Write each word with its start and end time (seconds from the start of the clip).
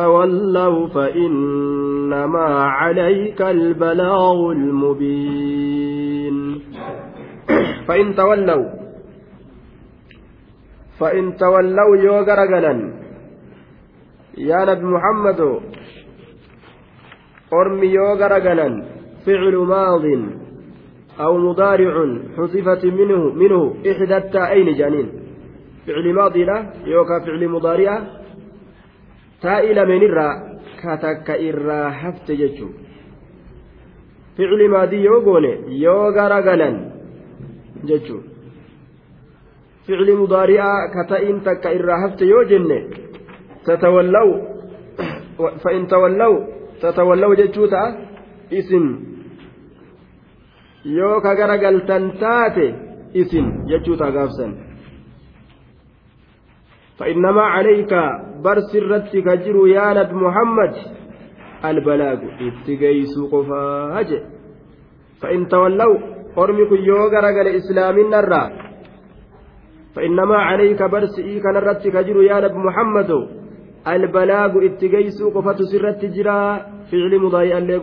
تولوا 0.00 0.88
فإنما 0.88 2.48
عليك 2.80 3.40
البلاغ 3.42 4.52
المبين. 4.52 6.36
فإن 7.88 8.14
تولوا 8.14 8.64
فإن 11.00 11.36
تولوا 11.36 11.96
يوغرغلا 11.96 12.74
يا 14.38 14.64
نبي 14.64 14.84
محمد 14.84 15.40
أرمي 17.52 17.86
يوغرغلا 17.86 18.68
فعل 19.26 19.56
ماض 19.56 20.04
أو 21.20 21.38
مضارع 21.38 21.94
حذفت 22.36 22.84
منه 22.84 23.22
منه 23.42 23.74
إحدى 23.90 24.16
التائين 24.16 24.68
جانين 24.78 25.08
فعل 25.86 26.14
ماضي 26.14 26.44
له 26.44 26.72
يوكا 26.84 27.18
فعل 27.26 27.48
مضارع. 27.48 27.92
تائي 29.41 29.73
لمن 29.73 30.03
الرا 30.03 30.29
كاتك 30.81 31.29
إرا 31.29 31.89
حفت 31.89 32.31
ججو 32.31 32.69
فعل 34.37 34.69
ماضي 34.69 34.99
يوغون 35.09 35.45
يوغرغلا 35.85 36.69
ججو 37.89 38.17
فعل 39.87 40.09
مضارع 40.21 40.65
كتائن 40.95 41.37
تك 41.45 41.65
إرا 41.67 41.95
حفت 42.01 42.21
يوجن 42.21 42.69
تتولوا 43.65 44.33
فإن 45.63 45.87
تولوا 45.87 46.37
تتولوا 46.81 47.35
ججو 47.35 47.65
اسم 48.53 48.85
yoo 50.83 51.21
ka 51.23 51.31
garagaltan 51.39 52.19
taate 52.19 52.67
isin 53.15 53.67
jechuuta 53.71 54.11
gaafsan 54.11 54.51
فإنما 56.99 57.41
عليك 57.41 57.93
برس 58.44 58.70
الرد 58.82 59.12
كجر 59.26 59.56
يا 59.76 59.86
نبي 59.98 60.14
محمد 60.26 60.74
البلاغ 61.70 62.20
اتقيس 62.46 63.14
قفاج 63.32 64.10
فإن 65.20 65.40
تولوا 65.52 65.98
أرمك 66.42 66.72
يوغر 66.90 67.24
الإسلام 67.44 67.96
النرى 68.04 68.44
فإنما 69.94 70.36
عليك 70.48 70.80
برس 70.82 71.14
إيك 71.18 71.46
نرد 71.54 71.84
كجر 71.94 72.16
يا 72.30 72.36
نبي 72.44 72.58
محمد 72.68 73.10
البلاغ 73.94 74.52
اتقيس 74.66 75.18
قفة 75.34 75.58
سرت 75.70 76.02
جرا 76.16 76.40
فعل 76.90 77.12
مضايا 77.24 77.58
اللي 77.58 77.76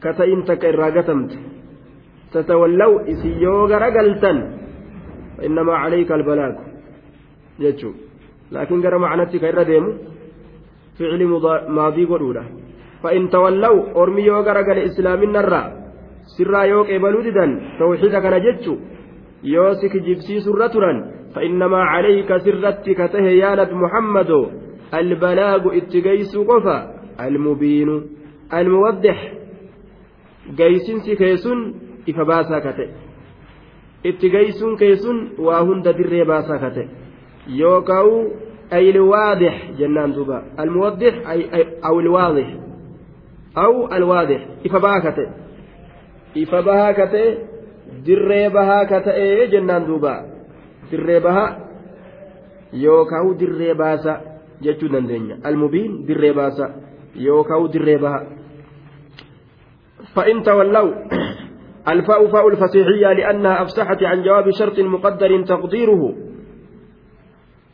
kata'iin 0.00 0.42
takka 0.48 0.72
irraa 0.72 0.90
gatamte. 0.96 1.36
Tatawallaw 2.32 3.04
isin 3.12 3.36
yoo 3.40 3.68
garagaltan 3.68 4.38
innamaa 5.46 5.82
calayka 5.84 6.14
albalaagu 6.14 6.62
jechuu 7.60 7.94
laakiin 8.51 8.81
gara 8.85 8.99
macnatti 8.99 9.39
ka 9.39 9.47
irra 9.51 9.65
deemu 9.65 9.91
ficli 10.97 11.25
maadii 11.77 12.07
godhuudha 12.11 12.43
fa'in 13.01 13.29
tawallaw 13.29 13.75
ormi 14.01 14.25
yoo 14.29 14.43
garagale 14.43 14.85
islaaminarraa 14.89 15.67
sirraa 16.35 16.65
yoo 16.73 16.83
qeebaluu 16.89 17.23
didan 17.27 17.51
tawxiida 17.79 18.21
kana 18.21 18.39
jechu 18.45 18.73
yoo 19.43 19.73
si 19.79 19.89
kijibsiisurra 19.89 20.69
turan 20.69 20.99
فإنما 21.35 21.77
عليك 21.77 22.37
سرت 22.37 22.89
كته 22.89 23.25
يا 23.43 23.55
نبي 23.59 23.75
محمد 23.75 24.31
البلاغ 24.93 25.77
اتجيس 25.77 26.37
قفا 26.37 26.77
المبين 27.19 27.89
الموضح 28.53 29.19
gaysinsi 30.57 31.17
keessun 31.17 31.59
ifa 32.05 32.23
baasaa 32.25 32.61
ka 32.61 32.71
ta'e 32.77 32.89
itti 34.09 34.29
gaysuun 34.29 34.77
keessun 34.77 35.17
waa 35.45 35.65
hunda 37.49 37.55
dirree 37.55 37.69
baasaa 37.69 37.83
ka 37.83 37.91
ta'e 37.91 38.05
yookaan 38.05 38.27
ayilwaadix 38.71 39.53
jennaan 39.77 40.15
duuba 40.15 40.43
almuwaddix 40.57 41.13
aw 41.81 41.99
ilwaadix 41.99 42.47
aw 43.55 43.87
alwaadix 43.91 44.41
ifa 44.63 44.79
bahaa 44.79 45.01
ka 45.01 45.11
ta'e 45.11 45.29
ifa 46.35 46.61
bahaa 46.61 46.93
ka 46.93 47.07
ta'e 47.07 47.37
dirree 48.05 48.49
bahaa 48.49 48.85
ka 48.85 49.01
ta'e 49.01 49.47
jennaan 49.47 49.85
duuba 49.87 50.23
dirree 50.91 51.19
bahaa 51.19 51.57
yookaan 52.73 53.37
dirree 53.39 53.73
baasa 53.73 54.19
jechuu 54.61 54.89
dandeenya 54.89 55.35
almubiin 55.43 56.07
dirree 56.07 56.33
baasa 56.33 56.69
yookaan 57.15 57.71
dirree 57.71 57.97
bahaa. 57.97 58.45
فإن 60.15 60.43
تولوا 60.43 60.93
الفاء 61.87 62.27
فاء 62.27 62.47
الفصيحية 62.47 63.13
لأنها 63.13 63.61
أفسحت 63.61 64.03
عن 64.03 64.23
جواب 64.23 64.51
شرط 64.51 64.79
مقدر 64.79 65.41
تقديره 65.41 66.15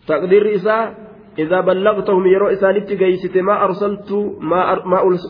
تقدير 0.08 0.54
إساء 0.54 0.94
إذا 1.38 1.60
بلغتهم 1.60 2.26
يرو 2.26 2.46
إسانت 2.46 2.92
جيست 2.92 3.38
ما 3.38 3.64
أرسلت 3.64 4.12
ما, 4.40 4.74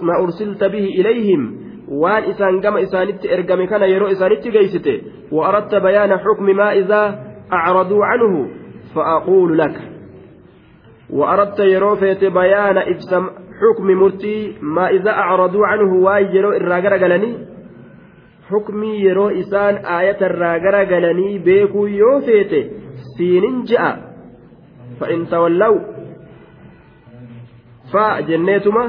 ما 0.03 0.23
أرسلت 0.23 0.65
به 0.65 0.85
إليهم. 0.85 1.67
وان 1.89 2.23
إسان 2.23 2.61
قم 2.61 2.77
إسانت 2.77 3.27
إرقم 3.27 3.65
كان 3.65 3.83
يرو 3.83 4.07
إسانت 4.07 4.49
جيست. 4.49 4.89
وأردت 5.33 5.75
بيان 5.75 6.19
حكم 6.19 6.45
ما 6.45 6.73
إذا 6.73 7.25
أعرضوا 7.53 8.05
عنه 8.05 8.49
فأقول 8.95 9.59
لك. 9.59 9.77
وأردت 11.11 11.61
يرو 11.61 11.97
فيت 11.97 12.25
بيان 12.25 12.79
إبسم 12.79 13.27
حكم 13.61 13.87
مرتي 13.87 14.57
ما 14.63 14.89
إذا 14.91 15.11
أعرضوا 15.11 15.67
عنه 15.67 15.95
واي 15.95 16.37
يرو 16.37 16.53
الراجرة 16.53 16.99
قالني 16.99 17.39
حكمي 18.51 19.01
يرو 19.01 19.29
إسان 19.29 19.75
آية 19.77 20.21
الراجرة 20.27 20.95
قالني 20.95 21.39
بيكو 21.39 21.87
يوفيت 21.87 22.73
سين 23.19 23.63
جاء 23.63 24.06
فإن 25.00 25.20
تولوا 25.34 25.80
فجنيتما 27.94 28.86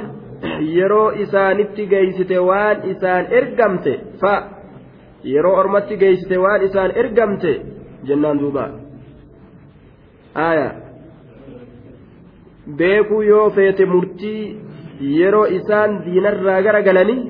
yeroo 0.77 1.11
isaanitti 1.23 1.85
geeysite 1.93 2.39
waan 2.49 2.79
isaan 2.93 3.25
ergamte 3.39 3.93
fa 4.21 4.33
yeroo 5.33 5.55
ormatti 5.63 5.97
geeysite 6.03 6.37
waan 6.45 6.63
isaan 6.69 6.91
ergamte 7.03 7.53
jennaan 8.09 8.39
duuba 8.43 8.65
aya 10.49 10.69
beekuu 12.81 13.23
yoo 13.31 13.47
feete 13.57 13.85
murtii 13.93 14.43
yeroo 15.19 15.47
isaan 15.59 15.91
diinarraa 16.05 16.61
gara 16.67 16.81
galanii 16.89 17.21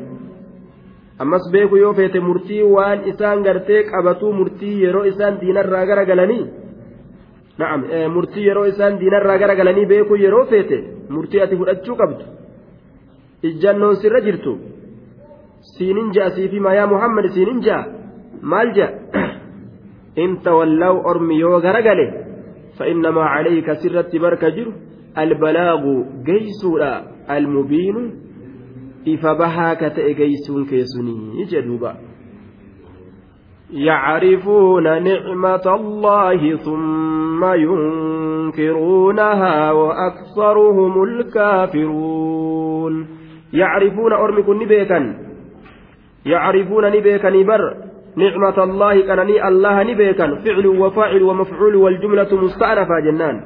ammas 1.22 1.44
beekuu 1.52 1.80
yoo 1.84 1.92
feete 2.00 2.20
murtii 2.28 2.62
waan 2.76 2.98
isaan 3.12 3.38
gartee 3.46 3.82
qabatuu 3.92 4.32
murtii 4.40 4.74
yeroo 4.84 5.04
isaan 5.12 5.34
diinarraa 5.42 5.86
gara 5.90 6.04
galanii 6.10 6.44
na'am. 7.59 7.83
Eh, 7.91 8.07
murtii 8.15 8.45
yeroo 8.47 8.65
isaan 8.71 8.99
diinarraa 8.99 9.37
garagalanii 9.43 9.85
beekuun 9.91 10.21
yeroo 10.21 10.45
feete 10.51 10.77
murtii 11.09 11.41
ati 11.41 11.59
fudhachuu 11.61 11.95
qabdu. 12.01 12.23
Ijjannoon 13.49 13.95
sirra 14.01 14.21
jirtu. 14.27 14.57
Siinin 15.73 16.11
ja'a 16.15 16.29
siifii 16.35 16.59
mayaa 16.67 16.87
muhammad 16.87 17.29
siinin 17.35 17.61
ja'a? 17.67 17.85
Maal 18.41 18.73
ja'a? 18.77 19.25
Inta 20.25 20.55
wallaa'u 20.57 21.01
ormi 21.11 21.39
yoo 21.39 21.59
garagale 21.61 22.07
fa'innamaa 22.77 23.29
caleeyka 23.35 23.75
sirratti 23.81 24.19
barka 24.19 24.51
jiru. 24.57 24.73
Albalaagu 25.15 25.93
geessuudha 26.25 26.91
almubiinu 27.35 28.01
ifa 29.13 29.35
bahaa 29.35 29.75
ka 29.75 29.89
ta'e 29.89 30.13
geessuun 30.19 30.67
keessunii 30.69 31.47
jedhuuba. 31.53 31.95
يعرفون 33.73 34.83
نعمة 34.83 35.75
الله 35.75 36.55
ثم 36.55 37.43
ينكرونها 38.55 39.71
وأكثرهم 39.71 41.03
الكافرون. 41.03 43.07
يعرفون 43.53 44.13
أرمكن 44.13 44.59
نبيكا 44.59 45.15
يعرفون 46.25 46.85
نبيكا 46.85 47.29
نبر 47.29 47.73
نعمة 48.17 48.63
الله 48.63 49.01
كانني 49.01 49.47
الله 49.47 49.83
نبيكا 49.83 50.35
فعل 50.35 50.67
وفاعل 50.67 51.23
ومفعول 51.23 51.75
والجملة 51.75 52.27
مستأنفة 52.31 52.99
جنان. 53.05 53.41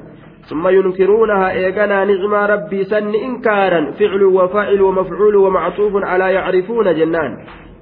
ثم 0.50 0.68
ينكرونها 0.68 1.52
إيقنا 1.52 2.06
نعمة 2.06 2.46
ربي 2.46 2.84
سن 2.84 3.16
إنكارا. 3.16 3.92
فعل 3.92 4.24
وفاعل 4.24 4.82
ومفعول 4.82 5.36
ومعطوف 5.36 5.94
على 5.96 6.34
يعرفون 6.34 6.96
جنان. 6.96 7.38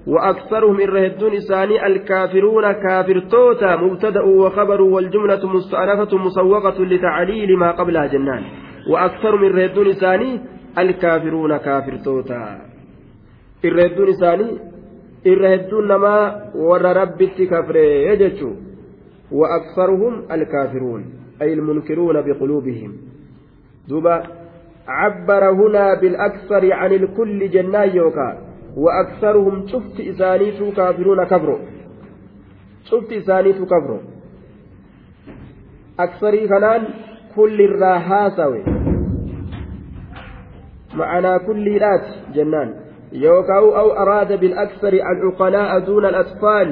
وأكثرهم 0.08 0.80
الرهدون 0.80 1.34
إساني 1.34 1.86
الكافرون 1.88 2.72
كافر 2.72 3.20
توتا 3.20 3.76
مبتدأ 3.76 4.22
وخبر 4.22 4.82
والجملة 4.82 5.54
مستأنفة 5.54 6.18
مسوقة 6.18 6.84
لتعليل 6.84 7.58
ما 7.58 7.72
قبلها 7.72 8.06
جنان. 8.06 8.44
وأكثرهم 8.92 9.44
الرهدون 9.44 9.88
إساني 9.88 10.40
الكافرون 10.78 11.58
كافر 11.58 11.98
توتا 11.98 12.62
الرهدون 13.66 14.10
إساني 14.10 14.58
الرهدون 15.28 15.88
نما 15.88 16.16
ور 16.56 16.82
ربي 16.82 17.28
كفر 17.28 17.76
يجتشو. 17.76 18.52
وأكثرهم 19.32 20.14
الكافرون 20.32 21.06
أي 21.42 21.54
المنكرون 21.54 22.22
بقلوبهم. 22.22 22.98
دوبا 23.90 24.24
عبر 24.88 25.50
هنا 25.50 26.00
بالأكثر 26.02 26.74
عن 26.74 26.92
الكل 26.94 27.50
جنان 27.50 27.96
يوكا. 27.96 28.49
وأكثرهم 28.78 29.68
شفت 29.68 30.00
إسانيت 30.00 30.64
كافرون 30.78 31.24
كفروا 31.24 31.60
شفت 32.90 33.12
إسانيت 33.12 33.62
كفروا 33.62 34.00
أكثري 36.00 36.48
كنان 36.48 36.84
كل 37.36 37.62
الراهاسوي 37.62 38.64
jennaan 42.36 42.70
yookaan 43.14 43.66
aw 43.82 43.88
araada 44.02 44.38
bil'aksari 44.42 45.02
al'uqalaa'a 45.02 45.86
duuna 45.86 46.08
al'atfaal 46.12 46.72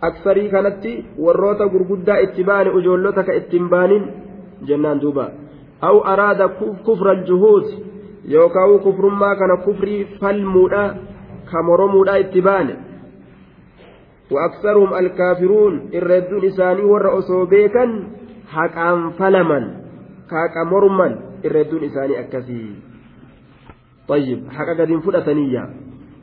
aksarii 0.00 0.48
kanatti 0.50 0.92
warroota 1.18 1.68
gurguddaa 1.68 2.18
itti 2.26 2.44
baane 2.44 2.70
ijoollota 2.78 3.22
ka 3.26 3.32
ittiin 3.40 3.68
baanin 3.68 4.04
jennaan 4.68 5.00
duuba 5.00 5.26
aw 5.80 5.96
araada 6.12 6.48
kufra 6.86 7.10
aljuhuud 7.10 7.66
yookaan 8.27 8.79
kufrummaa 8.79 9.35
kana 9.35 9.57
kufrii 9.57 10.05
falmuudha 10.19 10.83
ka 11.51 11.63
moromuudha 11.63 12.19
itti 12.19 12.41
baane 12.41 12.75
وأكثرهم 14.31 14.93
الكافرون 14.93 15.89
الردون 15.93 16.45
إساني 16.45 16.81
ور 16.81 17.19
أصوبيكا 17.19 17.85
حقا 18.47 19.09
فلما 19.19 19.59
كاكا 20.29 20.63
مرما 20.71 21.19
الردون 21.45 21.83
إساني 21.83 22.19
أكسي 22.19 22.75
طيب 24.07 24.39
حقا 24.49 24.73
قد 24.73 24.99
فلتنية 25.05 25.69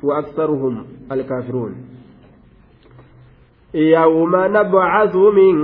وأكثرهم 0.03 0.87
الكافرون 1.13 1.73
يوم 3.75 4.37
نبعث 4.37 5.17
من 5.17 5.55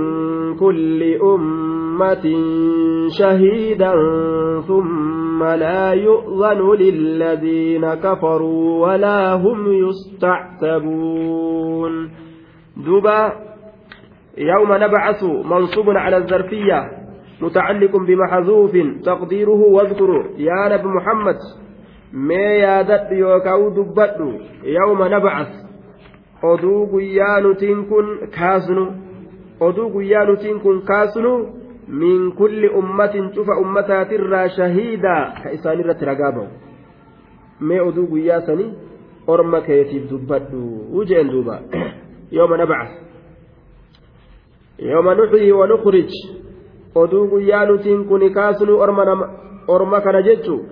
كل 0.55 1.01
أمة 1.21 1.86
شهيدا 3.18 3.92
ثم 4.68 5.44
لا 5.44 5.92
يؤذن 5.92 6.74
للذين 6.74 7.94
كفروا 7.94 8.86
ولا 8.86 9.34
هم 9.34 9.72
يستعتبون. 9.88 11.12
دوبا 12.76 13.32
يوم 14.38 14.72
نبعث 14.72 15.24
منصوب 15.24 15.90
على 15.90 16.16
الظرفية 16.16 16.90
متعلق 17.40 17.96
بمحذوف 17.96 18.76
تقديره 19.04 19.60
واذكر 19.74 20.24
يا 20.38 20.68
نبي 20.68 20.88
محمد 20.88 21.36
ما 22.12 22.34
يادت 22.64 23.12
يوكاو 23.12 23.68
دبت 23.68 24.16
يوم 24.64 25.02
نبعث. 25.02 25.68
oduu 26.42 26.86
guyyaa 26.86 27.40
nutiin 27.40 27.84
kun 27.84 28.06
kaasnu 28.38 28.92
oduu 29.60 29.90
guyyaa 29.90 30.26
kaasnu 30.84 31.48
ummatin 31.88 33.30
cufa 33.34 33.58
ummataatirraa 33.60 34.48
shahiidaa 34.48 35.42
ka 35.42 35.50
isaan 35.50 35.80
irratti 35.80 36.04
ragaa 36.04 36.32
ba'u 36.32 36.48
mee 37.60 37.80
oduu 37.80 38.06
guyyaa 38.06 38.40
sanii 38.40 38.72
orma 39.26 39.60
keetiif 39.60 40.10
dubbadhu 40.10 40.60
ujeen 40.92 41.30
duuba 41.30 41.60
yooma 42.30 42.56
nabcas 42.56 42.90
yooma 44.78 45.14
nuxyii 45.14 45.52
wa 45.52 45.66
nukrij 45.66 46.12
oduu 46.94 47.26
guyyaa 47.28 47.66
nutiin 47.66 48.04
kun 48.04 48.30
kaasnu 48.32 48.78
orma 49.68 50.00
kana 50.00 50.22
jechuu 50.22 50.62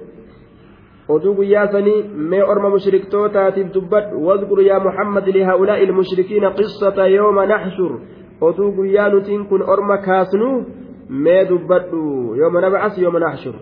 oduu 1.08 1.34
guyyaa 1.34 1.66
sanii 1.72 2.02
mee 2.30 2.42
orma 2.42 2.70
mushriktootaatiif 2.70 3.72
dubbadhu 3.74 4.26
wadkur 4.26 4.62
yaa 4.62 4.80
muhammad 4.80 5.26
lihaa'ulaa'i 5.26 5.84
ilmushrikiina 5.84 6.50
qissata 6.50 7.08
yooma 7.08 7.46
naxshur 7.46 7.92
oduu 8.40 8.72
guyyaa 8.72 9.08
nutiin 9.10 9.46
kun 9.46 9.62
orma 9.62 9.98
kaasnuu 9.98 10.56
mee 11.08 11.44
dubbadhu 11.44 12.36
yooma 12.36 12.60
nabcas 12.60 12.98
yooma 12.98 13.20
naxshur 13.20 13.54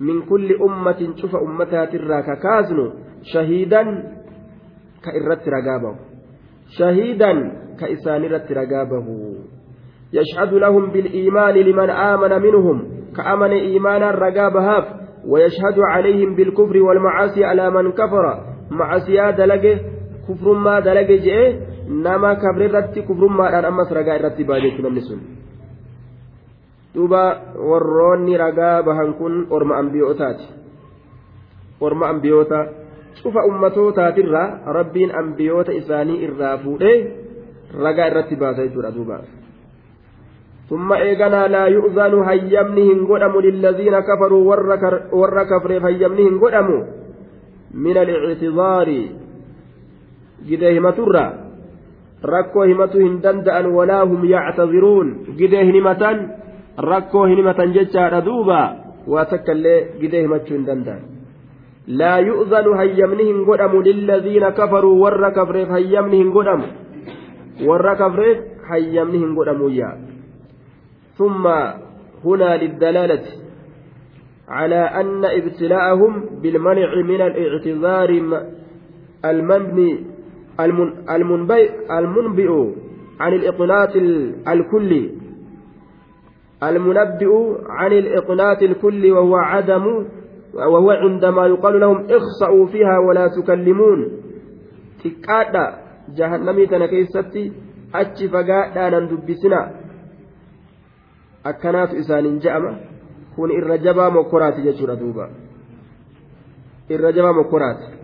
min 0.00 0.22
kulli 0.30 0.54
ummatin 0.54 1.14
cufa 1.20 1.38
ummataatirraa 1.40 2.22
ka 2.22 2.36
kaasnu 2.36 2.84
shahiidan 3.32 3.88
ka 5.04 5.10
irratti 5.18 5.50
ragaa 5.50 5.78
bahu 5.84 5.98
shahiidan 6.78 7.38
ka 7.80 7.88
isaanirratti 7.88 8.54
ragaa 8.54 8.84
bahu 8.84 9.14
يشهد 10.12 10.54
لهم 10.54 10.90
بالإيمان 10.90 11.54
لمن 11.54 11.90
آمن 11.90 12.42
منهم 12.42 12.76
كأمن 13.16 13.50
إيمانا 13.52 14.10
رقا 14.10 14.48
بهاف 14.48 14.84
ويشهد 15.28 15.78
عليهم 15.78 16.34
بالكفر 16.34 16.76
والمعاصي 16.82 17.44
على 17.44 17.70
من 17.70 17.92
كفر 17.92 18.24
معاصي 18.70 19.32
دلقه 19.32 19.80
كفر 20.28 20.52
ما 20.52 20.80
دلقه 20.80 21.16
جئه 21.16 21.60
نما 21.88 22.34
كبر 22.34 22.74
رتي 22.74 23.02
كفر 23.02 23.26
ما 23.28 23.68
أمس 23.68 23.92
رقا 23.92 24.16
رتي 24.16 24.42
بالي 24.42 24.70
من 24.82 24.94
نسون 24.94 25.37
duuba 26.98 27.54
warroonni 27.70 28.34
ragaa 28.44 28.82
bahan 28.82 29.14
kun 29.22 29.46
orma 29.54 29.78
ambiyootaati 29.78 30.46
orma 31.80 32.08
ambiyoota 32.08 32.66
cufa 33.22 33.46
ummatootaatiirraa 33.50 34.74
rabbiin 34.78 35.14
ambiyoota 35.22 35.78
isaanii 35.80 36.22
irraa 36.28 36.58
fuudhee 36.58 36.96
ragaa 37.86 38.06
irratti 38.12 38.40
baasa 38.44 38.66
jechuudha 38.66 38.94
duuba 39.00 39.18
ثم 40.68 40.92
إيغانا 40.92 41.48
لا 41.48 41.64
يؤذن 41.66 42.14
هيمنهم 42.28 42.98
قدم 43.12 43.34
للذين 43.40 44.00
كفروا 44.00 44.42
ور 45.12 45.42
كفر 45.44 45.70
هيمنهم 45.86 46.34
قدم 46.44 46.68
من 47.74 47.96
الاعتذار 47.96 48.88
جده 50.48 50.78
همترا 50.78 51.26
ركو 52.24 52.62
همتو 52.62 52.98
هندندأن 52.98 53.66
ولا 53.66 54.02
هم 54.02 54.24
يعتذرون 54.24 55.06
جده 55.40 55.62
همتان 55.62 56.16
ركو 56.78 57.24
همتان 57.24 57.72
ججا 57.72 58.18
دوبا 58.20 58.60
واتكالي 59.06 59.74
جده 60.00 60.18
همتو 60.26 60.54
هندندأن 60.54 61.02
لا 61.88 62.16
يؤذن 62.16 62.66
هيمنهم 62.80 63.50
قدم 63.50 63.82
للذين 63.82 64.48
كفروا 64.48 64.94
ور 65.04 65.28
كفر 65.30 65.56
هيمنهم 65.74 66.28
قدم 66.36 66.60
ور 67.68 67.94
كفر 67.94 68.20
هيمنهم 68.70 69.38
قدم 69.38 69.60
يا 69.68 69.90
ثم 71.18 71.46
هنا 72.24 72.56
للدلالة 72.62 73.26
على 74.48 74.80
أن 75.00 75.24
ابتلاءهم 75.24 76.12
بالمنع 76.42 76.94
من 77.10 77.20
الاعتذار 77.20 78.10
المنبئ 79.24 79.98
المنبئ 81.90 82.72
عن 83.20 83.32
الإقناط 83.32 83.96
الكلي 84.48 85.10
المنبئ 86.62 87.32
عن 87.68 87.92
الإقناط 87.92 88.62
الكلي 88.62 89.10
وهو 89.12 89.36
عدم 89.36 90.06
وهو 90.54 90.90
عندما 90.90 91.46
يقال 91.46 91.80
لهم 91.80 92.06
اخسأوا 92.10 92.66
فيها 92.66 92.98
ولا 92.98 93.28
تكلمون. 93.28 94.08
تكادا 95.04 95.66
جهنمي 96.16 96.66
تنكيستي 96.66 97.52
أتش 97.94 98.24
فقادا 98.24 99.00
ندبسنا 99.00 99.78
akkanaatu 101.44 101.96
isaaniin 101.96 102.40
je'ama 102.44 102.72
kun 103.36 103.50
irra 103.50 103.78
jabaa 103.78 104.10
mokkoraati 104.10 104.62
jechuudha 104.62 104.96
duuba 104.96 105.28
irra 106.90 107.12
jabaa 107.12 107.32
mokkoraati 107.32 107.98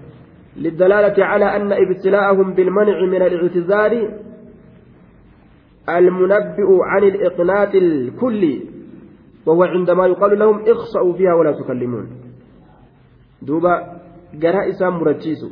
للدلالة 0.57 1.25
على 1.25 1.57
أن 1.57 1.73
ابتلاءهم 1.73 2.55
بالمنع 2.55 2.97
من 3.11 3.23
الاعتذار 3.23 3.93
المنبئ 5.89 6.69
عن 6.83 7.03
الإقناط 7.03 7.75
الكلي 7.75 8.63
وهو 9.47 9.63
عندما 9.65 10.07
يقال 10.07 10.39
لهم 10.39 10.61
اخسأوا 10.69 11.13
فيها 11.13 11.35
ولا 11.35 11.53
تكلمون 11.53 12.07
دوبا 13.43 13.75
جراء 14.35 14.71
إسام 14.71 14.95
مرجيس 15.01 15.45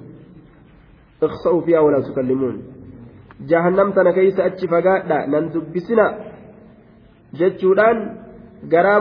اخسأوا 1.22 1.60
فيها 1.60 1.80
ولا 1.80 2.00
تكلمون 2.00 2.62
جهنم 3.48 3.90
تنكيس 3.90 4.40
أتشفقا 4.40 4.94
نندبسنا 5.26 6.06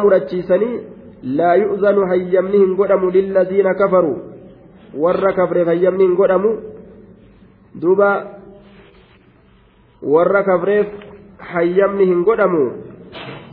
murachiisanii 0.03 0.81
laa 1.23 1.55
yu'zanu 1.55 2.07
hayyamni 2.07 2.57
hin 2.57 2.75
godhamu 2.75 3.11
lilladiina 3.11 3.73
kafaru 3.75 4.13
warra 5.03 5.33
kafreef 5.33 5.67
hayyamni 5.67 6.03
hin 6.03 6.15
godhamu 6.15 6.51
duuba 7.81 8.09
warra 10.01 10.43
kafreef 10.43 10.88
hayyamni 11.41 12.05
hin 12.05 12.24
godhamu 12.24 12.63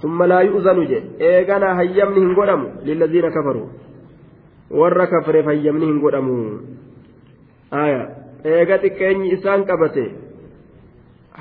summa 0.00 0.26
laa 0.26 0.42
yu'zanu 0.42 0.86
jedhe 0.92 1.32
eegana 1.32 1.74
hayyamni 1.74 2.20
hin 2.20 2.34
godhamu 2.34 2.68
lillaziina 2.84 3.30
kafaru. 3.30 3.68
Warra 4.70 5.06
kafreef 5.06 5.46
hayyamni 5.46 5.86
hin 5.86 6.00
godhamu. 6.00 6.38
Aya 7.70 8.00
eega 8.44 8.78
xiqqeenyi 8.84 9.32
isaan 9.36 9.64
qabate 9.64 10.04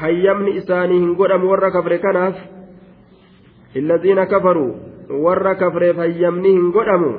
hayyamni 0.04 0.58
isaanii 0.62 1.00
hin 1.00 1.16
godhamu 1.16 1.52
warra 1.52 1.72
kafre 1.72 2.00
kanaaf 2.00 2.36
lillaziina 3.76 4.26
kafaru 4.26 4.68
warra 5.24 5.56
kafreef 5.56 5.98
hayyamni 5.98 6.52
hin 6.58 6.72
godhamu 6.72 7.12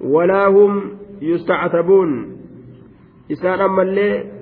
walaa 0.00 0.48
hum 0.50 0.80
yustactabuun. 1.20 2.12
Isaan 3.28 3.60
ammallee 3.60 4.33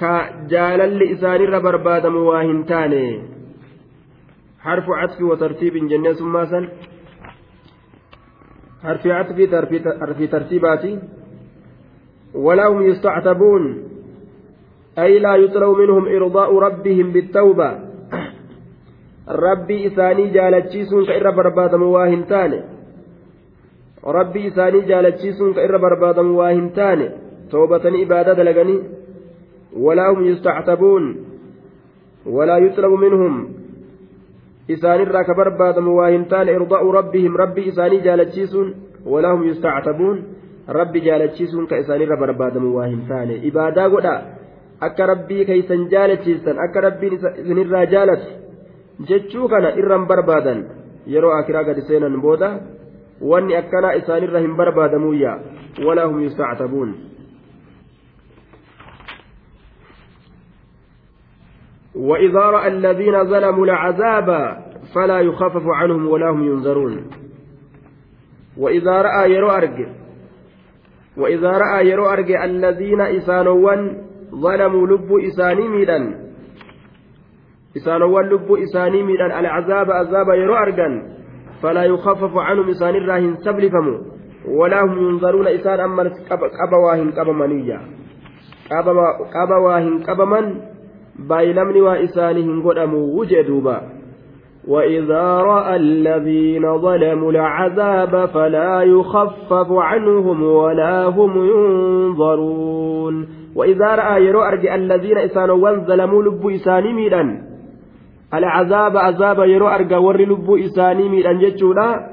إسان 0.00 0.80
أما 0.80 0.84
اللي 0.84 1.08
كجالل 1.08 1.12
إسان 1.12 1.40
ربربادم 1.40 2.16
واهنتاني 2.16 3.22
حرف 4.60 4.84
عطف 4.90 5.22
وترتيب 5.22 5.74
جنة 5.88 6.12
ثم 6.12 6.44
سن 6.44 6.68
حرف 8.82 9.06
عطف 9.06 9.54
حرف 10.00 10.22
ترتيباتي 10.30 10.98
ولا 12.34 12.66
هم 12.66 12.82
يستعتبون 12.82 13.82
أي 14.98 15.18
لا 15.18 15.36
يطلب 15.36 15.78
منهم 15.78 16.06
إرضاء 16.06 16.58
ربهم 16.58 17.12
بالتوبة 17.12 17.94
rabbii 19.26 19.84
isaanii 19.84 20.30
jaalachiisuun 20.30 21.06
ka 21.06 21.14
irra 21.14 21.32
barbaadamu 21.32 21.92
waa 21.92 22.06
hin 22.06 22.26
taane 22.26 22.62
rabbii 24.02 24.46
isaanii 24.46 24.82
jaalachiisuun 24.82 25.54
ka 25.54 25.62
irra 25.62 25.78
barbaadamu 25.78 26.38
waa 26.38 26.50
hin 26.50 26.70
taane 26.70 27.10
toobatanii 27.50 28.02
ibaadaa 28.02 28.34
dalaganii 28.34 28.80
yuxlabu 32.66 32.96
minhum 33.04 33.34
isaanirraa 34.68 35.24
ka 35.24 35.34
barbaadamu 35.34 35.96
waa 35.96 36.12
hin 36.14 36.24
taane 36.32 36.52
irda'u 36.58 36.92
rabbihim 36.98 37.36
rabbii 37.36 37.66
isaanii 37.72 38.00
jaalachiisuun 38.06 38.74
walaa 39.14 39.32
hum 39.34 39.44
yustactabuun 39.48 40.22
rabbi 40.78 41.04
jaalachiisuun 41.06 41.66
ka 41.72 41.80
isaanirra 41.84 42.16
barbaadamu 42.16 42.76
waa 42.76 42.86
hin 42.92 43.02
taane 43.08 43.34
ibaadaa 43.50 43.88
godha 43.96 44.14
akka 44.88 45.06
rabbii 45.12 45.44
keeysan 45.50 45.88
jaalachiisan 45.94 46.62
akka 46.66 46.80
rabbiin 46.86 47.18
isinirraa 47.42 47.84
jaalatu 47.86 48.30
jechuu 49.10 49.48
kana 49.48 49.74
irran 49.82 50.06
barbaadan 50.12 50.64
yeroo 51.16 51.34
akiraa 51.40 51.64
gadi 51.70 51.86
seenan 51.88 52.20
booda 52.26 52.50
wanni 53.32 53.56
akkanaa 53.56 53.96
isaanirra 54.00 54.44
hin 54.46 54.56
barbaadamuyya 54.60 55.34
walaa 55.86 56.06
hum 56.12 56.22
yustactabuun 56.28 56.94
وإذا 61.96 62.40
رأى 62.40 62.68
الذين 62.68 63.24
ظلموا 63.24 63.64
العذاب 63.64 64.56
فلا 64.94 65.20
يخفف 65.20 65.62
عنهم 65.66 66.08
ولا 66.08 66.30
هم 66.30 66.42
ينذرون 66.42 67.10
وإذا 68.58 69.02
رأى 69.02 69.32
يرو 69.32 69.50
أرج 69.50 69.86
وإذا 71.16 71.50
رأى 71.50 71.88
يرو 71.88 72.06
أرج 72.06 72.32
الذين 72.32 73.00
إسانوا 73.00 73.76
ظلموا 74.34 74.86
لب 74.86 75.12
إساني 75.26 75.68
ميدا 75.68 76.24
إسانوا 77.76 78.22
لب 78.22 78.52
إساني 78.52 79.02
ميدا 79.02 79.40
العذاب 79.40 79.90
عذاب 79.90 80.28
يرو 80.28 80.54
أرجا 80.54 81.14
فلا 81.62 81.84
يخفف 81.84 82.36
عنهم 82.36 82.68
إسان 82.68 82.94
الراهن 82.94 83.36
سبلفموا 83.36 83.98
ولا 84.48 84.84
هم 84.84 84.98
ينظرون. 84.98 85.46
إسان 85.46 85.80
أما 85.80 86.12
قبواهن 86.60 87.10
قبمنية 87.10 87.80
قبواهن 89.36 90.73
قبمن 91.18 91.28
بايلمني 91.28 91.80
وإسانهن 91.80 92.62
قدموا 92.62 93.20
وجدوبا 93.20 93.82
وإذا 94.68 95.40
رأى 95.40 95.76
الذين 95.76 96.78
ظلموا 96.78 97.30
العذاب 97.30 98.26
فلا 98.26 98.82
يخفف 98.82 99.66
عنهم 99.70 100.42
ولا 100.42 101.06
هم 101.06 101.44
ينظرون 101.44 103.28
وإذا 103.56 103.94
رأى 103.94 104.24
يرو 104.24 104.42
أرجع 104.42 104.74
الذين 104.74 105.18
إسانوا 105.18 105.70
ظلموا 105.70 106.22
لب 106.22 106.48
إساني 106.48 106.92
ميدا 106.92 107.42
العذاب 108.34 108.96
عذاب 108.96 109.38
يرو 109.38 109.68
أرجى 109.68 109.96
ور 109.96 110.20
لبو 110.20 110.56
إساني 110.56 111.08
ميدان 111.08 111.38
جتشولا 111.38 112.10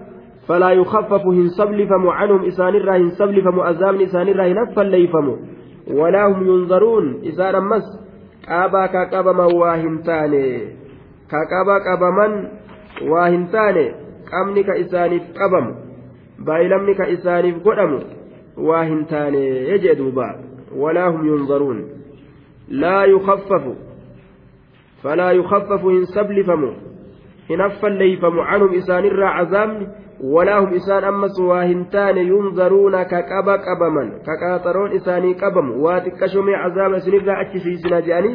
فلا 0.47 0.71
يخفف 0.71 1.25
هن 1.25 1.47
سبلفم 1.47 2.07
عنهم 2.07 2.45
إسان 2.45 2.75
الرا 2.75 2.97
هن 2.97 3.09
سبلفم 3.09 3.59
عذاب 3.59 4.01
إسان 4.01 4.27
الرا 4.27 4.47
هنفا 4.47 4.81
ليفم 4.81 5.35
ولا 5.93 6.27
هم 6.27 6.47
ينظرون 6.47 7.21
إسان 7.27 7.63
مس 7.63 8.10
قابا 8.49 8.85
كقابما 8.85 9.45
واهن 9.45 10.03
تاني 10.03 10.67
كقابا 11.31 11.77
قابمن 11.85 12.49
واهن 13.01 13.51
تاني 13.51 13.91
قامني 14.31 14.63
كإسانيف 14.63 15.23
قبم 15.23 15.75
بايلمني 16.39 16.93
كإسانيف 16.93 17.55
قدم 17.67 17.99
واهن 18.57 19.07
تاني 19.07 19.69
يجدوبا 19.69 20.35
ولا 20.75 21.07
هم 21.07 21.27
ينظرون 21.27 21.89
لا 22.67 23.03
يخفف 23.05 23.63
فلا 25.03 25.31
يخفف 25.31 25.85
إن 25.85 26.05
سبلفموا 26.05 26.73
إن 27.51 27.61
أفليفموا 27.61 28.43
عنهم 28.43 28.75
إسان 28.75 29.05
الرا 29.05 29.27
عذاب 29.27 29.69
ولا 29.69 29.79
هم 29.79 29.79
إسان 29.79 29.79
أمس 29.79 29.79
واهنتان 29.79 29.87
ينظرون 32.17 33.03
كقبا 33.03 33.55
قبما 33.55 34.03
كقاطرون 34.27 34.91
إساني 34.95 35.33
قبم 35.33 35.81
واتكشمي 35.81 36.55
عذاب 36.55 36.93
إسان 36.93 37.13
الرا 37.13 37.41
أتشي 37.41 37.77
سنجاني 37.77 38.33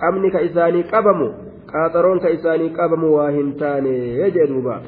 قمني 0.00 0.30
كإساني 0.30 0.82
قبموا 0.82 1.32
قاطرون 1.72 2.18
كإساني 2.18 2.68
قبم 2.68 3.04
واهنتان 3.04 3.86
يجدوبا. 3.86 4.82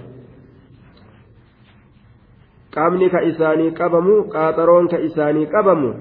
isaanii 5.05 5.47
qabamu 5.47 5.95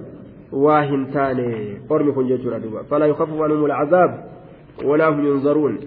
waa 0.51 0.81
hin 0.81 1.05
taane 1.13 1.81
ormi 1.89 2.13
kun 2.13 2.27
jechuudha 2.27 2.59
duuba 2.59 2.83
falaa 2.83 3.07
yukaffafu 3.11 3.43
anhum 3.43 3.65
alcazaab 3.65 4.11
ولا 4.85 5.09
هم 5.09 5.25
ينظرون. 5.25 5.79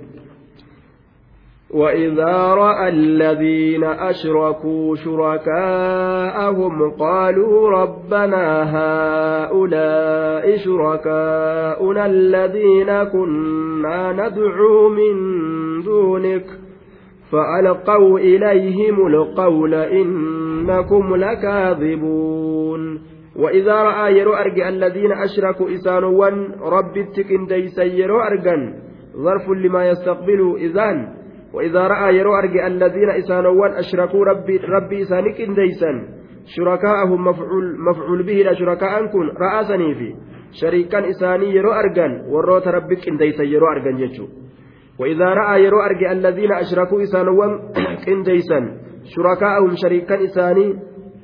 وإذا 1.75 2.55
رأى 2.55 2.89
الذين 2.89 3.85
أشركوا 3.85 4.97
شركاءهم 4.97 6.91
قالوا 6.91 7.71
ربنا 7.71 8.63
هؤلاء 8.77 10.57
شركاؤنا 10.57 12.07
الذين 12.07 13.05
كنا 13.05 14.13
ندعو 14.13 14.89
من 14.89 15.15
دونك 15.83 16.45
فألقوا 17.33 18.19
إليهم 18.19 19.07
القول 19.07 19.75
إنكم 19.75 21.17
لكاذبون. 21.17 23.01
وإذا 23.37 23.73
رأى 23.73 24.19
يرو 24.19 24.35
أرجع 24.35 24.69
الذين 24.69 25.13
أشركوا 25.13 25.75
إسانوا 25.75 26.27
رب 26.63 26.97
التكن 26.97 27.47
ديسا 27.47 27.83
يرو 27.83 28.21
أرجا 28.21 28.75
ظرف 29.17 29.51
لما 29.51 29.89
يستقبل 29.89 30.57
إذان 30.59 31.24
وإذا 31.55 31.83
رأى 31.87 32.17
يرو 32.17 32.35
أرجع 32.35 32.67
الذين 32.67 33.11
إسانوا 33.11 33.79
أشركوا 33.81 34.25
ربي 34.25 34.57
ربي 34.57 35.03
إسانك 35.03 35.39
ديسا 35.43 35.93
شركاءهم 36.57 37.25
مفعول 37.25 37.65
مفعول 37.89 38.23
به 38.23 38.33
لا 38.33 38.55
شركاء 38.55 39.07
كن 39.07 39.27
رأسني 39.45 39.95
في 39.95 40.15
شريكا 40.61 41.11
إساني 41.11 41.55
يرو 41.55 41.73
أرجا 41.73 42.07
وروت 42.29 42.69
ربك 42.69 43.05
ديسا 43.19 43.43
يرو 43.43 43.67
أرجا 43.67 43.93
جتشو 44.01 44.27
وإذا 45.01 45.25
رأى 45.25 45.65
يرو 45.65 45.81
أرجع 45.81 46.13
الذين 46.13 46.53
أشركوا 46.53 47.03
إسانوا 47.03 47.47
كنديسا 48.05 48.61
شركاءهم 49.15 49.73
شريكا 49.83 50.25
إساني 50.25 50.67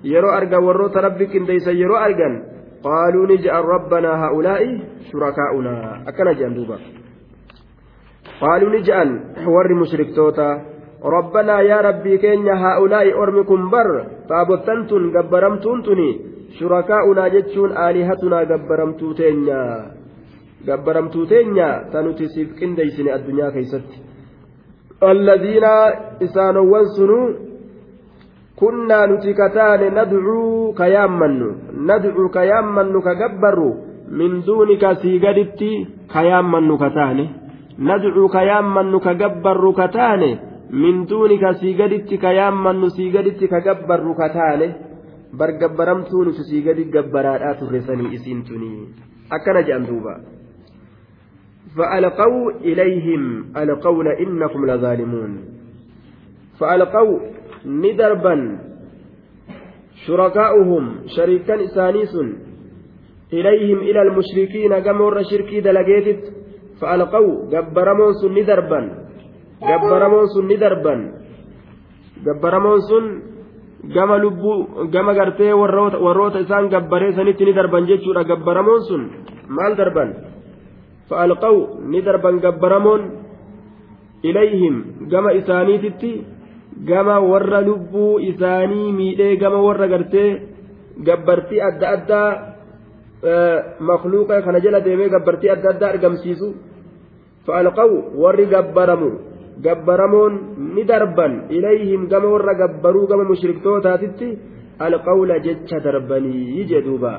warroota 0.03 1.01
rabbi 1.01 1.27
qindeeysan 1.27 1.77
yeroo 1.77 1.97
argan 1.97 2.43
qaaluu 2.83 3.27
ni 3.27 3.39
je'an 3.39 3.65
rabbanaa 3.65 4.17
haa'ulaa'i 4.17 4.81
shurakaa'unaa 5.11 6.03
akkana 6.07 6.35
je'an 6.35 6.55
duuba 6.55 6.79
qaaluu 8.41 8.71
ni 8.75 8.83
je'an 8.89 9.11
warri 9.55 9.75
mushriktoota 9.83 10.49
rabbanaa 11.17 11.63
yaa 11.71 11.83
rabbii 11.89 12.19
keenya 12.25 12.57
haa'ulaa'i 12.65 13.15
ormi 13.23 13.45
kun 13.45 13.71
bar 13.71 13.89
taabottan 14.29 14.87
tun 14.91 15.13
gabbaramtuun 15.17 15.83
tuni 15.83 16.11
shurakaa'unaa 16.59 17.31
jechuun 17.37 17.77
aalihatunaa 17.87 18.45
gabbaramtuu 18.53 19.15
teenya. 19.15 19.61
Gabbaramtuu 20.67 21.27
teenya 21.27 21.69
ta 21.93 22.03
nuti 22.03 22.29
siif 22.29 22.57
qindeeysine 22.59 23.13
addunyaa 23.13 23.51
keeysatti 23.51 24.03
alladiina 25.11 25.71
isaanowwan 26.27 26.89
sunuu 26.97 27.29
kunnaa 28.61 29.07
nuti 29.07 29.35
kataane 29.35 29.91
nadcuu 29.99 30.73
ka 30.81 30.89
yaammannu 30.95 31.49
nadcuu 31.91 32.29
ka 32.29 32.45
yaammannu 32.45 33.03
ka 33.03 33.15
min 34.19 34.43
duunika 34.47 34.95
sii 34.95 35.19
gaditti 35.19 35.71
ka 36.13 36.23
yaammannu 36.29 36.79
ka 36.79 36.91
taane 36.91 37.25
ka 42.19 42.33
yaammannu 42.41 42.91
sii 42.97 43.11
gaditti 43.11 43.49
ka 43.49 43.61
gabbarru 43.61 44.15
ka 44.15 44.29
taane 44.37 44.69
bar 45.33 45.53
gabbaramtuu 45.61 46.25
nuti 46.25 46.45
sii 46.51 46.63
gadi 46.63 46.85
gabbaraadhaa 46.95 47.55
turre 47.61 47.81
sanii 47.89 48.15
isiin 48.17 48.43
tunii 48.45 48.89
akkana 49.31 49.63
jedhan 49.63 49.87
duuba 49.87 50.15
فألقوا 51.77 52.51
إليهم 52.67 53.55
القول 53.57 54.07
إنكم 54.09 54.67
لظالمون 54.67 55.33
فألقوا 56.59 57.19
darban 57.95 58.41
shurakaa'uhum 60.07 60.85
shariikan 61.15 61.61
isaanii 61.61 62.07
sun 62.09 62.29
ilayhim 63.31 63.83
ila 63.85 64.01
almushrikiina 64.01 64.81
gama 64.81 65.05
warra 65.05 65.25
sun 66.81 68.33
ni 68.35 68.43
darban 68.45 68.87
gabbaramoon 69.69 70.27
sun 70.33 70.47
ni 70.49 70.57
darban 70.57 71.01
gabbaramoon 72.25 72.81
sun 72.89 73.05
gama 73.95 74.17
lubbuu 74.19 74.89
gama 74.93 75.13
gartee 75.15 75.53
warroota 75.53 76.41
isaan 76.41 76.69
gabbaree 76.69 77.13
sanitti 77.17 77.45
ni 77.45 77.53
darban 77.53 77.87
jechuudha 77.87 78.25
gabbaramoon 78.25 78.81
sun 78.89 79.03
maal 79.49 79.77
darban 79.77 80.11
fa'alqaw 81.09 81.57
ni 81.91 82.01
darban 82.03 82.41
gabbaramoon 82.45 83.03
ilayhim 84.23 84.77
gama 85.13 85.33
isaaniititti 85.41 86.13
gama 86.91 87.21
warra 87.21 87.61
lubbuu 87.69 88.21
isaanii 88.31 88.93
miidhee 88.93 89.37
gama 89.37 89.59
warra 89.67 89.87
gartee 89.89 90.31
gabbartii 91.09 91.61
adda 91.69 91.87
addaa 91.97 92.31
makluuqa 93.81 94.43
kana 94.45 94.61
jala 94.61 94.81
deemee 94.81 95.09
gabbartii 95.09 95.51
adda 95.51 95.69
addaa 95.75 95.91
argamsiisu 95.95 96.49
فألقوا 97.47 97.99
ور 98.23 98.39
جبرموا 98.53 99.15
جبرمون 99.65 100.33
ندربا 100.77 101.27
إليهم 101.55 102.03
كما 102.11 102.29
ور 102.33 102.49
جبروا 102.61 103.09
كما 103.11 103.25
مشركتو 103.31 103.79
تاتتي 103.85 104.29
القول 104.87 105.31
جتش 105.47 105.73
دربني 105.85 106.35
يجي 106.59 106.81
دوبا 106.87 107.13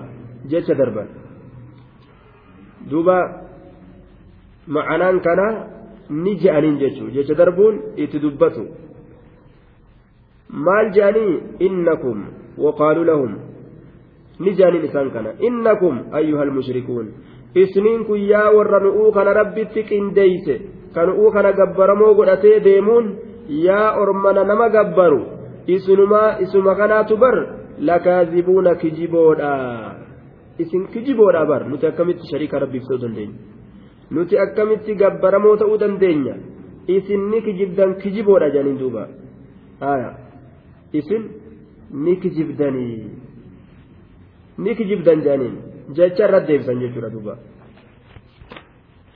جتش 0.52 0.70
دربا 0.80 1.04
دوبا 2.90 3.18
معنان 4.76 5.16
كان 5.26 5.42
نجأنين 6.24 6.76
جتشو 6.82 7.06
جتش 7.16 7.32
دربون 7.40 7.76
اتدبتو 8.02 8.66
maal 10.52 10.92
jaanii 10.92 11.42
innakum 11.68 12.24
waqaaluu 12.64 13.06
lahum 13.10 13.36
ni 14.40 14.54
jaaniin 14.60 14.86
isaan 14.88 15.12
kana 15.16 15.32
innakum 15.50 16.00
ayyuhal 16.20 16.52
mushrikuun 16.58 17.08
isniin 17.56 18.06
kun 18.06 18.20
yaa 18.20 18.52
warra 18.56 18.80
nu'uu 18.80 19.12
kana 19.12 19.34
rabbitti 19.34 19.84
qindeeyse 19.84 20.56
kan 20.94 21.08
nu'uu 21.10 21.32
kana 21.32 21.52
gabbaramoo 21.54 22.14
godhatee 22.16 22.60
deemuun 22.64 23.16
yaa 23.68 23.96
ormana 24.02 24.44
nama 24.44 24.70
gabbaru 24.70 25.22
isunumaa 25.68 26.38
isuma 26.40 26.76
kanaatu 26.76 27.18
bar 27.18 27.36
lakaazibuuna 27.80 28.76
kijiboodha 28.76 29.52
isin 30.60 30.88
kijiboodha 30.94 31.46
bar 31.46 31.68
nuti 31.70 31.88
akkamitti 31.88 32.28
shariika 32.32 32.60
rabbiif 32.60 32.84
ta'uu 32.88 33.02
dandeenya 33.02 33.36
nuti 34.12 34.40
akkamitti 34.46 34.96
gabbaramoo 34.96 35.56
ta'uu 35.58 35.78
dandeenya 35.84 36.36
isin 36.88 37.30
ni 37.32 37.42
kijibdan 37.42 37.96
kijiboodha 38.04 38.50
jedhaniin 38.50 38.80
duuba 38.80 39.08
isin 40.94 41.24
ni 42.06 42.16
kijibdanii 42.16 43.04
ni 44.58 44.76
kijibdan 44.76 45.22
jedhaniin 45.26 45.71
jecha 45.94 46.28
irra 46.28 46.40
deebisan 46.40 46.80
jechuudha 46.80 47.10
duuba. 47.10 47.38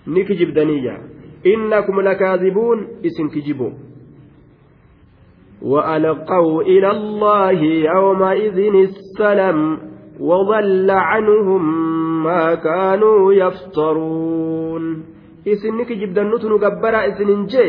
Ni 0.08 0.26
kijibdanii 0.26 0.82
jaa. 0.82 1.00
Innakum 1.44 2.00
lakaazibuun 2.02 2.88
isin 3.04 3.30
kijiboo 3.30 3.74
وألقوا 5.62 6.62
إلى 6.62 6.92
الله 6.92 7.60
يومئذ 7.64 8.58
السلم 8.76 9.80
وضل 10.20 10.92
عنهم 10.92 11.64
ما 12.24 12.56
كانوا 12.56 13.34
يفترون 13.34 15.04
إسنك 15.48 15.92
جبدا 15.92 16.24
نتن 16.24 16.54
قبرا 16.58 17.00
إسن 17.08 17.46
جي 17.46 17.68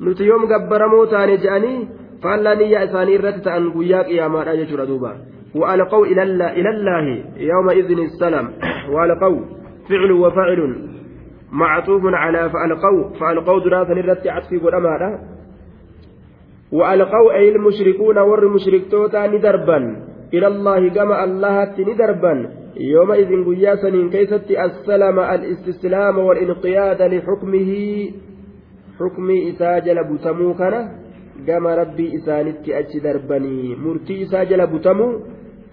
نت 0.00 0.20
يوم 0.20 0.42
قبر 0.52 0.88
موتان 0.88 1.36
جاني 1.36 1.88
فألا 2.22 2.54
نيا 2.54 2.84
إساني 2.84 3.16
رتت 3.16 3.46
أن 3.48 3.64
قياك 3.72 4.08
يا 4.08 4.28
ما 4.28 4.42
رأيت 4.42 4.72
دوبا 4.72 5.12
وألقوا 5.54 6.06
إلى 6.06 6.22
الله, 6.22 6.52
إلى 6.52 6.70
الله 6.70 7.24
يومئذ 7.36 7.98
السلام. 7.98 8.46
وألقوا 8.90 9.40
فعل 9.88 10.12
وفعل 10.12 10.88
معطوف 11.52 12.02
على 12.04 12.50
فألقوا 12.50 13.10
فألقوا 13.20 13.60
دراسة 13.60 13.92
الرت 13.92 14.26
عطفي 14.26 14.58
قد 14.58 14.74
وألقوا 16.72 17.32
أي 17.32 17.48
المشركون 17.48 18.18
ور 18.18 18.48
مشركتوتا 18.48 19.26
ندربا. 19.26 19.78
إلى 20.34 20.46
الله 20.46 20.88
كما 20.88 21.24
الله 21.24 21.74
ندربا. 21.78 22.50
يومئذ 22.76 23.44
قياسا 23.44 23.90
كيست 24.12 24.50
السلام 24.50 25.18
الاستسلام 25.20 26.18
والانقياد 26.18 27.02
لحكمه. 27.02 27.70
حكم 28.98 29.30
إساجل 29.30 29.98
بتمو 30.04 30.54
كان. 30.54 31.04
كما 31.46 31.74
ربي 31.74 32.16
إسانت 32.16 32.68
أتش 32.68 32.96
دربني 33.04 33.76
مرتي 33.76 34.22
إساجل 34.22 34.66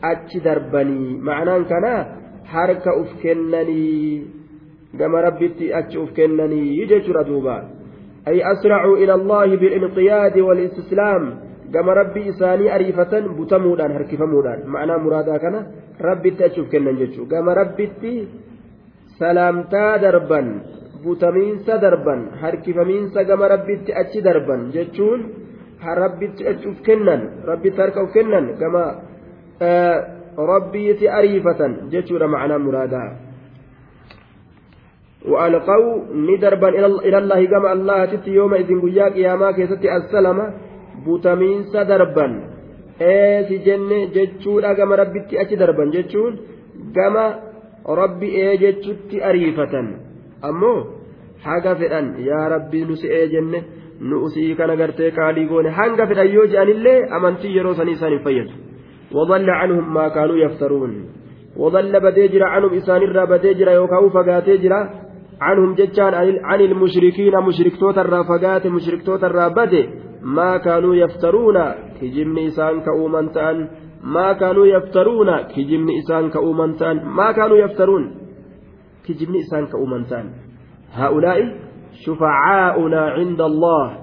بتمو 0.01 0.12
أتش 0.12 0.38
دربني 0.38 1.17
معناه 1.17 1.63
كان 1.63 2.05
حركة 2.46 3.01
أفكنني 3.01 4.22
كما 5.00 5.22
ربي 5.22 5.48
أتش 5.79 5.98
أفكنني 5.98 6.77
يجي 6.77 7.00
دوبا 7.00 7.58
أي 8.27 8.51
أسرعوا 8.51 8.98
إلى 8.98 9.13
الله 9.13 9.55
بالانقياد 9.55 10.39
والاستسلام 10.39 11.51
gama 11.72 11.93
rabbii 11.96 12.27
isaanii 12.27 12.70
ariifatan 12.70 13.29
butamuudhaan 13.38 13.93
harkifamuudhaan 13.98 14.63
ma'anaa 14.74 14.98
muraadaa 15.03 15.39
kana 15.39 15.60
rabbitti 16.08 16.43
achuuf 16.43 16.67
kennan 16.74 16.98
jechuudha 17.01 17.29
gama 17.36 17.53
rabbitti 17.55 18.28
salaamtaa 19.19 20.02
darban 20.04 20.49
butamiinsa 21.04 21.78
darban 21.82 22.21
harkifamiinsa 22.41 23.23
gama 23.23 23.47
rabbitti 23.54 23.95
achi 24.02 24.23
darban 24.28 24.67
jechuun 24.76 25.21
rabbitti 26.04 26.47
achuuf 26.47 26.82
kennan 26.88 27.21
rabbitti 27.49 27.82
harka 27.82 28.04
uf 28.04 28.12
kennan 28.13 28.45
gama 28.60 28.84
rabbiitti 30.53 31.09
ariifatan 31.09 31.79
jechuudha 31.94 32.29
ma'anaa 32.29 32.59
muraadaa. 32.59 33.11
وألقوا 35.27 36.14
ندربا 36.14 36.68
إلى 37.03 37.18
الله 37.18 37.40
كما 37.51 37.72
الله 37.72 38.05
تتي 38.05 38.31
يوم 38.31 38.55
إذن 38.55 38.79
قياك 38.81 39.16
يا 39.18 39.35
ما 39.35 39.51
كيستي 39.51 39.90
السلامة 39.96 40.46
butamiinsa 41.07 41.85
darban 41.90 42.33
eesi 43.01 43.57
jenne 43.66 43.99
jechuudha 44.16 44.75
gama 44.79 44.96
rabbitti 45.03 45.38
achi 45.42 45.57
darban 45.62 45.92
jechuun 45.96 46.35
gama 46.96 47.25
rabbi 48.01 48.29
ee 48.44 48.55
jechutti 48.62 49.22
ariifatan 49.29 49.87
ammoo 50.49 50.79
haga 51.46 51.72
fedhan 51.81 52.07
yaa 52.29 52.46
rabbi 52.55 52.85
nu 52.88 52.94
si'ee 53.03 53.27
jenne 53.35 53.59
nu 54.09 54.16
usii 54.27 54.55
kana 54.59 54.75
gartee 54.81 55.11
qaalii 55.18 55.49
goone 55.51 55.70
hanga 55.79 56.09
fedhan 56.11 56.33
yoo 56.37 56.46
je'anillee 56.53 56.99
amantii 57.18 57.57
yeroo 57.57 57.75
sanii 57.79 57.96
isaan 57.99 58.14
hin 58.16 58.25
fayyadu 58.27 58.55
وضل 59.13 59.50
عنهم 59.50 59.93
ما 59.93 60.08
كانوا 60.08 60.36
يفترون. 60.36 61.06
وضل 61.58 62.00
بديجر 62.00 62.43
عنهم 62.43 62.74
إسان 62.74 63.02
الرا 63.02 63.26
بديجر 63.26 63.67
يوكاو 63.71 64.10
فقاتيجر 64.10 64.74
عنهم 65.41 65.76
جتان 65.76 66.13
عن 66.43 66.62
المشركين 66.62 67.34
مشرك 67.47 67.76
توتر 67.80 68.24
فقات 68.24 68.67
مشرك 68.67 69.02
توتر 69.06 69.50
بدي 69.50 69.89
ما 70.24 70.58
كانوا 70.58 70.95
يفترون. 70.95 71.58
كجمن 72.02 72.38
إسان 72.45 72.82
كأومن 72.82 73.32
تأن. 73.32 73.58
ما 74.04 74.34
كانوا 74.34 74.65
يفترون. 74.65 75.30
كجمن 75.54 75.89
إسان 76.00 76.30
كأومن 76.30 76.76
تأن. 76.76 77.06
ما 77.06 77.32
كانوا 77.32 77.58
يفترون. 77.58 78.04
كجمن 79.08 79.36
إسان 79.36 79.65
كأومن 79.65 80.06
تأن. 80.06 80.26
هؤلاء 80.93 81.39
شفعاؤنا 82.06 83.02
عند 83.02 83.41
الله. 83.41 83.97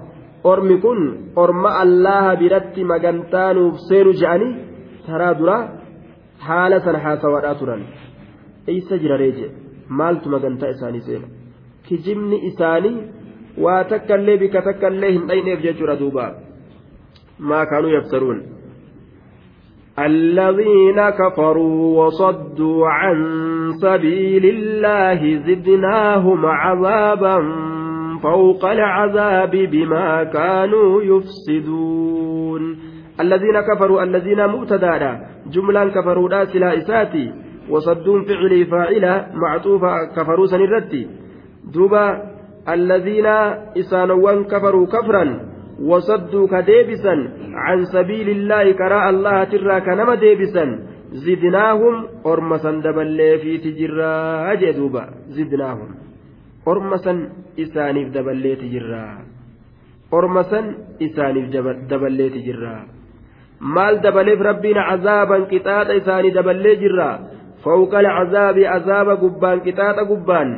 أرمي 0.45 0.77
كن 0.77 0.99
أرم 1.37 1.65
الله 1.67 2.33
برت 2.33 2.79
مجنتان 2.79 3.71
سير 3.89 4.11
جاني 4.11 4.68
ترى 5.09 5.29
درا 5.39 5.57
حالة 6.47 6.85
حاسوات 7.03 7.45
تران 7.59 7.81
أي 8.69 8.79
سجر 8.89 9.11
ريجي 9.21 9.47
مالت 9.99 10.23
مجنتا 10.33 10.69
إساني 10.73 10.99
سير 11.07 11.21
كجمن 11.87 12.31
إساني 12.49 12.93
waa 13.63 13.83
takka 13.91 14.15
illee 14.19 14.37
bika 14.41 14.61
takka 14.67 14.87
illee 14.93 15.11
hin 15.15 15.23
dhayneef 15.29 15.59
jechuudha 15.65 15.95
duuba. 16.01 16.25
Maa 17.39 17.65
kaanuu 17.65 17.93
yaftaruun 17.97 18.39
الذين 19.99 21.09
كفروا 21.09 22.05
وصدوا 22.05 22.87
عن 22.87 23.17
سبيل 23.81 24.45
الله 24.45 25.35
زدناهم 25.47 26.45
عذابا 26.45 27.37
فوق 28.23 28.65
العذاب 28.65 29.51
بما 29.51 30.23
كانوا 30.23 31.01
يفسدون 31.01 32.77
الذين 33.19 33.57
كفروا 33.61 34.03
الذين 34.03 34.47
مبتدا 34.47 35.19
جملا 35.53 35.83
كفروا 35.89 36.29
لا 36.29 36.45
سلا 36.45 36.77
إساتي. 36.77 37.25
وصدون 37.69 38.19
فعلي 38.25 38.65
فاعلة 38.65 39.27
معطوفة 39.33 39.91
كفروا 40.15 40.45
سنرتي. 40.45 41.07
دوبا 41.73 42.05
الذين 42.69 43.25
إسانوان 43.77 44.43
كفروا 44.43 44.85
كفرا. 44.85 45.25
وصدوا 45.79 46.47
كديبسا. 46.47 47.15
عن 47.53 47.85
سبيل 47.85 48.29
الله 48.29 48.71
كراء 48.71 49.09
الله 49.09 49.43
ترى 49.43 49.81
كنما 49.81 50.15
ديبسا. 50.15 50.65
زدناهم 51.11 51.95
أرمسا 52.25 52.71
دبلي 52.71 53.37
في 53.37 53.57
تجرا 53.57 54.53
جدوبا 54.53 55.03
زدناهم. 55.35 55.89
أرمسا 56.67 57.13
إسانيف 57.59 58.07
دبلي 58.13 58.55
تجرا 58.55 59.05
أرمسا 60.13 60.61
إسانيف 61.01 61.45
دبلي 61.91 62.29
تجرا 62.29 62.98
maal 63.59 63.99
dabaleef 64.01 64.39
rabbiin 64.39 64.79
cazaaban 64.89 65.45
qixaaxa 65.51 65.93
isaanii 66.01 66.31
daballee 66.31 66.75
jirra 66.83 67.09
fawqa 67.63 67.97
alcazaabi 67.99 68.67
azaaba 68.67 69.15
gubbaan 69.23 69.61
qixaaxa 69.65 70.05
gubbaan 70.11 70.49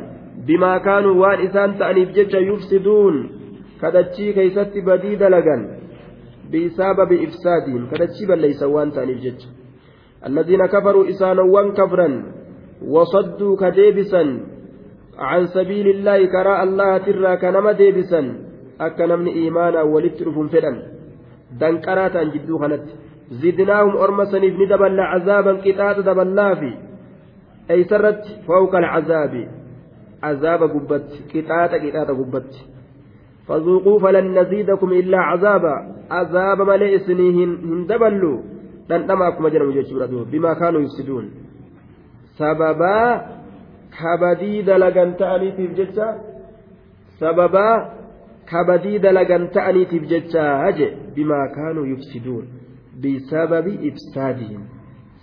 bimaa 0.46 0.78
kaanuu 0.80 1.18
waan 1.22 1.42
isaan 1.46 1.74
ta'aniif 1.78 2.14
jecha 2.18 2.38
yufsiduun 2.38 3.16
kadhachii 3.80 4.34
keeysatti 4.34 4.82
badii 4.82 5.16
dalagan 5.16 5.66
bisababi 6.50 7.22
ifsaadiin 7.26 7.90
kadhachii 7.90 8.30
balleeysan 8.30 8.72
waan 8.76 8.92
ta'aniif 8.92 9.20
jecha 9.26 9.50
الذين 10.22 10.66
كفروا 10.66 11.08
إسانوان 11.10 11.72
كفرا 11.72 12.08
وصدوا 12.86 13.56
كديبسا 13.56 14.22
عن 15.18 15.46
سبيل 15.46 15.86
الله 15.88 16.26
كراء 16.26 16.62
الله 16.62 16.98
ترى 16.98 17.36
كنما 17.36 17.72
ديبسا 17.72 18.22
أكا 18.80 19.06
نمني 19.06 19.50
إيمانا 21.60 21.70
ولترفهم 21.70 21.70
فدا 21.70 21.70
دنكراتا 21.70 22.22
جدو 22.22 22.58
خنت 22.58 22.84
زدناهم 23.30 23.96
أرمسني 23.96 24.50
ندبل 24.50 25.00
عذابا 25.00 25.52
كتات 25.64 25.98
دبلا 25.98 26.54
في 26.54 26.74
أي 27.70 27.84
سرت 27.84 28.24
فوق 28.46 28.74
العذاب 28.76 29.48
عذاب 30.22 30.62
قبت 30.62 31.08
كتاتا 31.30 31.78
كتاتا 31.78 32.12
قبت 32.12 32.52
فذوقوا 33.48 33.98
فلن 33.98 34.38
نزيدكم 34.38 34.92
إلا 34.92 35.18
عذابا 35.18 35.74
عذاب 36.10 36.60
ملئ 36.60 36.98
سنيهن 36.98 37.50
هندبلوا 37.64 38.38
dhandhama 38.88 39.26
akkuma 39.26 39.50
jedhamu 39.50 39.72
jechuudha 39.72 40.06
duuba 40.06 40.30
bimaa 40.30 40.54
kaanuu 40.54 40.80
yufsiduun. 40.80 41.30
Sababaa 42.38 43.20
kabadii 43.98 44.62
dalagan 44.62 45.14
ta'aniitiif 45.16 45.74
jecha 45.74 46.18
sababaa 47.20 48.01
dalagan 49.02 49.48
ta'aniitiif 49.56 50.04
jecha 50.12 50.42
haje 50.58 50.92
bimaa 51.14 51.48
kaanuu 51.56 51.84
yufsiduun 51.84 52.46
bisababi 53.02 53.74
ifsaadihim 53.88 54.62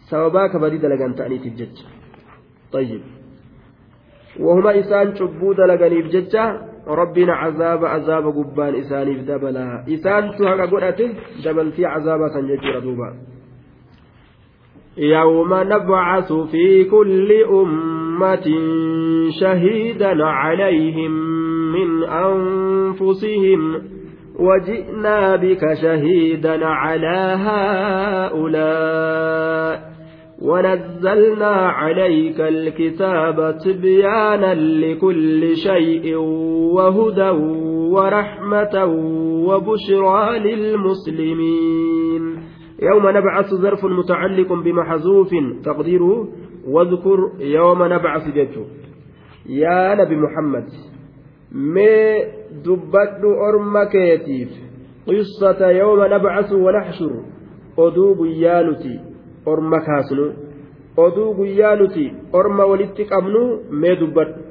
sababaa 0.10 0.50
kabadii 0.50 0.82
dalagan 0.82 1.16
ta'aniitiif 1.16 1.56
jecha 1.56 2.00
طيب 2.72 3.02
وهما 4.40 4.80
إسان 4.80 5.16
شبود 5.16 5.60
لغنيف 5.60 6.06
ججا 6.08 6.62
ربنا 6.88 7.34
عذاب 7.34 7.86
عذاب 7.86 8.26
قبان 8.28 8.76
إسانيف 8.76 9.20
دبلا 9.22 9.86
إسان 9.90 10.32
تهقى 10.38 10.68
قرأته 10.68 11.10
دبل 11.46 11.72
في 11.72 11.86
عذاب 11.86 12.20
سنججر 12.34 12.80
دوبا 12.80 13.10
يوم 14.98 15.54
نبعث 15.54 16.34
في 16.34 16.84
كل 16.84 17.32
أمة 17.44 18.48
شهيدا 19.40 20.26
عليهم 20.26 21.29
من 21.76 22.04
أنفسهم 22.04 23.62
وجئنا 24.40 25.36
بك 25.36 25.74
شهيدا 25.82 26.66
على 26.66 27.36
هؤلاء 28.34 29.90
ونزلنا 30.42 31.56
عليك 31.80 32.42
الكتاب 32.42 33.58
تبيانا 33.66 34.54
لكل 34.56 35.56
شيء 35.56 36.16
وهدى 36.76 37.30
ورحمة 37.96 38.86
وبشرى 39.48 40.40
للمسلمين. 40.40 42.24
يوم 42.82 43.10
نبعث 43.10 43.54
ظرف 43.54 43.86
متعلق 43.86 44.54
بمحذوف 44.54 45.30
تقديره 45.64 46.28
واذكر 46.68 47.32
يوم 47.40 47.84
نبعث 47.84 48.28
جدته. 48.28 48.66
يا 49.50 49.96
نبي 49.96 50.16
محمد. 50.16 50.66
ما 51.52 52.24
دبت 52.66 53.24
أرمكيتيف 53.50 54.50
قصة 55.08 55.70
يوم 55.70 56.00
نبعث 56.14 56.52
ونحشر 56.52 57.12
أدوب 57.78 58.26
يانتي 58.26 59.00
orma 59.46 59.80
kaasnu 59.82 60.26
oduu 61.04 61.34
guyyaa 61.34 61.76
nuti 61.82 62.06
orma 62.40 62.66
walitti 62.72 63.06
qabnu 63.12 63.42
mee 63.82 63.96
dubbadhu 64.02 64.42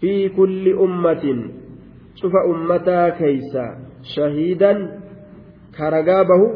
fi 0.00 0.12
kulli 0.36 0.74
ummatin 0.86 1.40
cufa 2.20 2.44
ummataa 2.52 3.10
keeysa 3.20 3.64
shahiidan 4.14 4.88
karagaa 5.78 6.24
bahu 6.24 6.48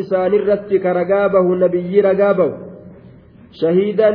إسان 0.00 0.34
الرت 0.34 0.70
كرقا 0.74 1.26
به 1.26 1.46
نبي 1.54 2.00
رقا 2.00 2.32
به 2.32 2.50
شهيدا 3.60 4.10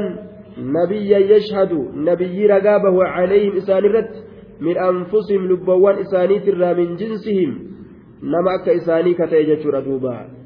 نبيا 0.58 1.18
يشهد 1.18 1.72
نبي 1.94 2.46
رقا 2.46 2.76
به 2.78 3.04
عليهم 3.04 3.56
إسان 3.56 3.84
الرت 3.84 4.14
من 4.60 4.78
أنفسهم 4.78 5.42
لبوان 5.50 5.98
إساني 5.98 6.38
ترى 6.38 6.74
من 6.74 6.96
جنسهم 6.96 7.50
نما 8.22 8.54
أكا 8.54 8.76
إساني 8.76 9.14
كتيجة 9.14 9.62
ردوبا 9.70 10.36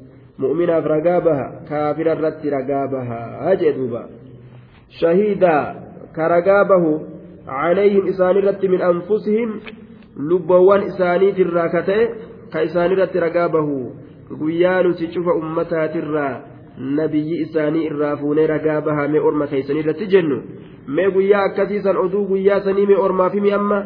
mu'minaaf 0.41 0.85
ragaa 0.93 1.21
baha 1.21 1.45
kaafira 1.69 2.15
irratti 2.17 2.49
ragaa 2.49 2.85
baha 2.93 3.55
jee 3.61 3.73
duuba 3.77 4.01
shahiidaa 4.99 5.63
ka 6.15 6.29
ragaa 6.33 6.63
bahu 6.71 6.91
calayhim 7.49 8.07
isaan 8.13 8.39
irratti 8.41 8.71
min 8.73 8.81
anfusihim 8.91 9.51
lubbawwan 10.31 10.87
isaaniitirraa 10.91 11.67
ka 11.75 11.81
ta'e 11.89 12.05
ka 12.53 12.63
isaan 12.69 12.95
irratti 12.95 13.23
ragaa 13.25 13.49
bahu 13.57 13.77
guyyaa 14.41 14.79
nuti 14.87 15.11
cufa 15.13 15.37
ummataatirraa 15.41 16.33
nabiyyi 16.78 17.36
isaanii 17.42 17.84
irraa 17.90 18.16
fuunee 18.22 18.46
ragaa 18.46 18.80
baha 18.88 19.08
mee 19.12 19.20
orma 19.28 19.46
keeysanii 19.52 19.82
irratti 19.84 20.06
jennu 20.14 20.38
mee 20.98 21.10
guyyaa 21.10 21.44
akkasiisan 21.50 21.96
oduu 22.04 22.24
guyyaa 22.32 22.60
sanii 22.66 22.86
mee 22.90 22.98
ormaafimi 23.06 23.52
amma 23.58 23.78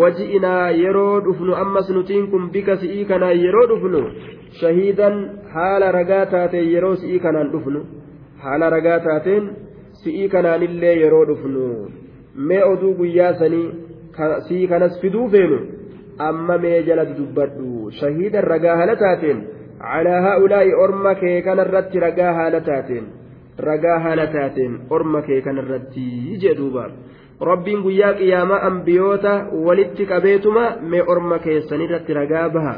waji'inaa 0.00 0.70
yeroo 0.82 1.20
dhufnu 1.26 1.56
ammas 1.64 1.90
nutiin 1.96 2.30
kun 2.30 2.50
bika 2.54 2.76
si'ii 2.76 3.04
kanaan 3.10 3.44
yeroo 3.44 3.66
dhufnu 3.72 4.00
shahiidan 4.60 5.20
haala 5.54 5.92
ragaa 5.98 6.26
taateen 6.36 6.72
yeroo 6.72 6.96
si'ii 7.02 7.20
kanaan 7.26 7.52
dhufnu 7.52 7.84
haala 8.44 8.70
ragaa 8.76 8.98
taateen 9.08 9.50
si'ii 10.04 10.28
kanaanillee 10.36 10.94
yeroo 11.02 11.24
dhufnu 11.32 11.66
mee 12.50 12.62
oduu 12.72 12.94
guyyaa 13.00 13.32
sanii 13.42 13.66
si'ii 14.48 14.68
kanas 14.72 15.00
fiduu 15.02 15.28
feenu 15.36 15.58
amma 16.28 16.58
mee 16.64 16.82
jala 16.88 17.04
dubbadhu 17.18 17.90
shahiidan 18.00 18.50
ragaa 18.54 18.76
haala 18.80 18.96
taateen 19.04 19.44
calaa 19.92 20.20
haa'ulaa'i 20.26 20.74
orma 20.84 21.14
kee 21.22 21.36
kanarratti 21.48 22.04
ragaa 22.06 22.32
haala 22.38 22.60
taateen 22.68 23.06
ragaa 23.68 23.98
haala 24.06 24.26
taateen 24.36 24.72
orma 24.90 25.22
kee 25.22 25.40
kanarratti 25.46 26.38
jedhuuba. 26.44 26.84
rabbiin 27.40 27.82
guyyaa 27.82 28.12
qiyaamaa 28.18 28.60
ambiyoota 28.66 29.32
walitti 29.66 30.06
qabeetuma 30.06 30.64
mee 30.90 31.02
orma 31.14 31.38
keessanirratti 31.46 32.14
ragaa 32.20 32.48
baha 32.56 32.74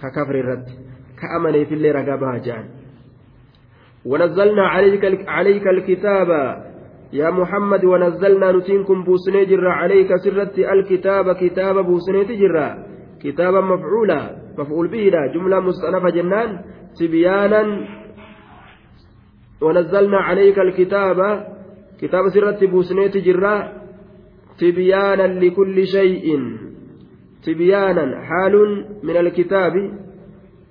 ka 0.00 0.10
kafre 0.16 0.38
irratti 0.44 0.78
ka 1.20 1.34
amaneefillee 1.36 1.92
ragaa 1.98 2.22
baha 2.22 2.38
jedhan 2.46 2.70
ونزلنا 4.10 4.64
عليك 4.68 5.28
عليك 5.28 5.66
الكتاب 5.66 6.30
يا 7.12 7.30
محمد 7.30 7.84
ونزلنا 7.84 8.52
نتينكم 8.52 9.04
بوسني 9.04 9.44
جرا 9.44 9.72
عليك 9.72 10.16
سرت 10.16 10.58
الكتاب 10.58 11.32
كتاب 11.32 11.74
بوسني 11.84 12.24
تجرا 12.24 12.68
كتابا 13.22 13.60
مفعولا 13.60 14.41
مفعول 14.58 14.88
به 14.88 14.98
لا. 14.98 15.32
جملة 15.34 15.60
مستأنفة 15.60 16.10
جنان. 16.10 16.60
تبيانا. 17.00 17.86
ونزلنا 19.62 20.16
عليك 20.16 20.58
الكتاب. 20.58 21.46
كتاب 22.00 22.28
سرت 22.28 22.64
بوسني 22.64 23.08
تجرا 23.08 23.72
تبيانا 24.58 25.44
لكل 25.44 25.86
شيء. 25.86 26.40
تبيانا. 27.46 28.20
حال 28.20 28.84
من 29.02 29.16
الكتاب. 29.16 29.72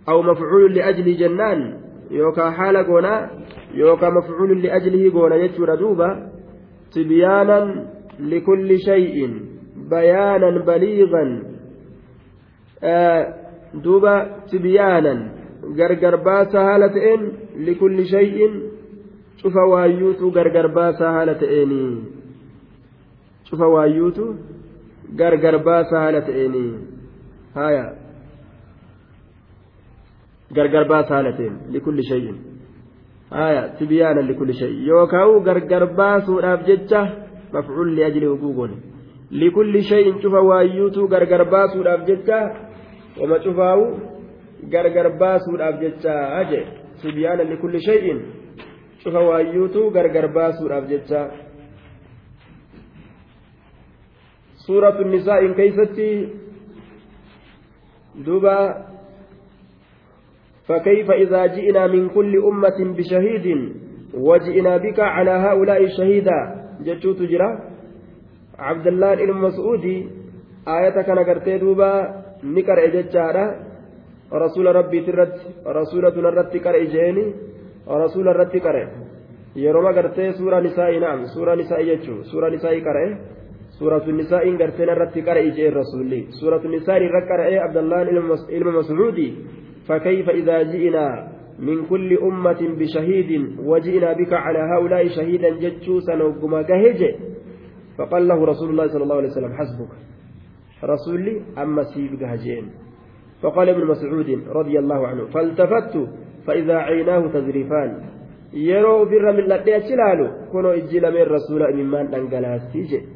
أو 0.10 0.22
مفعول 0.22 0.76
لأجل 0.76 1.18
جنان. 1.18 1.80
يوكا 2.12 2.52
حال 2.52 2.78
قونا. 2.78 3.30
يوكا 3.74 4.10
مفعول 4.10 4.62
لأجله 4.62 5.14
قونا. 5.14 5.36
يجور 5.36 5.76
دوبا. 5.76 6.32
تبيانا 6.96 7.86
لكل 8.20 8.80
شيء. 8.80 9.40
بيانا 9.90 10.66
بليغا. 10.66 11.44
آه 12.84 13.41
duuba 13.74 14.14
tibyaanan 14.52 15.20
gargar 15.80 16.18
baasaa 16.28 16.64
haala 16.70 16.90
ta'een 16.90 17.22
likulli 17.68 18.06
shay'in 18.14 18.54
cufa 19.42 19.64
waayyuutu 19.72 20.32
gargar 20.32 20.68
baasaa 20.78 21.12
haala 21.18 21.36
ta'eenii 21.36 21.94
cufa 23.50 23.68
waayyuutu 23.76 24.26
gargar 25.20 25.56
baasaa 25.68 26.02
haala 26.04 26.22
ta'eenii 26.30 26.72
haya 27.56 27.86
gargar 30.56 30.86
baasaa 30.92 31.16
haala 31.16 31.32
ta'een 31.38 31.56
likulli 31.74 32.04
shay'in. 32.12 32.38
Haya 33.32 33.62
tibyaanan 33.80 34.28
likulli 34.28 34.54
shay'in 34.54 34.86
yookaan 34.88 35.44
gargar 35.48 35.86
baasuudhaaf 36.00 36.66
jecha 36.70 37.02
mafcuulli 37.54 38.04
ajli 38.04 38.28
guguun 38.44 38.74
likulli 39.32 39.84
shay'in 39.92 40.20
cufa 40.22 40.42
waayyuutu 40.50 41.08
gargar 41.08 41.44
baasuudhaaf 41.54 42.02
jecha. 42.10 42.40
Wama 43.20 43.40
cufaawu 43.40 43.86
gargar 44.70 45.18
baasuudhaaf 45.18 45.80
jecha 45.80 46.46
jee 46.50 46.66
tibiyaanan 47.02 47.48
likulli 47.50 47.82
shay'in 47.82 48.20
cufa 49.04 49.20
waayyuutu 49.20 49.92
gargar 49.92 50.28
baasuudhaaf 50.34 50.88
jecha. 50.88 51.22
سورة 54.62 55.02
النساء 55.02 55.52
كيفتي. 55.58 56.30
دبا 58.16 58.86
فكيف 60.68 61.12
إذا 61.12 61.46
جئنا 61.46 61.88
من 61.88 62.10
كل 62.10 62.34
أمة 62.38 62.80
بشهيد 62.98 63.46
وجئنا 64.14 64.78
بك 64.78 65.00
على 65.00 65.32
هؤلاء 65.32 65.88
شهيدا 65.98 66.40
جتشو 66.86 67.12
تجرى 67.14 67.50
عبد 68.60 68.88
الله 68.88 69.16
بن 69.16 69.34
مسعود. 69.34 69.86
آية 70.68 71.02
كان 71.02 71.20
قرتي 71.20 71.58
دوبا. 71.58 72.21
نكر 72.44 72.78
إجتشارا 72.86 73.46
رسول 74.34 74.66
ربي 74.76 75.00
ترد 75.06 75.34
رسولة 75.68 76.16
نرد 76.26 76.58
كر 76.58 76.76
إجيني 76.82 77.26
رسول 77.88 78.26
الرد 78.28 78.58
كر 78.58 78.78
yeroo 79.56 79.94
gartee 79.94 80.34
suuraa 80.34 80.62
nisaa 80.62 80.92
naam 81.04 81.28
suuraa 81.34 81.56
nisaa 81.56 81.84
jechuun 81.84 82.24
suuraa 82.32 82.50
nisaa 82.50 82.72
qara'e 82.88 83.10
سورة 83.82 84.06
النساء 84.08 84.50
إن 84.50 84.58
قرتين 84.62 84.90
الرتي 84.90 85.22
قرأ 85.22 85.42
جير 85.42 85.78
رسولي 85.78 86.22
سورة 86.42 86.62
النساء 86.66 87.02
رقرأ 87.02 87.60
عبد 87.60 87.78
الله 87.78 88.02
إلم 88.50 88.76
مسعودي 88.78 89.34
فكيف 89.88 90.30
إذا 90.30 90.64
جئنا 90.64 91.28
من 91.60 91.86
كل 91.86 92.18
أمة 92.18 92.62
بشهيد 92.80 93.32
وجئنا 93.60 94.14
بك 94.14 94.34
على 94.34 94.60
هؤلاء 94.60 95.08
شهيدا 95.08 95.50
جتشوسا 95.60 96.24
وقما 96.24 96.62
كهج 96.62 97.16
فقال 97.98 98.28
له 98.28 98.46
رسول 98.46 98.70
الله 98.70 98.88
صلى 98.88 99.04
الله 99.04 99.16
عليه 99.16 99.30
وسلم 99.30 99.54
حسبك 99.54 99.92
رسولي 100.84 101.42
أما 101.58 101.84
سيب 101.84 102.24
هجين 102.24 102.66
فقال 103.42 103.70
ابن 103.70 103.86
مسعود 103.86 104.30
رضي 104.48 104.80
الله 104.80 105.08
عنه 105.08 105.26
فالتفت 105.26 105.94
فإذا 106.48 106.76
عيناه 106.76 107.28
mil'adhee 109.34 109.76
achi 109.76 109.94
ilaalu 109.94 110.26
kunoo 110.52 110.74
ijji 110.76 111.00
lameen 111.00 111.28
rasuula 111.28 111.70
imimmaan 111.72 112.08
dhangalaasii 112.12 112.84
jedhe 112.92 113.08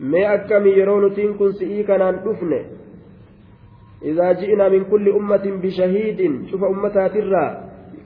mee 0.00 0.26
akkami 0.26 0.72
yeroo 0.78 1.00
nutiin 1.00 1.36
kun 1.38 1.52
si'ii 1.52 1.84
kanaan 1.84 2.18
dhufne 2.24 2.60
إذا 4.02 4.32
جئنا 4.32 4.68
من 4.68 4.84
كل 4.84 5.08
أمة 5.08 5.46
بشهيد 5.62 6.46
شوف 6.50 6.64
أمتها 6.64 7.08
ترى. 7.08 7.46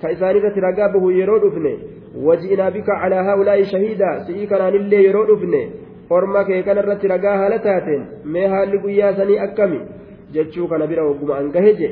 كإسانية 0.03 0.55
رقا 0.57 0.87
به 0.93 1.13
يرود 1.13 1.45
أفني 1.45 1.79
وجئنا 2.17 2.69
بك 2.69 2.89
على 2.91 3.15
هؤلاء 3.15 3.63
شهيدا 3.63 4.25
سئي 4.27 4.47
كان 4.47 4.75
اللي 4.75 5.05
يرود 5.05 5.31
أفني 5.31 5.71
orma 6.17 6.45
kee 6.49 6.63
kanarratti 6.69 7.13
ragaa 7.15 7.37
haala 7.43 7.59
taateen 7.67 8.07
mee 8.37 8.47
haalli 8.55 8.79
guyyaa 8.85 9.13
sanii 9.19 9.39
akkami? 9.49 9.81
jechuu 10.35 10.69
kana 10.69 10.87
bira 10.87 11.05
wagguma 11.09 11.37
an 11.41 11.51
gahe 11.55 11.73
je 11.81 11.89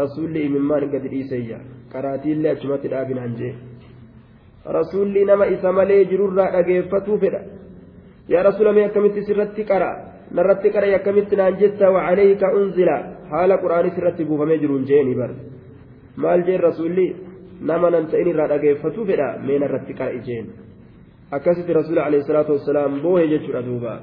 rasuulli 0.00 0.44
imimmaan 0.46 0.90
gadi 0.92 1.08
dhiiseyya 1.14 1.58
qaraatiillee 1.92 2.52
achumatti 2.52 2.88
dhaabinaan 2.92 3.36
jee. 3.38 3.54
Rasuulli 4.76 5.24
nama 5.24 5.46
isa 5.54 5.72
malee 5.72 6.04
jirurraa 6.10 6.50
dhageeffatuu 6.52 7.18
fedha. 7.18 7.40
Yaa 8.28 8.42
rasuula 8.48 8.72
mee 8.72 8.84
akkamitti 8.88 9.24
sirratti 9.24 9.64
qara? 9.70 9.90
Narratti 10.30 10.70
qara 10.74 10.94
akkamitti 10.96 11.36
naan 11.36 11.56
jetta? 11.60 11.90
Wacalayka 11.90 12.52
unzila. 12.58 12.96
Haala 13.30 13.58
quraanis 13.62 13.96
irratti 13.98 14.24
buufamee 14.28 14.58
jiruun 14.58 14.84
jeeni 14.90 15.14
bar 15.14 15.30
maal 16.16 16.44
jeen 16.46 16.60
rasuulli? 16.60 17.08
Nama 17.60 17.90
nan 17.90 18.06
ta'in 18.12 18.28
irraa 18.28 18.48
dhageeffatuu 18.52 19.06
fedha 19.06 19.28
mee 19.46 19.58
narratti 19.58 19.94
qara 19.94 20.12
ijeen 20.20 20.46
akkasitti 21.30 21.72
rasuula 21.72 22.04
alayhi 22.06 22.24
salaatu 22.24 22.52
wassalaam 22.52 23.02
boohe 23.02 23.28
jechuudha 23.28 23.62
duuba. 23.62 23.94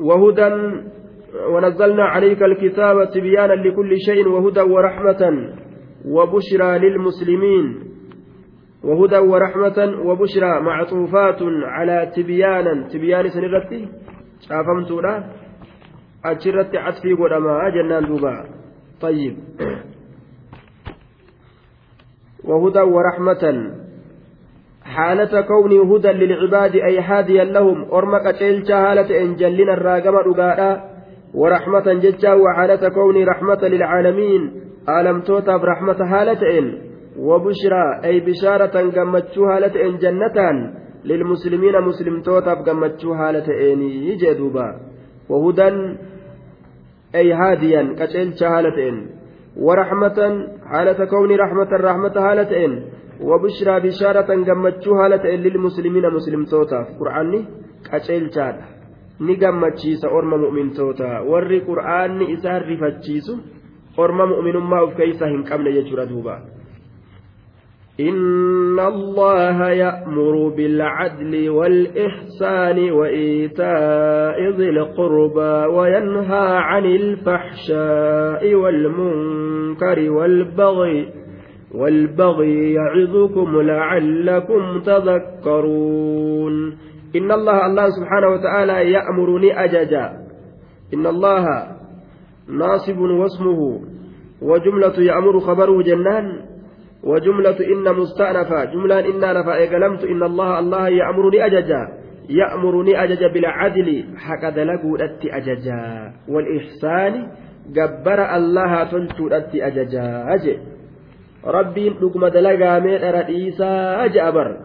وهدى 0.00 0.48
ونزلنا 1.52 2.04
عليك 2.04 2.42
الكتاب 2.42 3.10
تبيانا 3.10 3.52
لكل 3.52 3.96
شيء 4.00 4.28
وهدى 4.28 4.60
ورحمة 4.60 5.22
وبشرى 6.08 6.78
للمسلمين. 6.78 7.64
وهدى 8.84 9.18
ورحمة 9.18 9.78
وبشرى 10.08 10.60
معطوفات 10.60 11.40
على 11.76 12.12
تبيانا. 12.16 12.88
تبيان 12.88 13.28
سنرتي 13.28 13.88
له 14.50 15.24
أجرت 16.24 16.76
عطفي 16.76 17.12
قدما 17.12 17.68
جنان 17.74 18.04
دوبا. 18.08 18.34
طيب. 19.00 19.36
وهدى 22.44 22.80
ورحمة. 22.80 23.70
حالة 24.84 25.40
كونه 25.40 25.94
هدى 25.94 26.08
للعباد 26.08 26.76
أي 26.76 27.00
هاديا 27.00 27.44
لهم 27.44 27.92
أرمك 27.92 28.36
تلك 28.40 28.72
حالة 28.72 29.22
إن 29.22 29.36
جلنا 29.36 29.74
الراقم 29.74 30.16
رقاء 30.16 30.90
ورحمة 31.34 31.92
ججا 31.92 32.32
وحالة 32.34 32.88
كون 32.88 33.24
رحمة 33.24 33.68
للعالمين. 33.68 34.52
ألم 34.88 35.20
توتف 35.20 35.60
رحمة 35.64 36.06
حالة 36.06 36.58
إن؟ 36.58 36.78
وبشرى 37.18 38.00
أي 38.04 38.20
بشارة 38.20 38.90
قمتشو 38.90 39.48
حالة 39.48 39.86
إن 39.86 39.98
جنة 39.98 40.36
للمسلمين 41.04 41.80
مسلم 41.80 42.22
توتف 42.22 42.58
قمتشو 42.68 43.14
حالة 43.14 43.72
إن 43.72 43.82
يجدوبا. 43.82 44.80
وهدى 45.28 45.68
أي 47.14 47.32
هاديا 47.32 47.94
كتلك 47.98 48.44
حالة 48.44 48.88
إن؟ 48.88 49.19
ورحمة 49.60 50.18
حالة 50.70 51.04
كون 51.04 51.30
رحمة 51.44 51.70
رحمة 51.88 52.14
حالة 52.26 52.50
إن 52.64 52.72
وبشرى 53.28 53.74
بشارة 53.80 54.30
قمتشو 54.48 54.90
حالة 55.00 55.24
إن 55.34 55.38
للمسلمين 55.44 56.04
مسلم 56.16 56.44
توتف 56.44 56.86
قرآني 57.00 57.38
كتلك 57.86 58.38
ni 59.20 59.36
gammachiisa 59.36 60.08
orma 60.08 60.36
mu'mintoota 60.40 61.20
warri 61.28 61.60
qur'aanni 61.60 62.30
isaan 62.34 62.62
rifachiisu 62.64 63.34
orma 63.96 64.26
mu'minummaa 64.26 64.80
of 64.86 64.94
keeysa 64.96 65.28
hin 65.28 65.42
qabne 65.50 65.74
jechuudha 65.74 66.06
duuba 66.08 66.36
إن 68.00 68.80
الله 68.80 69.68
يأمر 69.68 70.48
بالعدل 70.48 71.50
والإحسان 71.50 72.90
وإيتاء 72.90 74.50
ذي 74.50 74.68
القربى 74.68 75.74
وينهى 75.76 76.56
عن 76.56 76.84
الفحشاء 76.84 78.54
والمنكر 78.54 80.10
والبغي 80.10 81.08
والبغي 81.74 82.72
يعظكم 82.72 83.60
لعلكم 83.60 84.80
تذكرون. 84.80 86.78
إن 87.16 87.32
الله 87.32 87.66
الله 87.66 87.86
سبحانه 87.88 88.28
وتعالى 88.28 88.92
يأمرني 88.92 89.64
أججا. 89.64 90.10
إن 90.94 91.06
الله 91.06 91.46
ناصب 92.48 92.98
واسمه 92.98 93.80
وجملة 94.42 94.96
يأمر 94.98 95.40
خبره 95.40 95.82
جنان. 95.82 96.49
وجملة 97.04 97.58
إن 97.60 97.96
مستأنفة 97.96 98.64
جملة 98.64 99.00
إن 99.00 99.24
رفع 99.24 99.64
قلمت 99.64 100.04
إن 100.04 100.22
الله 100.22 100.58
الله 100.58 100.88
يأمرني 100.88 101.46
أججا. 101.46 101.88
يأمرني 102.28 103.04
أججا 103.04 103.28
بالعدل. 103.28 104.04
حق 104.16 104.48
دلقوا 104.48 105.04
أتي 105.04 105.36
أججا. 105.36 106.12
والإحسان 106.28 107.26
جبر 107.68 108.36
الله 108.36 108.84
تلتو 108.84 109.28
أتي 109.28 109.66
أججا. 109.66 110.34
أجي. 110.34 110.58
ربي 111.46 111.88
لقم 111.88 112.26
دلقا 112.26 112.78
من 112.78 112.94
أرئيسا 113.04 114.04
أجأبر 114.04 114.56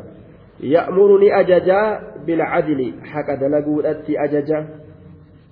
يأمرني 0.60 1.40
أججا 1.40 2.00
بالعدل. 2.28 2.94
حق 3.04 3.30
دلقوا 3.42 3.92
أتي 3.92 4.14
أججا. 4.24 4.68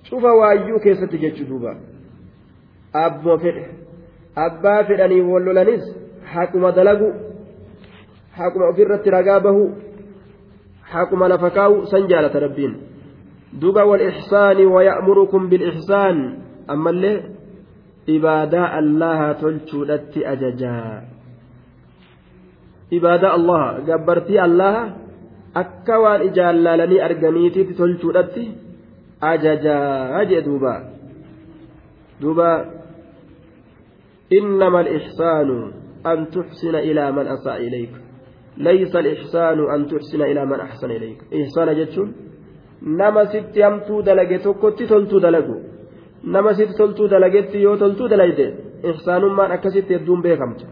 شوف 0.04 0.24
وأيو 0.24 0.78
كيست 0.78 1.14
جتشوفا 1.14 1.76
أب 2.94 3.36
فر 3.36 3.56
أبا 4.38 4.82
فرني 4.82 5.20
ولولنس 5.20 6.03
حكم 6.34 6.62
دلقوا 6.68 7.12
حكم 8.38 8.60
أفرت 8.70 9.04
رقابه 9.08 9.58
حكم 10.84 11.20
لفكاو 11.24 11.84
سنجالة 11.84 12.34
ربين. 12.38 12.72
دوبا 13.60 13.82
والإحسان 13.82 14.58
ويأمركم 14.66 15.48
بالإحسان 15.48 16.16
أما 16.70 16.90
اللي 16.90 17.22
إبادة 18.08 18.78
الله 18.78 19.20
تلشو 19.32 19.80
أججا. 20.32 20.78
إبادة 22.92 23.28
الله 23.34 23.64
جبرتي 23.88 24.44
الله 24.44 24.76
akka 25.54 25.94
waan 26.02 26.26
ijaan 26.26 26.66
laalanii 26.66 26.98
arganiititti 26.98 27.78
tolchuudhatti 27.78 28.44
ajajaa 29.22 30.24
jee 30.30 30.42
duuba 30.42 30.72
duuba 32.18 32.48
إنما 34.32 34.80
الإحسان 34.80 35.48
أن 36.06 36.18
تحسن 36.34 36.74
إلى 36.74 37.12
من 37.12 37.26
أساء 37.26 37.56
إليك 37.56 37.92
ليس 38.56 38.92
الإحسان 38.96 39.58
أن 39.74 39.80
تحسن 39.90 40.22
إلى 40.22 40.42
من 40.46 40.60
أحسن 40.60 40.90
إليك 40.90 41.18
إحسان 41.40 41.68
جتشون 41.78 42.08
nama 42.84 43.26
sitti 43.32 43.62
hamtuu 43.62 44.02
dalage 44.06 44.38
tokkotti 44.44 44.86
toltuu 44.86 45.20
dalagu 45.20 45.56
nama 46.34 46.54
sitti 46.54 46.74
toltuu 46.76 47.08
dalagetti 47.08 47.62
yoo 47.62 47.76
toltuu 47.76 48.08
dalayde 48.12 48.46
ihsaanummaan 48.90 49.52
akkasitti 49.56 49.94
hedduun 49.94 50.22
beekamtu 50.22 50.64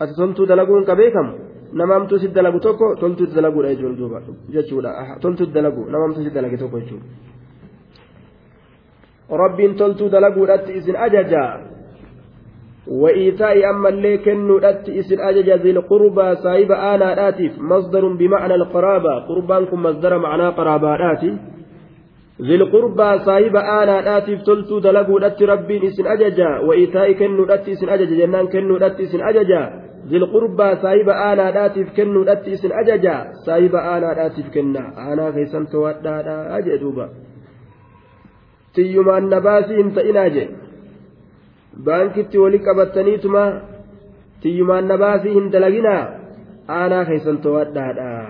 ati 0.00 0.12
toltuu 0.20 0.46
dalaguun 0.48 0.84
ka 0.88 0.96
beekamu 1.00 1.32
namamtu 1.72 2.18
si 2.18 2.28
dalagu 2.28 2.60
tokko 2.60 2.86
toltu 3.00 3.24
itti 3.24 3.34
dalaguudha 3.34 3.68
jechuudha 3.74 3.96
duuba 3.98 4.18
jechuudha 4.54 4.90
toltu 5.20 5.42
itti 5.44 5.54
dalagu 5.54 5.82
namamtu 5.92 6.18
si 6.24 6.30
dalage 6.30 6.56
tokko 6.62 6.80
jechuudha 6.80 7.06
rabbiin 9.42 9.74
toltuu 9.80 10.08
dalaguudhatti 10.14 10.72
isin 10.78 10.96
ajaja 10.96 11.42
وإيتاء 12.88 13.70
أما 13.70 13.88
اللي 13.88 14.18
كنو 14.18 14.58
أت 14.58 14.88
إسن 14.88 15.20
أجج 15.20 15.50
ذي 15.50 15.70
القربى 15.70 16.34
صاحب 16.34 16.72
آنا 16.72 17.28
آتف 17.28 17.58
مصدر 17.58 18.08
بمعنى 18.08 18.54
القرابة. 18.54 19.14
قربانكم 19.28 19.82
مصدر 19.82 20.18
معنى 20.18 20.48
قراباتي 20.48 21.36
ذي 22.42 22.54
القربى 22.54 23.18
صاحب 23.18 23.56
آنا 23.56 24.16
آتف 24.16 24.42
تلتو 24.46 24.78
دلقو 24.78 25.18
أت 25.18 25.42
ربين 25.42 25.82
إسن 25.84 26.06
أججا 26.06 26.58
وإيتاء 26.66 27.12
كنو 27.12 27.44
أت 27.44 27.68
إسن 27.68 27.88
أجج. 27.88 28.10
جنان 28.20 28.46
كنو 28.46 28.76
أت 28.76 29.00
إسن 29.00 29.20
أججا 29.20 29.90
zilqurbaa 30.08 30.76
saahiba 30.82 31.14
aanaadhaatiif 31.24 31.92
kennuudhatti 31.96 32.52
isin 32.56 32.72
ajaja 32.82 33.16
saahiba 33.44 33.82
aanaadhaatiif 33.92 34.48
kenna 34.54 34.84
aanaa 35.06 35.32
keessan 35.36 35.66
to'adhaadhaa 35.74 36.60
jee 36.68 36.78
duuba 36.80 37.08
tiyyumaan 38.74 39.28
na 39.32 39.40
baasii 39.46 39.76
hin 39.82 39.92
ta'inaa 39.98 40.28
jee 40.36 40.48
baankitti 41.84 42.38
wali 42.38 42.58
qabattaniituma 42.58 43.44
tiyyumaan 44.42 44.88
na 44.88 44.98
baasii 44.98 45.34
hin 45.34 45.52
dalaginaa 45.52 46.02
aanaa 46.68 47.04
keessan 47.04 47.38
to'adhaadhaa 47.38 48.28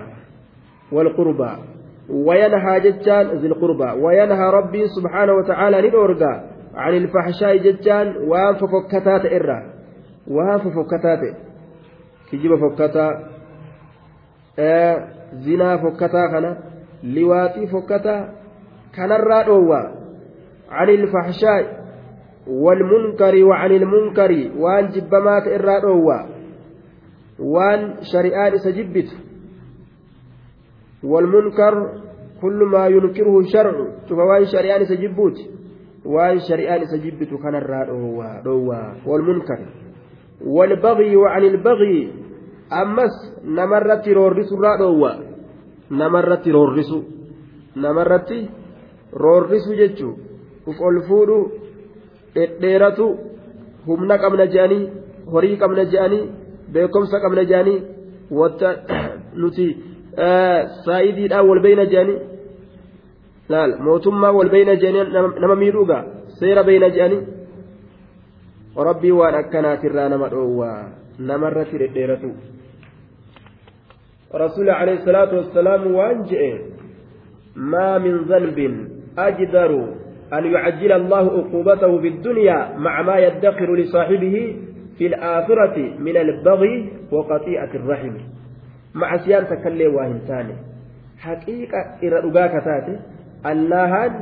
walqurbaa 0.93 1.59
وينهى 2.11 2.81
جتان 2.81 3.27
ذي 3.27 3.47
القربى 3.47 3.91
وينهى 4.03 4.51
ربي 4.51 4.87
سبحانه 4.89 5.33
وتعالى 5.33 5.89
ندورغا 5.89 6.33
عن 6.75 6.97
الفحشاء 6.97 7.57
جتان 7.57 8.17
وان 8.17 8.55
ففكتات 8.55 9.27
إرا 9.27 9.73
وان 10.27 10.59
ففكتات 10.59 11.23
kijiba 12.31 12.59
fokkataa 12.59 13.13
zinaa 15.45 15.79
fokkataa 15.79 16.29
kana 16.29 16.57
liwaaxii 17.03 17.67
fokkataa 17.67 18.29
kanarraa 18.97 19.43
dhoowwaa 19.43 19.87
عن 20.71 20.89
الفحشاء 20.89 21.80
والمنكر 22.47 23.45
وعن 23.45 23.73
المنكر 23.73 24.51
وان 24.57 24.89
جبمات 24.89 25.47
الرادوا 25.47 26.23
وان 27.39 27.95
شريان 28.13 28.59
سجبت 28.59 29.09
والمنكر 31.05 31.75
كل 32.43 32.59
ما 32.73 32.87
ينكره 32.87 33.39
الشرع 33.39 33.75
وان 34.11 34.45
شريان 34.45 34.85
سجبوت 34.85 35.37
وان 36.05 36.39
شريان 36.39 36.85
سجبت 36.85 37.29
كان 37.43 37.55
الرادوا 37.55 38.25
والمنكر. 39.07 39.61
والبغي 40.47 41.17
وعن 41.17 41.43
البغي 41.43 42.13
أمس 42.73 43.15
نمرت 43.45 44.09
رورس 44.09 44.53
الرادوا 44.53 45.13
نمرت 45.91 46.49
رورس 46.49 46.91
نمرت 47.77 48.31
رورس 49.15 49.67
جتشو. 49.81 50.13
uf 50.67 50.79
ol 50.81 51.03
fuudhu 51.09 51.39
dhedheeratu 52.35 53.07
humna 53.87 54.19
qabna 54.19 54.47
je'anii 54.55 54.85
horii 55.33 55.57
qabna 55.63 55.85
je'anii 55.93 56.25
beekumsa 56.73 57.21
qabna 57.25 57.45
je'anii 57.51 57.79
wata 58.41 58.71
nuti 59.43 59.67
saayidiidhaan 60.85 61.49
wal 61.49 61.63
beeyna 61.67 61.87
je'anii 61.93 62.19
laal 63.49 63.75
mootummaa 63.89 64.33
wal 64.39 64.51
beeyna 64.55 64.77
je'anii 64.83 65.05
nama 65.41 65.57
miidhuuga 65.63 65.99
seera 66.39 66.65
beeyna 66.71 66.91
je'anii 66.97 67.23
rabbii 68.89 69.17
waan 69.21 69.35
akkanaatirraa 69.43 70.09
nama 70.09 70.29
dhoowwaa 70.35 70.81
namarratti 71.31 71.79
dhedheeratu 71.83 72.31
alayhi 74.35 75.05
salaatu 75.05 75.37
wassalaam 75.37 75.95
waan 75.95 76.23
je'e 76.31 76.53
maa 77.73 77.99
min 77.99 78.25
zanbin 78.29 78.77
ajdaru 79.17 79.83
أن 80.33 80.45
يعجل 80.47 80.93
الله 80.93 81.25
عقوبته 81.39 82.01
في 82.01 82.09
الدنيا 82.09 82.77
مع 82.77 83.03
ما 83.03 83.17
يدخر 83.19 83.75
لصاحبه 83.75 84.57
في 84.99 85.07
الآخرة 85.07 85.77
من 85.99 86.17
البغي 86.17 86.93
وقطيعة 87.13 87.71
الرحم. 87.75 88.15
مع 88.95 89.17
سيان 89.17 89.47
تكلي 89.47 89.87
واهنتان 89.87 90.49
حقيقة 91.19 91.81
إرى 92.03 92.19
رقاك 92.31 92.65
تاتي. 92.65 92.97
اللهان 93.47 94.13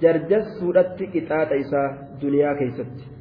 جرجس 0.00 0.44
سورة 0.60 0.96
كتات 1.14 1.52
إسا 1.52 1.82
دنيا 2.22 2.52
كيست. 2.58 3.14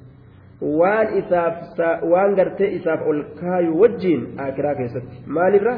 waan 0.63 1.17
isaaf 1.19 1.76
waan 2.08 2.36
gartee 2.36 2.80
isaaf 2.80 3.02
ol 3.04 3.19
kaayu 3.39 3.80
wajjiin 3.82 4.21
akiraa 4.39 4.76
keessatti 4.76 5.23
maalirra 5.28 5.73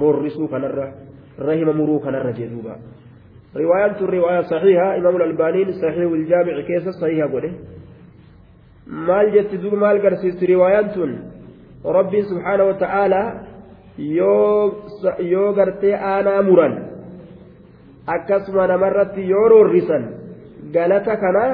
roorrisuu 0.00 0.48
kanarra 0.48 0.86
rahima 1.38 1.72
muruu 1.72 2.00
kanarra 2.06 2.32
jedhuuba 2.32 2.74
tun 3.52 4.08
riwaayaa 4.08 4.48
saxiiha 4.52 4.96
imaam 4.96 5.16
albaaniin 5.28 5.72
saxiihu 5.80 6.14
iljaamici 6.14 6.62
keessa 6.62 6.92
sahiha 6.92 7.26
godhe. 7.28 7.50
Maal 8.86 9.30
jetti 9.32 9.58
duuba 9.62 9.76
maal 9.76 9.98
garsiisti 10.00 10.46
riwaayaan 10.46 10.90
tun? 10.94 11.18
Rabbiin 11.84 12.24
subhaana 12.24 12.64
wa 12.64 12.74
ta'aalaa 12.74 13.28
yoo 15.32 15.52
gartee 15.54 15.94
aanaa 15.94 16.42
muran 16.42 16.74
akkasuma 18.06 18.66
namarratti 18.66 19.28
yoo 19.30 19.48
roorrisan 19.48 20.04
galata 20.72 21.16
kana 21.16 21.44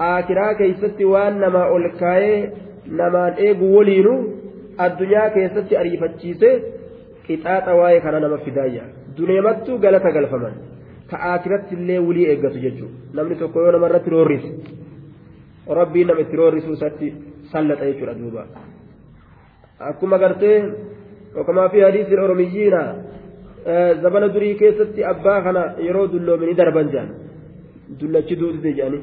aakiraa 0.00 0.54
keeysatti 0.54 1.04
waan 1.04 1.40
namaa 1.40 1.66
ol 1.76 1.88
kaayee 2.00 2.52
namaan 3.00 3.34
eegu 3.46 3.76
waliinu 3.76 4.14
addunyaa 4.86 5.30
keessatti 5.36 5.76
ariifachiise 5.82 6.50
qixaaxa 7.26 7.74
waa'ee 7.80 8.00
kana 8.06 8.20
nama 8.20 8.38
fidaayya 8.46 8.84
duneemattuu 9.18 9.78
galata 9.84 10.12
galfaman 10.18 10.54
ka 11.10 11.16
akiratti 11.34 11.74
illee 11.74 11.98
wulii 12.06 12.26
eeggatu 12.32 12.58
jechuudha 12.64 13.14
namni 13.16 13.36
tokko 13.40 13.60
yoo 13.64 13.72
namarratti 13.72 14.10
roorrise 14.10 14.50
rabbiin 15.80 16.06
nama 16.08 16.20
itti 16.24 16.36
roorrisuu 16.40 16.74
isatti 16.78 17.06
sallaxa 17.52 17.84
jechuudha 17.90 18.14
duuba 18.20 18.42
akkuma 19.90 20.18
gartee 20.18 20.56
yookamaa 21.34 21.68
fi 21.72 21.80
hadiisiin 21.86 22.24
oromiyyiina 22.26 22.80
zabana 24.02 24.28
durii 24.34 24.54
keessatti 24.62 25.04
abbaa 25.12 25.40
kana 25.46 25.62
yeroo 25.86 26.06
dulloomini 26.12 26.54
darban 26.60 26.92
jaan 26.94 27.10
dullachi 28.00 28.40
duutite 28.40 28.72
jedhanii 28.78 29.02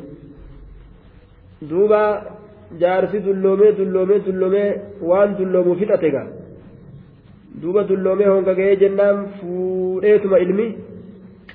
duuba 1.69 2.01
jaarsi 2.81 3.25
dulloomee 3.27 3.71
dulloomee 3.77 4.19
dulloomee 4.25 4.69
waan 5.09 5.37
dulloomuuf 5.37 5.79
hidhate 5.83 6.09
gaa 6.15 6.27
duuba 7.61 7.83
dulloomee 7.89 8.27
honga 8.33 8.53
ga'ee 8.59 8.75
jennaan 8.83 9.17
fuudheetuma 9.39 10.37
ilmi. 10.45 10.67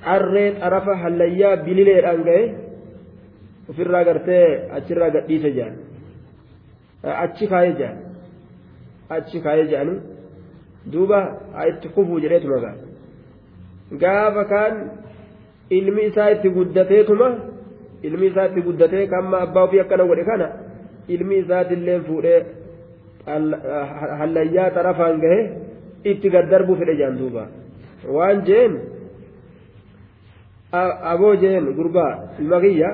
Qarree 0.04 0.48
xarafa 0.60 0.94
hallayyaa 1.02 1.56
bilileedhaan 1.66 2.22
ga'e 2.28 2.42
ofirraa 3.70 4.04
gartee 4.08 4.44
achirraa 4.76 5.10
gadhiise 5.16 5.50
jedhan 5.56 5.74
achi 7.24 7.50
kaayee 7.52 7.74
jedhan 7.80 7.98
achi 9.16 9.42
kaayee 9.44 9.66
jedhanii 9.72 10.00
duuba 10.92 11.18
itti 11.70 11.92
kufuu 11.96 12.20
jedheetuma 12.24 12.58
gaa 12.64 12.76
gaafa 14.02 14.44
kaan 14.52 14.74
ilmi 15.78 16.02
isaa 16.10 16.30
itti 16.36 16.54
guddateetuma 16.56 17.28
ilmi 18.08 18.26
isaa 18.32 18.46
itti 18.50 18.66
guddatee 18.68 19.04
kamma 19.14 19.42
abbaa 19.46 19.66
ofii 19.68 19.82
akkana 19.84 20.08
godhe 20.10 20.24
kana 20.30 20.46
ilmi 21.14 21.42
isaatillee 21.42 21.98
fuudhee 22.06 22.40
hallayyaa 24.20 24.70
xarafaan 24.76 25.20
gahe 25.24 25.40
itti 26.12 26.32
gaddarbuu 26.36 26.78
fedhe 26.80 26.96
jedhan 27.00 27.20
duuba 27.20 27.44
waan 28.16 28.42
jeen. 28.48 28.80
Aboo 30.72 31.34
jeen 31.42 31.64
gurbaa 31.78 32.12
ilma 32.40 32.58
kiyya 32.60 32.90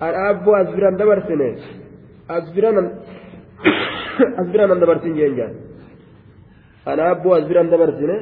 as 0.00 0.68
biran 0.74 0.96
dabarsine 1.00 1.48
as 2.28 2.44
biran 2.54 2.76
an 4.74 4.80
dabarsin 4.82 5.14
jeen 5.18 5.32
jaan 5.38 5.52
an 6.86 6.98
as 7.00 7.44
biran 7.48 7.68
dabarsine 7.72 8.16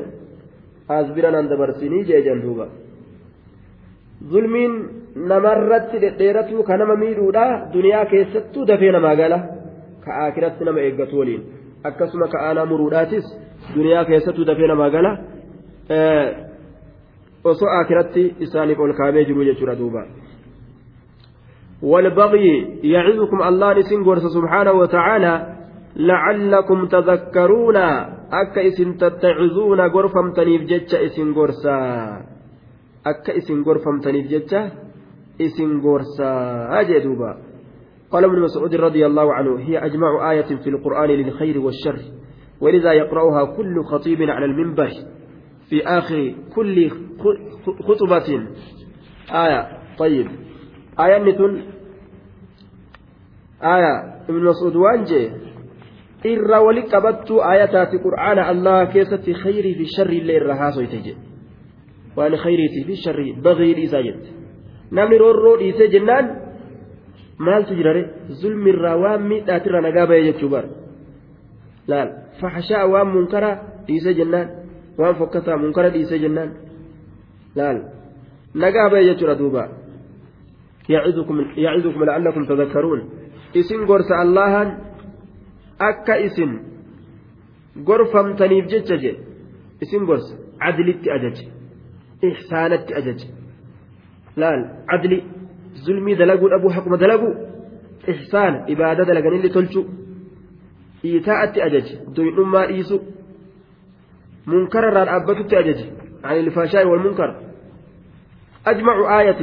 as 0.88 1.06
biran 1.14 1.34
an 1.34 1.46
dabarsinii 1.52 2.04
jee 2.08 2.22
jan 2.26 2.38
duuba 2.44 2.66
zulmiin 4.30 4.72
namarratti 5.30 5.96
dhedheeratu 6.02 6.62
ka 6.68 6.76
nama 6.80 6.94
miidhuudha 7.02 7.44
duniyaa 7.74 8.04
keessattuu 8.12 8.64
dafee 8.70 8.92
namaa 8.96 9.16
gala 9.20 9.38
ka 10.04 10.10
akiratti 10.26 10.64
nama 10.68 10.80
eeggatu 10.86 11.14
waliin 11.20 11.42
akkasuma 11.88 12.26
ka 12.32 12.38
aanaa 12.48 12.70
muruudhaatis 12.72 13.26
duniyaa 13.76 14.04
keessattuu 14.10 14.46
dafee 14.50 14.68
namaa 14.72 14.90
gala 14.96 15.10
osoo 17.44 17.70
akiratti 17.81 18.35
isaaniif 18.40 18.79
ol 18.79 18.94
kaabee 18.94 19.24
jiru 19.24 19.44
jechuudha 19.44 19.76
duuba. 19.76 20.05
والبغي 21.83 22.81
يعظكم 22.83 23.42
الله 23.42 23.68
قرص 24.07 24.24
سبحانه 24.37 24.72
وتعالى 24.72 25.57
لعلكم 25.96 26.87
تذكرون 26.87 27.76
أكا 28.33 28.66
إسن 28.68 28.96
تتعظون 28.96 29.81
غرفم 29.81 30.33
تنيف 30.33 30.62
جتش 30.62 30.94
إسن 30.94 31.35
قرصا 31.35 31.79
أكا 33.07 33.37
إسن 33.37 33.62
غرفم 33.62 34.00
تنيف 34.00 34.26
جتش 34.26 34.55
إسن 35.40 35.81
قرصا 35.81 36.33
أجدوبا 36.81 37.33
قال 38.12 38.24
ابن 38.24 38.40
مسعود 38.40 38.74
رضي 38.74 39.07
الله 39.07 39.35
عنه 39.35 39.59
هي 39.59 39.79
أجمع 39.79 40.31
آية 40.31 40.50
في 40.62 40.70
القرآن 40.70 41.11
للخير 41.11 41.61
والشر 41.61 41.98
ولذا 42.61 42.92
يقرأها 42.92 43.57
كل 43.57 43.85
خطيب 43.85 44.22
على 44.22 44.44
المنبر 44.44 44.90
في 45.70 45.83
آخر 45.87 46.35
كل 46.54 46.90
خطبة 47.88 48.28
آية 49.30 49.68
طيب 49.98 50.26
آية 51.00 51.18
نتن 51.18 51.62
آية 53.62 53.92
ابن 54.28 54.44
مسعود 54.44 54.76
وانجي 54.76 55.30
إرى 56.26 56.59
ولك 56.59 56.94
قبضت 56.94 57.30
آياتات 57.30 57.88
قرآن 58.04 58.38
الله 58.38 58.85
كيست 58.85 59.30
خيري 59.30 59.74
في 59.74 59.83
الشر 59.83 60.09
اللي 60.09 60.37
إرها 60.37 60.71
سويتجي 60.71 61.14
وأنا 62.16 62.37
خيري 62.37 62.68
في 62.87 62.92
الشر 62.92 63.35
بغير 63.44 63.85
إزاجت 63.85 64.40
namni 64.90 65.18
roorroo 65.23 65.56
dhiisee 65.58 65.88
jennaan 65.94 66.27
maaltu 67.38 67.75
jirare 67.79 68.02
zulmi 68.40 68.71
irraa 68.73 68.96
waan 69.02 69.23
miidhaatirra 69.31 69.81
nagaa 69.87 70.06
bahee 70.10 70.25
jechuu 70.29 70.50
bara 70.54 70.68
laal 71.90 72.10
fahashaa 72.40 72.87
waan 72.92 73.12
munkara 73.14 73.50
dhiisee 73.87 74.14
jennaan 74.21 74.48
waan 74.98 75.14
fokkataa 75.20 75.56
munkara 75.62 75.88
dhiisee 75.94 76.18
jennaan 76.24 76.50
laal 77.58 77.78
nagaa 78.62 78.88
ba'e 78.92 79.04
jechuudha 79.10 79.34
duuba 79.40 79.62
yacidukum 80.88 82.02
la'allakum 82.08 82.46
tadakkaruun 82.50 83.00
isin 83.60 83.80
gorsa 83.90 84.14
allahan 84.24 84.68
akka 85.90 86.14
isin 86.26 86.52
gorfamtaniif 87.88 88.66
jecha 88.72 88.96
je 89.02 89.12
isin 89.84 90.02
gorsa 90.08 90.34
cadlitti 90.62 91.08
ajaje 91.16 91.44
ihsaanatti 92.28 92.92
ajaje 93.00 93.26
laal 94.40 94.60
cadli 94.90 95.18
zulmii 95.84 96.16
dalaguu 96.20 96.48
dhabuu 96.52 96.72
haquma 96.76 96.96
dalaguu 97.04 97.34
ihsaana 98.12 98.58
ibaada 98.72 99.02
dalaganilli 99.08 99.50
tolchuu 99.56 99.86
iitaa'atti 101.08 101.58
ajaje 101.68 101.94
doyidhummaa 102.16 102.66
dhiisu 102.70 102.96
munkara 104.46 104.88
irraa 104.90 105.04
dhaabbatutti 105.10 105.56
ajaje 105.56 105.86
عن 106.24 106.36
الفحشاء 106.38 106.86
والمنكر 106.86 107.30
أجمع 108.66 109.20
آية 109.20 109.40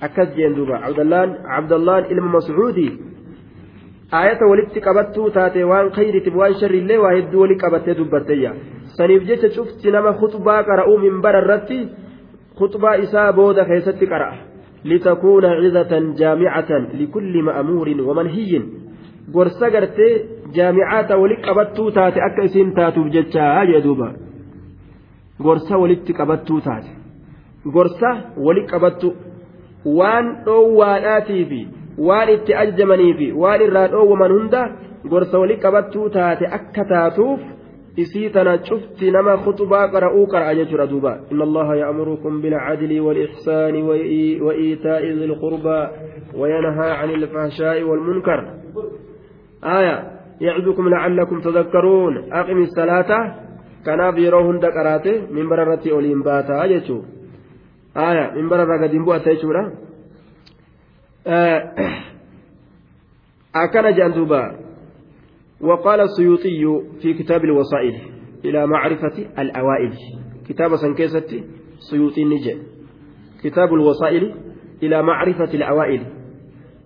akkas 0.00 0.28
jeen 0.36 0.54
duuba 0.56 0.78
cabdallaan 0.80 2.04
ilma 2.12 2.28
mascuudii 2.38 2.92
aayata 4.12 4.46
walitti 4.46 4.80
qabattuu 4.80 5.30
taate 5.30 5.64
waan 5.64 5.90
khayriitiif 5.96 6.34
waan 6.40 6.54
sharriillee 6.60 6.98
waa 6.98 7.12
hedduu 7.16 7.40
wali 7.42 7.56
qabattee 7.62 7.94
dubbatteeyya 7.98 8.52
saniif 8.96 9.26
jecha 9.28 9.48
cufti 9.56 9.90
nama 9.90 10.12
khutbaa 10.20 10.62
qara'uu 10.68 10.98
minbara 11.04 11.42
irratti 11.42 11.78
khutbaa 12.58 12.94
isaa 13.04 13.32
booda 13.32 13.64
keessatti 13.70 14.06
qara'a 14.12 14.36
litakuuna 14.90 15.50
cizatan 15.60 16.04
jaamicatan 16.20 16.82
likulli 17.00 17.42
ma'amuurin 17.48 18.00
wamanhiyyin 18.08 18.64
gorsa 19.34 19.70
gartee 19.74 20.14
jaamicaata 20.56 21.18
wali 21.22 21.36
qabattuu 21.46 21.90
taate 21.98 22.22
akka 22.28 22.42
isiin 22.48 22.72
taatuuf 22.78 23.08
jechaa 23.16 23.66
jee 23.70 23.82
duuba 23.86 24.08
gorsa 25.46 25.78
walitti 25.82 26.12
qabattuu 26.20 26.60
taate 26.68 26.90
gorsa 27.76 28.10
wali 28.46 28.62
qabattu 28.72 29.12
waan 29.98 30.26
dhoowwaadhaatii 30.46 31.44
fi 31.50 31.60
waan 32.08 32.28
itti 32.36 32.54
ajjamanii 32.64 33.14
fi 33.20 33.32
waan 33.44 33.64
irraa 33.68 33.86
dhoowwaman 33.94 34.32
hunda 34.38 34.62
gorsa 35.14 35.38
wali 35.38 35.56
qabattuu 35.64 36.08
taate 36.18 36.46
akka 36.58 36.84
taatuuf 36.92 37.40
isii 37.96 38.30
tana 38.30 38.58
cufti 38.68 39.10
nama 39.10 39.36
khutbaa 39.44 39.88
qara'uu 39.94 40.26
qara'a 40.32 40.54
jechuudha 40.60 40.86
duuba 40.92 41.12
inna 41.32 41.44
allaha 41.48 41.76
ya'murukum 41.82 42.40
bilcadli 42.42 43.00
walixsaani 43.06 43.82
wa'iitaa'i 44.46 45.12
zi 45.18 45.26
lqurbaa 45.32 45.84
wayanhaa 46.40 46.94
can 47.00 47.10
ilfahshaa'i 47.18 47.82
walmunkar 47.90 48.40
aya 49.78 50.19
yacidukum 50.40 50.88
lacallakum 50.88 51.42
tadakkaruun 51.46 52.14
aqimi 52.40 52.66
salaata 52.76 53.18
kanaaf 53.84 54.18
yeroo 54.24 54.44
hunda 54.48 54.70
qaraate 54.76 55.12
minbara 55.36 55.62
irratti 55.66 55.92
oliin 55.92 56.22
baataa 56.28 56.66
jechuu 56.72 57.02
aya 57.94 58.24
minbara 58.36 58.64
irraa 58.64 58.82
gadiin 58.84 59.04
bu'atta 59.04 59.34
jechuudha 59.34 59.64
جندوبا 63.90 64.58
وقال 65.60 66.00
السيوطي 66.00 66.62
في 67.02 67.14
كتاب 67.14 67.44
الوسائل 67.44 67.94
إلى 68.44 68.66
معرفة 68.66 69.16
الأوائل 69.38 69.92
كتاب 70.48 70.76
سنكيستي 70.76 71.44
سيوطي 71.90 72.24
نجي 72.24 72.58
كتاب 73.42 73.74
الوسائل 73.74 74.34
إلى 74.82 75.02
معرفة 75.02 75.54
الأوائل 75.54 76.06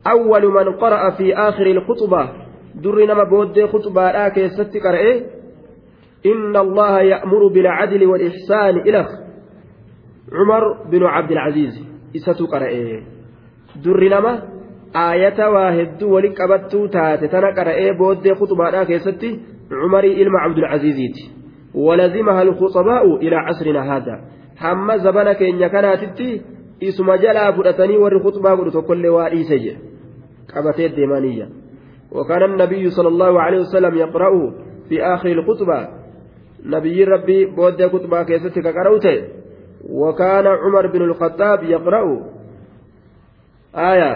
أول 0.07 0.47
من 0.47 0.73
قرأ 0.73 1.11
في 1.11 1.35
آخر 1.37 1.67
الخطبة 1.67 2.44
بود 2.83 3.67
خطبة 3.67 4.13
لا 4.13 4.29
كيستي 4.29 4.79
قرأ 4.81 5.21
إن 6.27 6.57
الله 6.57 7.01
يأمر 7.01 7.49
بالعدل 7.49 8.07
والإحسان 8.07 8.77
إلى 8.77 9.07
عمر 10.33 10.89
بن 10.91 11.03
عبد 11.05 11.31
العزيز 11.31 11.75
إستو 12.17 12.47
قرأ 12.47 13.03
durri 13.75 14.09
nama 14.09 14.43
aayata 14.95 15.51
waa 15.51 15.71
hedduu 15.71 16.13
wali 16.13 16.31
qabattuu 16.31 16.89
taate 16.89 17.29
tana 17.29 17.51
qara'ee 17.53 17.93
booddee 17.99 18.35
kutubaadhaa 18.39 18.85
keessatti 18.91 19.31
cumarii 19.69 20.15
ilma 20.23 20.39
cabdulcaziiziiti 20.45 21.31
ولزمها 21.75 22.43
الخطباء 22.43 23.17
إلى 23.17 23.37
عصرنا 23.37 23.97
هذا 23.97 24.21
hamma 24.55 24.99
zabana 24.99 25.35
keenya 25.35 25.69
kanaatitti 25.69 26.43
isuma 26.81 27.19
jalaa 27.19 27.53
fudhatanii 27.53 27.97
warri 27.99 28.21
khutbaa 28.21 28.57
godhu 28.57 28.71
tokkollee 28.71 29.11
waa 29.11 29.31
dhiise 29.31 29.59
jedhe 29.59 29.81
qabatee 30.55 30.89
deemaniyya 30.89 31.47
وكان 32.15 32.43
النبي 32.43 32.91
صلى 32.91 33.09
الله 33.09 33.41
عليه 33.41 33.59
وسلم 33.59 33.95
يقرأه 33.95 34.53
في 34.89 35.03
آخر 35.03 35.29
الخطبة. 35.29 35.89
نبي 36.67 37.05
ربي 37.05 37.47
بود 37.47 37.87
خطبة 37.87 38.23
كيستك 38.23 38.67
قرأته 38.67 39.29
وكان 39.91 40.47
عمر 40.47 40.87
بن 40.93 41.03
الخطاب 41.03 41.63
يقرأ 41.63 42.05
آية. 43.77 44.13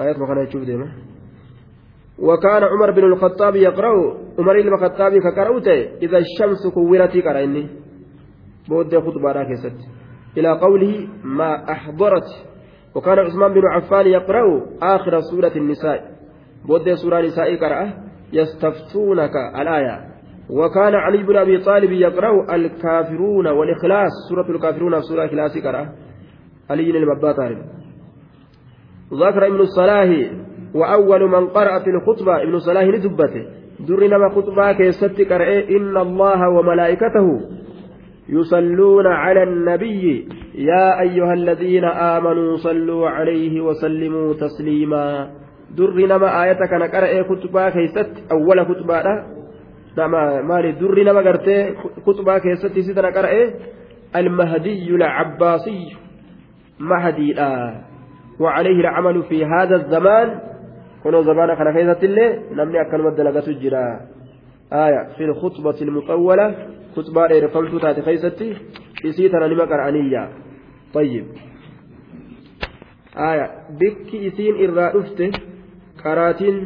آية 0.00 0.16
مكان 0.18 0.46
يشوف 0.48 0.62
ديما 0.62 0.92
وكان 2.18 2.64
عمر 2.64 2.90
بن 2.90 3.04
الخطاب 3.04 3.56
يقرأ 3.56 3.90
عمر 4.38 4.62
بن 4.62 4.74
الخطاب 4.74 5.18
كقرأت 5.18 5.68
إذا 6.02 6.18
الشمس 6.18 6.66
كورت 6.74 7.16
قرأني 7.16 7.68
بود 8.68 8.98
خطبة 8.98 9.32
راكست 9.32 9.76
إلى 10.36 10.60
قوله 10.60 11.08
ما 11.24 11.72
أحضرت. 11.72 12.28
وكان 12.94 13.18
عثمان 13.18 13.54
بن 13.54 13.62
عفان 13.72 14.06
يقرأ 14.06 14.66
آخر 14.82 15.20
سورة 15.20 15.52
النساء. 15.56 16.17
بود 16.68 16.94
سورة 16.94 17.18
النساء 17.20 17.56
قرأ 17.56 17.92
يستفتونك 18.32 19.36
الآية. 19.60 20.08
وكان 20.50 20.94
علي 20.94 21.22
بن 21.22 21.36
أبي 21.36 21.58
طالب 21.58 21.92
يقرأ 21.92 22.54
الكافرون 22.54 23.46
والإخلاص 23.46 24.12
سورة 24.28 24.56
الكافرون 24.56 25.00
سورة 25.00 25.24
الإخلاص 25.24 25.58
قرأ. 25.58 25.88
علي 26.70 26.90
المبا 26.90 27.34
ذكر 29.12 29.46
ابن 29.46 29.60
الصلاح 29.60 30.08
وأول 30.74 31.30
من 31.30 31.46
قرأ 31.46 31.78
في 31.78 31.90
الخطبة 31.90 32.42
ابن 32.42 32.54
الصلاح 32.54 32.82
لدبته. 32.84 33.46
در 33.88 34.06
نما 34.06 34.28
خطبة 34.28 34.72
كيست 34.72 35.20
قرأ 35.32 35.68
إن 35.70 35.96
الله 35.96 36.48
وملائكته 36.48 37.40
يصلون 38.28 39.06
على 39.06 39.42
النبي. 39.42 40.28
يا 40.54 41.00
أيها 41.00 41.32
الذين 41.32 41.84
آمنوا 41.84 42.56
صلوا 42.56 43.08
عليه 43.08 43.60
وسلموا 43.60 44.34
تسليما. 44.34 45.30
در 45.76 46.06
نما 46.06 46.44
آية 46.44 46.52
كان 46.66 46.82
قرأ 46.82 47.22
خطبة 47.22 47.70
كيست 47.70 48.10
أول 48.32 48.66
خطبة 48.66 49.02
نما 49.98 50.42
مالي 50.42 50.72
در 50.72 51.02
نما 51.02 51.20
قرأت 51.20 51.76
خطبة 52.06 52.38
كيست 52.38 52.78
ستنا 52.78 53.08
قرأ 53.08 53.50
المهدي 54.16 54.90
العباسي 54.90 55.96
مهدي 56.80 57.40
آه 57.40 57.84
وعليه 58.40 58.80
العمل 58.80 59.22
في 59.22 59.44
هذا 59.44 59.76
الزمان 59.76 60.40
كنوا 61.04 61.22
زمان 61.22 61.54
كان 61.54 61.72
كيسة 61.74 62.02
اللي 62.02 62.42
نمني 62.52 62.80
أكل 62.80 63.02
مدلقة 63.02 63.46
الجرا 63.48 64.00
آية 64.72 65.08
في 65.16 65.24
الخطبة 65.24 65.82
المطولة 65.82 66.54
خطبة 66.96 67.24
إرفمت 67.24 67.82
تاتي 67.82 68.02
كيستي 68.02 68.56
إسيتنا 69.06 69.44
لما 69.44 69.64
قرآنية 69.64 70.28
طيب 70.94 71.26
آية 73.16 73.50
بك 73.80 74.14
إسين 74.14 74.54
إرى 74.54 75.00
أفته 75.00 75.30
قراتين 76.08 76.56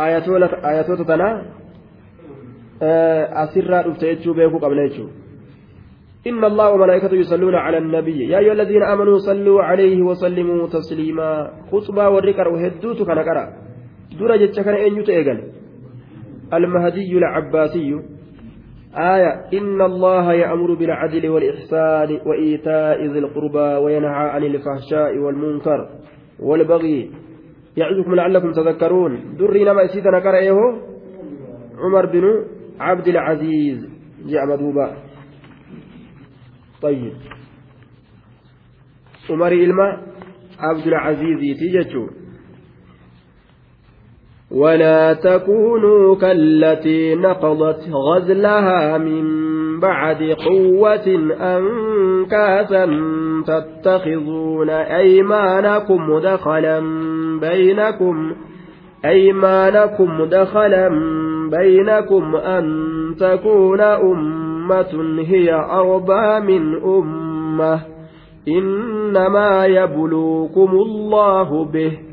آياتوتا 0.00 1.04
تنا 1.04 1.30
أسرى 3.44 3.80
أفته 3.80 4.06
يجو 4.06 4.32
بيكو 4.32 4.58
قبل 4.58 4.78
يجو 4.78 5.06
إن 6.26 6.44
الله 6.44 6.70
وملائكته 6.70 7.14
يصلون 7.14 7.54
على 7.54 7.78
النبي 7.78 8.28
يا 8.28 8.38
أيها 8.38 8.52
الذين 8.52 8.82
آمنوا 8.82 9.18
صلوا 9.18 9.62
عليه 9.62 10.02
وسلموا 10.02 10.66
تسليما 10.66 11.30
خطبة 11.72 12.08
والركر 12.08 12.48
وهدوت 12.48 13.02
كان 13.02 13.22
كرا 13.22 13.44
درجة 14.20 14.62
كان 14.62 14.74
أن 14.74 14.92
يتأجل 15.00 15.38
المهدي 16.52 17.18
العباسي 17.18 17.90
آية 18.96 19.30
إن 19.58 19.82
الله 19.82 20.32
يأمر 20.32 20.74
بالعدل 20.74 21.28
والإحسان 21.28 22.18
وإيتاء 22.26 23.06
ذي 23.06 23.18
القربى 23.18 23.84
وينهى 23.84 24.26
عن 24.34 24.44
الفحشاء 24.44 25.18
والمنكر 25.18 25.88
والبغي 26.40 27.10
يعظكم 27.76 28.14
لعلكم 28.14 28.52
تذكرون. 28.52 29.36
دري 29.36 29.64
نما 29.64 29.82
يسيدنا 29.82 30.20
كرأيه 30.20 30.60
عمر 31.78 32.06
بن 32.06 32.44
عبد 32.80 33.08
العزيز. 33.08 33.88
جاء 34.26 34.46
مدوبا 34.46 34.96
طيب. 36.82 37.12
عمر 39.30 39.52
إلما 39.52 40.02
عبد 40.58 40.86
العزيز 40.86 41.58
تيجتو 41.58 42.06
ولا 44.50 45.14
تكونوا 45.14 46.16
كالتي 46.16 47.14
نقضت 47.14 47.88
غزلها 47.88 48.98
من 48.98 49.45
بعد 49.80 50.22
قوة 50.22 51.34
أنكاسا 51.40 52.86
تتخذون 53.46 54.70
أيمانكم 54.70 56.18
دخلا 56.18 56.80
بينكم 57.40 58.32
أيمانكم 59.04 60.24
دخلا 60.24 60.88
بينكم 61.50 62.36
أن 62.36 62.64
تكون 63.20 63.80
أمة 63.80 65.22
هي 65.26 65.54
أربى 65.54 66.40
من 66.46 66.82
أمة. 66.82 67.80
إنما 68.48 69.66
يبلوكم 69.66 70.70
الله 70.70 71.64
به. 71.64 72.05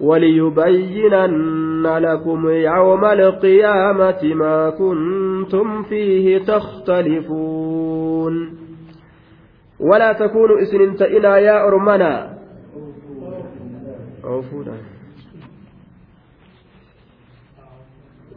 وليبينن 0.00 1.86
لكم 1.86 2.48
يوم 2.48 3.04
القيامة 3.04 4.34
ما 4.34 4.70
كنتم 4.70 5.82
فيه 5.82 6.38
تختلفون. 6.38 8.34
ولا 9.80 10.12
تكونوا 10.12 10.62
إسننت 10.62 11.02
إلى 11.02 11.28
يا 11.28 11.68
أرمنا. 11.68 12.38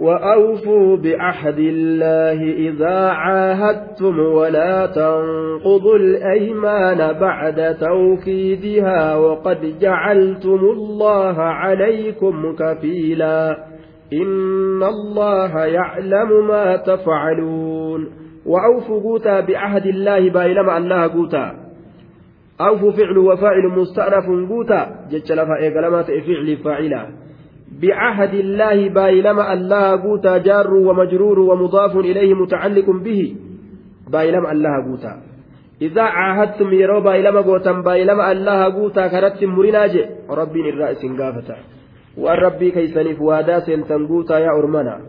وأوفوا 0.02 0.98
بعهد 0.98 1.60
الله 1.60 2.54
إذا 2.54 3.10
عاهدتم 3.10 4.20
ولا 4.20 4.86
تنقضوا 4.86 5.96
الأيمان 5.96 7.20
بعد 7.20 7.78
توكيدها 7.78 9.16
وقد 9.16 9.80
جعلتم 9.80 10.60
الله 10.60 11.42
عليكم 11.42 12.56
كفيلا 12.56 13.58
إن 14.14 14.84
الله 14.84 15.66
يعلم 15.66 16.48
ما 16.48 16.76
تفعلون 16.76 18.10
وأوفوا 18.46 19.02
قوتا 19.02 19.40
بعهد 19.40 19.86
الله 19.86 20.30
بايلما 20.30 20.78
الله 20.78 21.08
قوتا 21.08 21.56
أوفوا 22.62 22.92
فعل 22.92 23.18
وفاعل 23.18 23.68
مستأنف 23.68 24.50
قوتا 24.50 25.08
جتش 25.12 25.32
لفا 25.32 25.56
إيقلما 25.62 26.04
فعل 26.04 26.58
فاعلا 26.64 27.08
بعهد 27.80 28.34
الله 28.34 28.90
بايلما 28.90 29.54
الله 29.54 30.02
قوتا 30.02 30.38
جار 30.38 30.74
ومجرور 30.74 31.40
ومضاف 31.40 31.98
إليه 31.98 32.34
متعلق 32.34 32.90
به 32.90 33.36
بايلما 34.12 34.52
الله 34.52 34.84
قوتا 34.86 35.22
إذا 35.82 36.02
عاهدتم 36.02 36.74
يرو 36.74 37.02
بايلما 37.02 37.42
قوتا 37.42 37.72
بايلما 37.72 38.32
الله 38.32 38.64
قوتا 38.64 39.08
كرت 39.08 39.44
مرناج 39.44 40.06
ربي 40.30 40.70
الرأس 40.70 41.06
قافتا 41.20 41.56
waan 42.18 42.38
rabbii 42.38 42.72
keeysaniif 42.76 43.20
waadaa 43.24 43.62
seentan 43.62 44.04
guutaa 44.08 44.40
yaa 44.40 44.54
ormana 44.60 45.00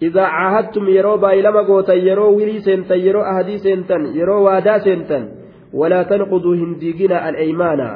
idaa 0.00 0.30
caahadtum 0.30 0.88
yeroo 0.88 1.18
baay'ilama 1.18 1.62
gootan 1.62 2.06
yeroo 2.06 2.36
wilii 2.36 2.60
seentan 2.60 3.02
yeroo 3.06 3.22
ahadii 3.22 3.58
seentan 3.58 4.14
yeroo 4.14 4.42
waadaa 4.44 4.78
seentan 4.80 5.28
walaa 5.74 6.04
tanquduu 6.04 6.52
hin 6.52 6.76
diigina 6.80 7.22
al'eymaana 7.30 7.88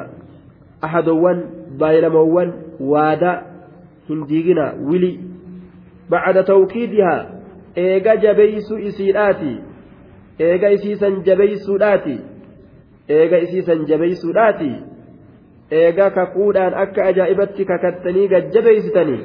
ahadowwan 0.81 1.43
diigina 4.09 4.73
wilii 4.89 5.19
bacda 6.09 6.43
tawkiidihaa 6.43 7.25
eega 7.85 8.15
jabeeysu 8.25 8.77
isiidhaati 8.89 9.53
eega 10.49 10.69
isiisan 10.77 11.23
jabeeysuudhaati 11.29 12.17
eega 13.19 13.37
isiisan 13.45 13.85
jabeeysuudhaati 13.91 14.71
eegaa 15.71 16.09
kakuudhaan 16.17 16.73
akka 16.83 17.05
ajaa'ibatti 17.11 17.65
kakattanii 17.71 18.27
gajjabeeysitanii 18.33 19.19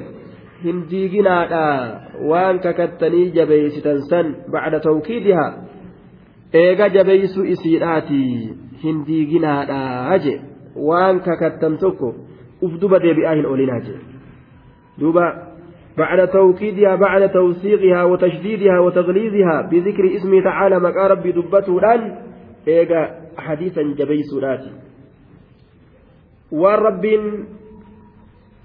hin 0.64 0.84
diiginaadha 0.90 1.64
waan 2.32 2.60
kakattanii 2.66 3.30
jabeeysitan 3.38 4.02
san 4.12 4.34
bacda 4.54 4.80
tawkiidihaa 4.86 5.50
eega 6.62 6.88
jabeeysuu 6.98 7.44
isiidhaati 7.54 8.22
hin 8.84 9.02
diiginaadha 9.06 10.18
je 10.24 10.40
waan 10.90 11.20
kakattan 11.28 11.78
tokko 11.84 12.14
uf 12.68 12.80
duba 12.80 12.98
deebi'aa 13.04 13.34
hin 13.34 13.46
olinaa 13.46 13.80
je 13.88 13.98
duuba 15.00 15.50
بعد 15.98 16.28
توكيدها 16.28 16.96
بعد 16.96 17.32
توثيقها 17.32 18.04
وتشديدها 18.04 18.78
وتغليظها 18.78 19.56
بذكر 19.70 20.16
اسمه 20.16 20.40
تعالى 20.40 20.80
مقا 20.80 21.06
ربي 21.06 21.32
دبته 21.32 21.78
الآن 21.78 22.16
إيجا 22.68 23.00
حديثا 23.36 23.82
جبيسولاتي 23.98 24.72
waan 26.50 26.82
rabbiin 26.82 27.24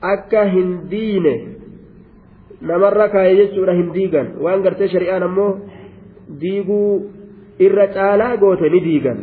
akka 0.02 0.46
hin 0.50 0.70
diine 0.90 1.34
namarra 2.62 3.10
kaa'e 3.14 3.36
jechuudha 3.38 3.78
hin 3.78 3.92
diigan 3.94 4.32
waan 4.42 4.64
gartee 4.66 4.88
shari'aan 4.90 5.24
ammoo 5.28 5.52
diiguu 6.42 6.90
irra 7.68 7.88
caalaa 7.98 8.38
goote 8.42 8.70
ni 8.74 8.82
diigan 8.88 9.20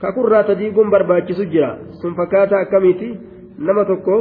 kakurraata 0.00 0.56
diiguun 0.60 0.90
barbaachisu 0.94 1.50
jira 1.52 1.70
sun 2.00 2.16
fakkaata 2.20 2.64
akkamiiti 2.64 3.10
nama 3.58 3.84
tokko 3.84 4.16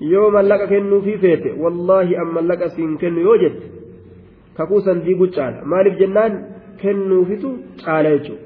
yoo 0.00 0.30
mallaqa 0.30 0.66
kennuufii 0.66 1.18
feete 1.18 1.52
wallaahi 1.64 2.16
an 2.16 2.32
mallaqa 2.38 2.70
siin 2.76 2.98
kennu 2.98 3.20
yoo 3.20 3.36
jette 3.44 3.78
kakuusan 4.58 5.04
diiguu 5.06 5.30
caala. 5.36 5.64
Maaliif 5.64 5.98
jennaan? 5.98 6.32
Kennuufitu 6.82 7.50
caala 7.84 8.10
jechuudha. 8.10 8.42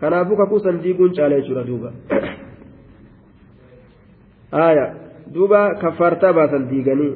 Kanaafuu 0.00 0.36
kakuusan 0.36 0.82
diiguun 0.82 1.14
caala 1.16 1.40
jechuudha 1.40 1.66
duuba. 1.66 1.92
aya. 4.66 4.86
Duuba 5.34 5.74
kaffaartaa 5.82 6.32
baasan 6.32 6.68
diiganii. 6.70 7.14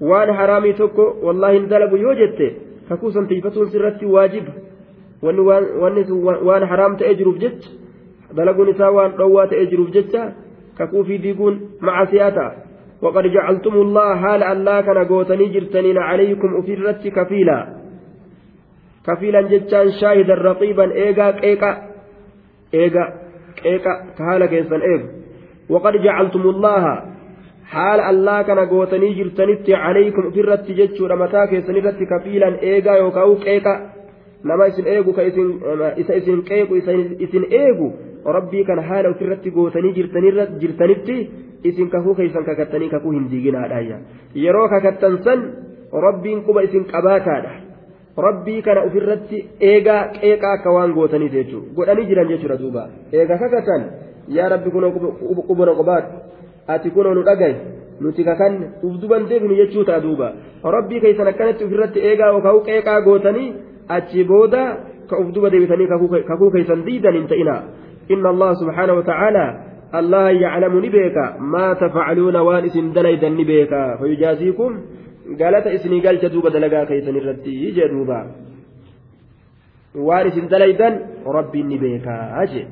Waan 0.00 0.34
haraamii 0.40 0.74
tokko 0.82 1.04
wallaahi 1.22 1.58
hin 1.58 1.70
dalagu 1.70 1.96
yoo 1.96 2.14
jette 2.14 2.46
kakuusan 2.88 3.26
tiifatuun 3.32 3.70
sirratti 3.70 4.06
waajiba. 4.06 4.52
Wanni 5.22 5.42
waan 6.48 6.68
haraam 6.68 6.96
ta'ee 6.96 7.14
jiruuf 7.14 7.38
jecha 7.38 7.70
dalaguun 8.36 8.68
isaa 8.74 8.90
waan 8.98 9.18
dhowwaa 9.18 9.46
ta'ee 9.52 9.66
jiruuf 9.72 9.90
jecha 9.96 10.22
kakuufii 10.78 11.22
diiguun 11.22 11.60
macasiyaa 11.80 12.30
ta'a. 12.38 12.70
وقد 13.02 13.26
جعلتم 13.26 13.74
الله 13.74 14.16
حال 14.16 14.42
الله 14.42 14.80
كان 14.80 14.98
غوتني 14.98 15.46
جرتنين 15.46 15.98
عليكم 15.98 16.56
أفرت 16.56 17.08
كفيلا 17.08 17.58
كفيلا 19.06 19.40
جتان 19.40 19.90
شاهدا 19.90 20.34
رقيبا 20.34 20.92
إيغا 20.92 21.30
كيكا 21.30 21.70
إيغا 22.74 23.04
كيكا 23.62 23.92
كهالا 24.18 24.46
كيسان 24.46 24.80
إيغا 24.80 25.08
وقد 25.68 25.92
جعلتم 25.96 26.40
الله 26.40 26.84
حال 27.64 28.00
الله 28.00 28.42
كان 28.42 28.58
قوتني 28.58 29.14
جرتنت 29.14 29.70
عليكم 29.70 30.30
في 30.30 30.40
الرت 30.40 30.70
جتشور 30.70 31.16
متى 31.16 31.46
كيسن 31.46 31.76
الرت 31.76 32.00
كفيلا 32.02 32.62
إيغا 32.62 32.92
يوكاو 32.92 33.36
كيكا 33.36 33.90
nama 34.44 34.66
isin 34.72 34.86
eegu 34.88 35.12
ka 35.12 35.22
isa 36.00 36.14
isin 36.16 36.40
qeequ 36.48 36.72
isin 37.20 37.44
eegu 37.50 37.92
rabbii 38.24 38.64
kana 38.64 38.82
haala 38.90 39.14
ofirratti 39.14 39.50
gootanii 39.56 39.94
jirtanitti 40.60 41.16
isin 41.64 41.90
kakuu 41.90 42.14
keeysan 42.14 42.44
kakattanii 42.44 42.88
kakuu 42.94 43.16
hin 43.16 43.26
diiginaadhaayya 43.30 43.98
yeroo 44.44 44.68
kakattan 44.68 45.18
san 45.24 45.42
rabbiin 46.06 46.44
quba 46.48 46.62
isin 46.68 46.84
qabaataadha 46.92 47.52
rabbii 48.26 48.62
kana 48.62 48.84
ofirratti 48.90 49.42
eegaa 49.72 50.02
qeeqaa 50.20 50.52
akka 50.58 50.76
waan 50.76 50.94
gootaniif 50.98 51.32
jechuudha 51.38 51.74
godhanii 51.80 52.06
jiran 52.12 52.32
jechuudha 52.32 52.60
duuba 52.62 52.88
eega 53.12 53.38
kakatan 53.42 53.84
yaa 54.38 54.48
rabbi 54.54 54.70
kunoo 54.76 54.92
qubuna 55.48 55.74
qobaadhu 55.80 56.12
ati 56.74 56.90
kunoo 56.96 57.14
nu 57.14 57.26
dhagaye 57.28 57.56
nuti 58.00 58.24
kakanne 58.24 58.70
uf 58.82 59.00
duban 59.00 59.28
deebinu 59.28 59.56
jechuu 59.60 59.84
ta'a 59.84 60.00
duuba 60.06 60.32
rabbii 60.76 61.00
keeysan 61.00 61.32
akkanatti 61.32 61.64
ofirratti 61.64 62.06
eegaa 62.10 62.30
yookaan 62.34 62.62
qeeqaa 62.68 63.00
gootanii 63.08 63.52
achi 63.96 64.24
booda 64.24 64.62
ka 65.10 65.18
uf 65.22 65.32
duba 65.34 65.50
deebitanii 65.50 65.88
kakuu 66.30 66.50
keeysan 66.56 66.84
diidan 66.86 67.18
hin 67.18 67.28
ta'ina 67.32 67.56
yaclamu 70.42 70.80
ni 70.80 70.90
beeka 70.90 71.36
maa 71.38 71.74
tafcaluuna 71.74 72.42
waan 72.42 72.64
isin 72.66 72.92
dalaydan 72.92 73.34
ni 73.38 73.44
beeka 73.44 73.96
fayujaaziikum 74.00 74.78
galata 75.40 75.72
isinii 75.72 76.00
galcha 76.00 76.28
duuba 76.28 76.50
dalagaa 76.50 76.86
keeysan 76.90 77.16
irratti 77.16 77.72
jee 77.78 77.88
duuba 77.94 78.18
waan 79.94 80.28
isin 80.30 80.48
dalaydan 80.48 80.94
rabbiin 81.38 81.66
ni 81.72 81.78
beekaa 81.78 82.46
jee 82.52 82.66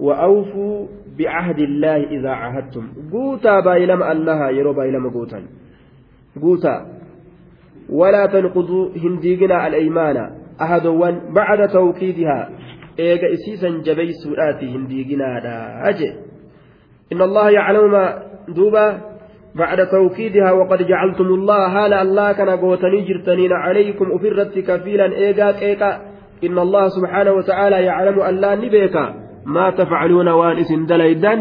وأوفوا 0.00 0.86
بعهد 1.18 1.58
الله 1.58 1.96
إذا 1.96 2.30
عاهدتم 2.30 2.84
قوتا 3.12 3.60
بايلما 3.60 4.12
الله 4.12 4.50
يرو 4.50 4.72
بايلما 4.72 5.10
قوتا 5.10 5.42
قوتا 6.42 6.86
ولا 7.88 8.26
تنقضوا 8.26 8.88
هنديقنا 8.96 9.66
الأيمان 9.66 10.30
أحدوان 10.60 11.20
بعد 11.34 11.68
توكيدها 11.68 12.50
جبي 13.82 14.12
سؤاتي 14.12 14.66
هنديقنا 14.76 15.40
لا 15.44 15.88
أجي 15.88 16.10
إن 17.12 17.22
الله 17.22 17.50
يعلم 17.50 17.90
ما 17.92 18.22
دوبا 18.48 19.00
بعد 19.54 19.86
توكيدها 19.86 20.52
وقد 20.52 20.82
جعلتم 20.82 21.24
الله 21.24 21.66
هالا 21.66 22.02
الله 22.02 22.32
كان 22.32 22.50
قوتني 22.50 23.00
جرتنين 23.00 23.52
عليكم 23.52 24.06
أفرت 24.12 24.58
كفيلا 24.58 25.12
إيجا 25.12 25.58
إيجا 25.58 26.00
إن 26.44 26.58
الله 26.58 26.88
سبحانه 26.88 27.32
وتعالى 27.32 27.84
يعلم 27.84 28.20
أن 28.20 28.34
لا 28.34 28.54
نبيكا 28.54 29.14
ما 29.46 29.70
تفعلون 29.70 30.28
وان 30.28 30.56
اسن 30.58 30.86
دليدا 30.86 31.34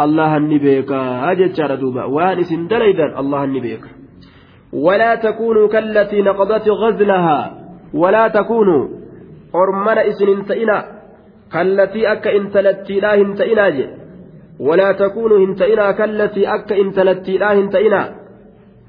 الله 0.00 0.36
النبيك 0.36 0.92
أجد 1.30 1.80
دوبا 1.80 2.04
وان 2.04 2.38
اسن 2.38 2.66
دليدا 2.66 3.20
الله 3.20 3.44
النبيك 3.44 3.84
ولا 4.72 5.14
تكونوا 5.14 5.68
كالتي 5.68 6.22
نقضت 6.22 6.68
غزلها 6.68 7.40
ولا 7.94 8.28
تكونوا 8.28 9.01
أرمنا 9.54 10.08
اسن 10.08 10.28
انتئنا 10.28 10.78
كالتي 11.52 12.12
أك 12.12 12.26
انتلتي 12.26 13.00
لا 13.00 13.14
انتئنا 13.14 13.68
جي 13.68 13.86
ولا 14.60 14.92
تكونوا 14.92 15.38
انتئنا 15.46 15.92
كالتي 15.92 16.42
أك 16.54 16.72
انتلتي 16.72 17.38
لا 17.38 17.52
انتئنا 17.52 18.02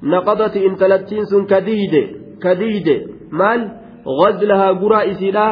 نقضت 0.03 0.57
انتلتين 0.57 1.23
سن 1.25 1.45
كديد 1.45 1.93
كديد 2.43 2.87
مال 3.31 3.61
غزلها 4.19 4.71
قرى 4.71 5.11
إسيلا 5.11 5.47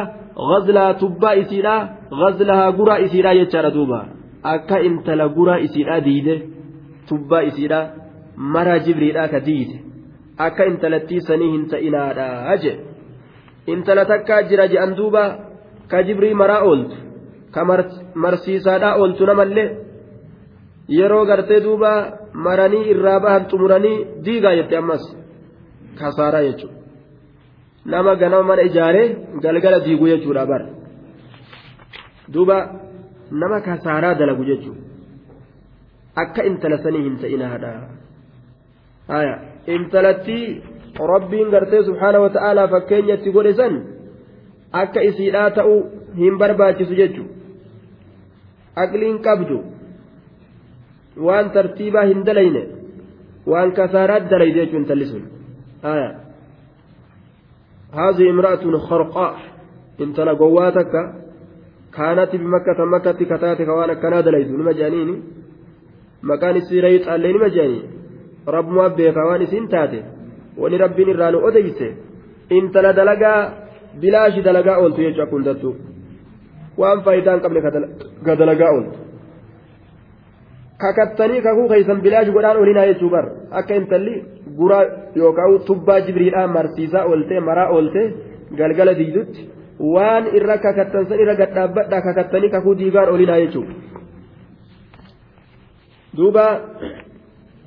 غزلها 0.50 0.92
تبا 0.92 1.40
إسيلا 1.40 1.76
غزلها 2.20 2.70
قرى 2.70 3.04
إسيرا 3.04 3.30
يجار 3.32 3.68
دوبا 3.68 4.00
أكا 4.44 4.80
انتلا 4.86 5.26
قرى 5.26 5.64
إسيرا 5.64 5.98
ديده 5.98 6.38
تبا 7.08 7.46
إسيرا 7.46 7.80
مرا 8.36 8.76
جبريلا 8.76 9.26
كديده 9.26 9.78
أكا 10.40 10.66
انتلتي 10.66 11.20
سنيه 11.20 11.56
انت 11.56 11.74
إنادا 11.74 12.52
أجل 12.54 12.76
intala 13.66 14.04
takkaa 14.04 14.42
jira 14.50 14.68
je'an 14.68 14.94
duuba 14.96 15.22
ka 15.90 16.02
jibrii 16.02 16.34
maraa 16.34 16.62
ooltu 16.64 16.96
ka 17.54 17.64
marsiisaadhaa 18.14 18.98
ooltu 18.98 19.26
namallee. 19.26 19.70
Yeroo 20.88 21.24
gartee 21.26 21.60
duuba 21.64 21.90
maranii 22.34 22.88
irraa 22.92 23.20
bahan 23.20 23.48
xumuranii 23.50 24.04
diigaa 24.24 24.54
jette 24.58 24.76
ammas 24.76 25.04
kasaaraa 25.98 26.42
jechuudha. 26.42 26.78
Nama 27.84 28.16
ganama 28.16 28.48
mana 28.50 28.62
ijaaree 28.62 29.08
galgala 29.42 29.80
diiguu 29.84 30.08
jechuudha 30.12 30.46
bar 30.46 30.62
duuba 32.32 32.56
nama 33.30 33.60
kasaaraa 33.60 34.14
dalagu 34.14 34.44
jechuudha. 34.44 34.82
Akka 36.22 36.44
intala 36.44 36.78
sanii 36.84 37.04
hin 37.08 37.16
ta'inaadha 37.22 37.72
intalattii 39.66 40.62
rabbiin 40.98 41.50
gartee 41.50 41.82
subhaana 41.88 42.20
wa 42.20 42.30
ta'aalaa 42.30 42.68
fakkeenya 42.68 43.14
itti 43.14 43.34
godhe 43.36 43.52
san 43.60 43.78
akka 44.72 45.04
isiidhaa 45.10 45.50
ta'uu 45.58 45.78
hin 46.16 46.38
barbaachisu 46.38 46.94
jechuudha 46.94 48.82
aqliin 48.84 49.22
qabdu. 49.28 49.58
waan 51.26 51.50
tartiibaa 51.50 52.04
hin 52.10 52.26
dalayne 52.26 52.62
waan 53.46 53.72
kasaaraat 53.78 54.30
dalayde 54.30 54.60
jechuun 54.64 54.84
talli 54.84 55.06
sun 55.06 55.24
هذه 57.92 58.30
امرأة 58.30 58.64
خرقاء 58.88 59.34
kaanatti 61.92 62.38
bimakkata 62.38 62.86
makkatti 62.86 63.26
kataate 63.26 63.64
ka 63.68 63.74
waan 63.76 63.90
akkanaa 63.94 64.22
dalaydu 64.24 64.56
nima 64.56 64.72
jedhaniini 64.72 65.16
maqaan 66.30 66.56
isii 66.60 66.80
rayxaallee 66.84 67.32
nima 67.36 67.48
jedhanii 67.56 67.82
rabbumaa 68.54 68.88
beekaa 69.00 69.26
waan 69.30 69.42
isiin 69.46 69.66
taate 69.74 69.98
wani 70.60 70.82
rabbiin 70.84 71.12
irraa 71.14 71.30
nu 71.30 71.44
odeyse 71.48 71.88
intala 72.58 72.92
dalagaa 72.98 73.38
bilaashi 74.00 74.42
dalagaa 74.48 74.76
ooltu 74.82 75.06
jechuu 75.06 75.22
akka 75.24 75.36
hundattu 75.36 75.76
waan 76.80 77.02
faayidaa 77.06 77.34
hin 77.34 77.42
qabne 77.44 77.60
ka 78.26 78.36
dalagaa 78.42 78.72
ooltu 78.76 78.98
kakattanii 80.84 81.42
kakuu 81.46 81.68
keeysan 81.72 82.04
bilaash 82.04 82.30
godhaan 82.36 82.62
olinaa 82.64 82.86
jechuu 82.90 83.10
bar 83.14 83.24
akka 83.60 83.80
intalli 83.80 84.14
gura 84.58 84.80
yookaan 85.22 85.58
tubbaa 85.70 86.00
jibriidhaan 86.06 86.54
marsiisaa 86.56 87.04
ooltee 87.10 87.40
maraa 87.48 87.68
ooltee 87.76 88.06
galgala 88.60 88.94
diidutti 89.00 89.48
waan 89.94 90.26
irra 90.38 90.58
kakattan 90.64 91.06
san 91.08 91.22
irra 91.24 91.34
gadhaabbadhaa 91.42 92.02
kakattanii 92.08 92.50
kakuu 92.56 92.74
diigaan 92.80 93.14
olinaa 93.14 93.38
jechuudha 93.44 93.74
duuba 96.16 96.46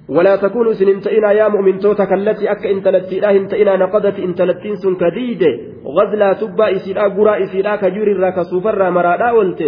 ولا 0.09 0.35
تكونوا 0.35 0.73
سن 0.73 0.99
تئنا 1.01 1.31
يا 1.31 1.47
مؤمن 1.47 1.79
توتا 1.79 2.05
كالتي 2.05 2.51
أك 2.51 2.65
إن 2.65 2.81
تلتينا 2.85 3.31
إن 3.31 3.47
تئنا 3.47 3.75
نقضت 3.75 4.19
إن 4.19 4.33
تلتين 4.35 4.75
سن 4.75 4.95
كديدة 5.01 5.51
غزلا 5.97 6.33
تبا 6.33 6.65
إسيرا 6.75 7.07
قرا 7.17 7.43
إسيرا 7.43 7.75
كجور 7.81 8.07
الراك 8.11 8.41
سوفر 8.41 8.91
مرادا 8.91 9.31
ولت 9.31 9.61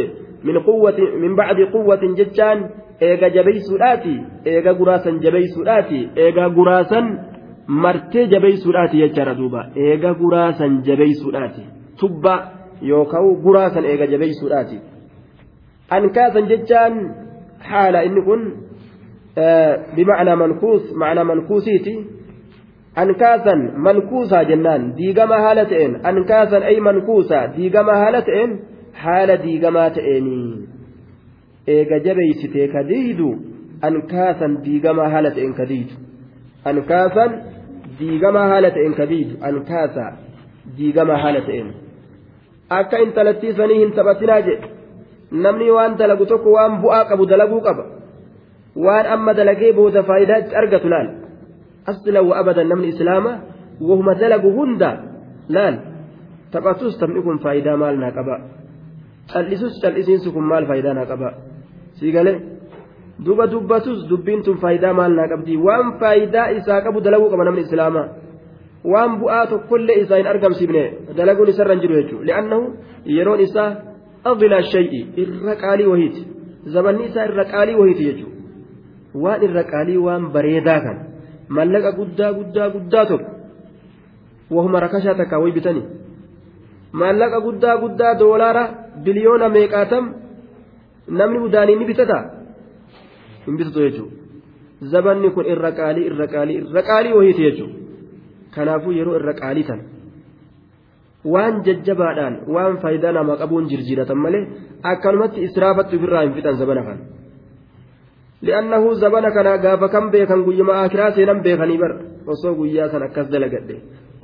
من 0.43 0.59
قوة 0.59 0.99
من 1.21 1.35
بعد 1.35 1.57
قوة 1.73 2.01
ججان 2.19 2.59
eega 3.01 3.29
jabeeysuudhaati 3.29 4.13
eega 4.51 4.73
guraasan 4.73 5.19
jabeeysuudhaati 5.25 5.99
eega 6.23 6.49
guraasan 6.49 7.05
martee 7.83 8.25
jabeeysuudhaati 8.33 8.97
jechaadha 9.03 9.35
duuba 9.39 9.61
eega 9.75 10.13
guraasan 10.21 10.81
jabeeysuudhaati 10.87 11.63
tubba 11.99 12.33
yookaan 12.91 13.27
guraasan 13.45 13.85
eega 13.91 14.05
jabeeysuudhaati 14.13 14.77
ankaasan 15.97 16.49
jechaan 16.51 16.93
haala 17.69 18.01
inni 18.07 18.21
kun 18.29 18.41
bimacnaa 18.41 18.55
mankuus 18.55 18.65
macnaa 18.65 18.65
mankuusiiti 18.65 18.65
ankaasan 18.65 18.66
haala 25.45 25.65
ta'een 25.65 25.99
ankaasan 26.11 26.63
ay 26.63 26.79
mankuusaa 26.79 27.47
diigama 27.57 27.93
haala 27.93 28.21
ta'een 28.21 28.59
haala 29.03 29.37
diigamaa 29.43 29.89
ta'eenii 29.89 30.67
eega 31.67 31.99
jabeeysitee 31.99 32.67
ka 32.67 32.83
diidu 32.87 33.35
ankaasan 33.81 34.57
diigamaa 34.63 35.09
haala 35.09 35.31
ta'een 35.31 35.53
ka 35.53 35.69
diidu 35.69 35.95
ankaasan 36.65 37.31
diigamaa 37.99 38.47
haala 38.47 38.71
ta'een 38.71 38.95
ka 39.01 39.09
diidu 39.09 39.37
ankaasa 39.51 40.07
diigamaa 40.77 41.17
haala 41.17 41.41
ta'een 41.41 41.69
akka 42.79 42.97
intalattiisanii 42.97 43.79
hin 43.79 43.91
taphatinaa 43.91 44.39
jedhe 44.39 44.69
namni 45.31 45.69
waan 45.71 45.97
dalagu 45.97 46.25
tokko 46.25 46.51
waan 46.51 46.81
waan 48.85 49.05
amma 49.15 49.31
dalagee 49.39 49.71
booda 49.79 50.03
faayidaa 50.09 50.39
itti 50.43 50.55
argatu 50.61 50.87
laal 50.93 51.07
aslan 51.91 52.17
wa 52.29 52.33
abadan 52.41 52.67
namni 52.71 52.87
islaama 52.93 53.31
wahuma 53.89 54.13
dalagu 54.21 54.49
hunda 54.57 54.89
laal 55.55 55.75
taphatus 56.53 56.93
taphni 56.99 57.21
kun 57.25 57.39
faayidaa 57.45 57.77
maal 57.83 57.95
naa 58.03 58.11
qaba 58.17 58.35
cal'isus 59.31 59.73
cal'isiinsu 59.83 60.29
kun 60.35 60.45
maal 60.51 60.65
faayidaa 60.69 60.93
naa 60.99 61.07
qaba 61.11 61.29
sii 61.99 62.11
galee 62.17 62.37
duba 63.25 63.47
dubbatus 63.53 63.99
dubbiin 64.09 64.41
tun 64.45 64.57
faayidaa 64.63 64.93
maal 64.99 65.11
naa 65.19 65.27
qabdi 65.33 65.53
waan 65.67 65.87
faayidaa 66.01 66.47
isaa 66.59 66.79
qabu 66.85 66.99
dalaguu 67.05 67.29
qaba 67.33 67.43
namni 67.47 67.63
islaamaa 67.67 68.07
waan 68.93 69.11
bu'aa 69.21 69.45
tokkollee 69.53 69.97
isaa 70.03 70.19
hin 70.21 70.29
argamsiifne 70.33 70.83
dalaguun 71.17 71.49
isarra 71.53 71.73
hin 71.75 71.81
jiru 71.83 71.95
jechuudha 71.99 72.25
li'annahu 72.29 72.63
yeroon 73.17 73.41
isaa 73.47 73.69
adila 74.31 74.59
shay'i 74.73 75.01
irra 75.23 75.53
qaalii 75.63 75.87
wahiiti 75.93 76.21
zabanni 76.75 77.03
isaa 77.09 77.25
irra 77.29 77.45
qaalii 77.53 77.77
wahiiti 77.81 78.03
jechuudha 78.09 78.36
waan 79.23 79.43
irra 79.47 79.63
qaalii 79.71 79.97
waan 80.07 80.23
bareedaa 80.35 80.79
kan 80.85 80.97
mallaqa 81.57 81.91
guddaa 81.99 82.31
guddaa 82.39 82.69
guddaa 82.75 83.05
tokko 83.11 83.31
wahuma 84.55 84.79
rakashaa 84.85 85.15
takkaa 85.19 85.39
way 85.43 85.51
bitanii. 85.57 85.85
Maallaqa 86.99 87.41
guddaa 87.47 87.77
guddaa 87.83 88.13
doolaara 88.19 88.63
biliyoona 89.03 89.49
meeqaatam 89.49 90.05
namni 91.19 91.39
udaanii 91.47 91.75
ni 91.79 91.85
bitata? 91.85 92.17
Hin 93.45 93.57
bitatu 93.57 93.79
jechuudha. 93.85 94.15
Zabanni 94.91 95.29
kun 95.35 95.45
irra 95.53 95.71
qaalii 95.79 96.07
irra 96.11 96.27
qaalii 96.33 96.57
irra 96.63 96.81
qaalii 96.89 97.13
wahiiti 97.19 97.43
jechuudha. 97.47 97.75
Kanaafuu 98.55 98.97
yeroo 98.99 99.15
irra 99.19 99.33
qaalii 99.41 99.67
tan 99.69 99.81
waan 101.33 101.63
jajjabaadhaan 101.67 102.35
waan 102.55 102.77
faayidaa 102.81 103.11
namaa 103.17 103.37
qabuun 103.41 103.69
jirjiiratan 103.71 104.19
malee 104.25 104.43
akkanumatti 104.91 105.43
israafatti 105.47 105.97
ofirraa 105.99 106.21
hin 106.25 106.33
fixan 106.37 106.59
zabana 106.61 106.83
kan 106.87 106.99
li'annahu 108.42 108.94
zabana 109.02 109.30
kana 109.36 109.58
gaafa 109.64 109.88
kan 109.88 110.10
beekan 110.10 110.44
guyyuma 110.46 110.82
akiraa 110.84 111.12
seenan 111.16 111.42
beekanii 111.46 111.78
bar 111.82 111.92
osoo 112.26 112.54
guyyaa 112.60 112.88
san 112.92 113.02
akkas 113.08 113.28
dalagadhe 113.34 113.76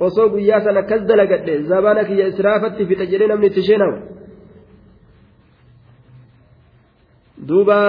osoo 0.07 0.29
guyyaa 0.33 0.61
san 0.65 0.77
akkas 0.81 1.01
dalagadhe 1.11 1.53
zabana 1.71 2.03
kiyya 2.09 2.27
israafatti 2.33 2.87
fixa 2.89 3.05
jedhee 3.11 3.29
namni 3.31 3.47
itti 3.51 3.63
sheenamu 3.69 3.97
duuba 7.47 7.79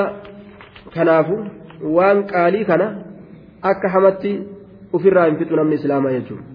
kanaafu 0.95 1.37
waan 1.97 2.19
qaalii 2.33 2.65
kana 2.71 2.87
akka 3.73 3.93
hamatti 3.97 4.33
ofirraa 4.93 5.27
hin 5.29 5.39
fixu 5.43 5.61
namni 5.61 5.79
islaamaa 5.81 6.17
jechuudha. 6.19 6.51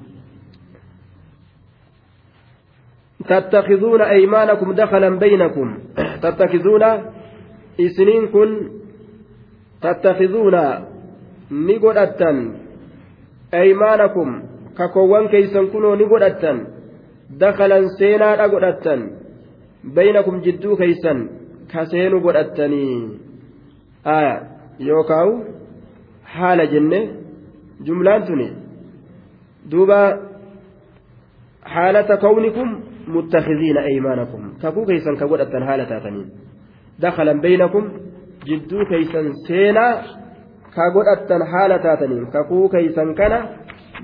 تتخذون 3.29 4.01
أيمانكم 4.01 4.71
دخلا 4.71 5.09
بينكم 5.09 5.67
تتخذون 6.21 6.83
إسنين 7.85 8.27
كن 8.27 8.49
تتخذون 9.82 10.56
نقدتا 11.50 12.30
أيمانكم 13.54 14.42
ككوان 14.78 15.28
كيسن 15.28 15.66
كنوا 15.72 15.96
نقدتا 15.96 16.52
دخلا 17.30 17.86
سينا 17.98 18.28
نقدتا 18.46 18.94
بينكم 19.84 20.40
جدو 20.40 20.76
كيسن 20.76 21.18
كسين 21.72 22.14
قدتني 22.24 22.86
آية 24.06 24.36
يوكاو 24.80 25.28
حال 26.24 26.60
جنة 26.72 27.00
جملان 27.86 28.24
تني 28.24 28.48
دوبا 29.70 30.00
حالة 31.64 32.14
كونكم 32.14 32.68
متخذين 33.08 33.76
أيمانكم 33.90 34.42
كفو 34.62 34.84
كيسا 34.86 35.14
كودة 35.20 35.66
حالة 35.66 35.84
تاتنين 35.84 36.28
دخلا 38.46 38.58
بينكم 38.58 38.66
جدو 38.66 38.84
كيسا 38.84 39.32
سينا 39.46 40.02
كودة 40.92 41.44
حالة 41.44 41.76
تاتنين 41.76 42.26
كفو 42.26 42.68
كيسا 42.68 43.14
كان 43.18 43.46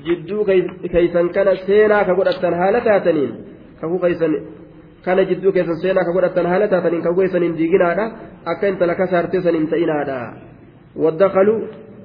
جدو 0.07 0.45
كيسا 0.45 1.29
كان 1.29 1.57
سينا 1.67 2.03
كودة 2.03 2.57
حالة 2.57 2.79
تاتنين 2.79 3.33
كفو 3.83 3.99
كيسا 3.99 4.29
kana 5.07 5.23
jidduu 5.25 5.53
keessan 5.53 5.79
seenaa 5.79 6.05
ka 6.05 6.13
godhatan 6.13 6.47
haala 6.51 6.69
taataniin 6.69 7.03
ka 7.03 7.13
goesaniin 7.15 7.55
diiginaadha 7.59 8.11
akka 8.45 8.67
intala 8.67 8.95
kasaartee 8.95 9.41
ta'inaadha 9.43 10.33
waddakalu 10.97 11.55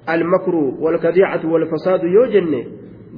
almakru 0.07 0.77
walkadiicatu 0.83 1.53
walfasaadu 1.53 2.07
yoo 2.07 2.27
jenne 2.27 2.67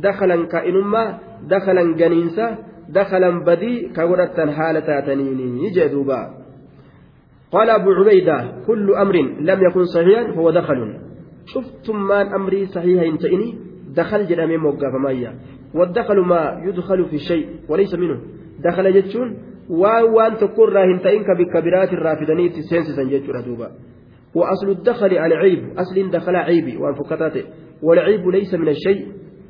dakalan 0.02 0.48
kaa'inummaa 0.48 1.20
dakalan 1.50 1.96
ganiinsa 1.96 2.46
dakalan 2.94 3.44
badii 3.44 3.90
ka 3.96 4.08
godhatan 4.08 4.50
haala 4.50 4.82
taataniini 4.82 5.72
jee 5.72 5.90
duuba 5.90 6.43
قال 7.54 7.70
أبو 7.70 7.92
عبيدة 7.92 8.66
كل 8.68 8.96
أمر 8.96 9.16
لم 9.40 9.60
يكن 9.70 9.84
صحيحا 9.86 10.24
هو 10.32 10.52
دخل. 10.52 10.80
شفتم 11.46 11.98
من 12.04 12.34
أمري 12.34 12.66
صحيحا 12.66 13.06
إنتئني 13.06 13.56
دخل 13.96 14.28
جرامي 14.28 14.58
موقف 14.58 14.94
مايا 15.04 15.34
والدخل 15.76 16.20
ما 16.20 16.62
يدخل 16.66 17.06
في 17.06 17.16
الشيء 17.16 17.48
وليس 17.70 17.94
منه. 17.96 18.22
دخل 18.64 18.94
جتشون 18.94 19.38
ta'in 21.04 21.24
ka 21.24 21.36
bikka 21.36 21.62
biraatirraa 21.62 22.16
fidanii 22.20 22.46
itti 22.46 22.64
seensisan 22.64 23.10
jechuudha 23.10 23.42
duuba 23.46 23.72
وأصل 24.36 24.70
الدخل 24.70 25.18
على 25.18 25.36
عيب 25.36 25.78
أصل 25.78 26.12
دخل 26.12 26.36
عيبي 26.36 26.78
وأن 26.78 26.96
والعيب 27.84 28.28
ليس 28.28 28.54
من 28.54 28.68
الشيء 28.68 29.08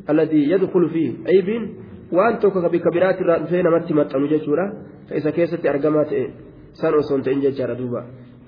الذي 0.10 0.52
يدخل 0.52 0.90
فيه 0.90 1.12
عيب. 1.28 1.70
وأن 2.12 2.38
بكبيرات 2.72 3.22
الرأسين 3.22 3.68
مرتي 3.68 3.94
مرتي 3.94 4.28
جيشورا 4.28 4.74
فإذا 5.10 5.30
كيست 5.30 5.66
أرقامات 5.66 6.14
إيه؟ 6.14 6.30
سان 6.80 6.94
أصون 6.94 7.22
تإن 7.26 7.40
جيشارا 7.44 7.74
دوبا 7.80 8.02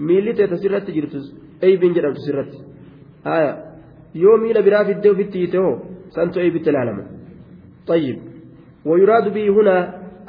ميلي 0.08 0.34
تتسرت 0.38 0.88
جرت 0.96 1.14
عيب 1.64 1.82
جرم 1.96 2.14
تسرت 2.18 2.52
آية 3.36 3.52
يوم 4.16 4.40
ميلا 4.44 4.62
برا 4.66 4.84
في 4.88 4.92
الدو 4.92 5.14
في 5.18 5.22
التيتو 5.28 5.68
سانتو 6.16 6.40
عيب 6.40 6.56
التلالم 6.56 6.98
طيب 7.88 8.18
ويراد 8.86 9.26
به 9.36 9.46
هنا 9.56 9.78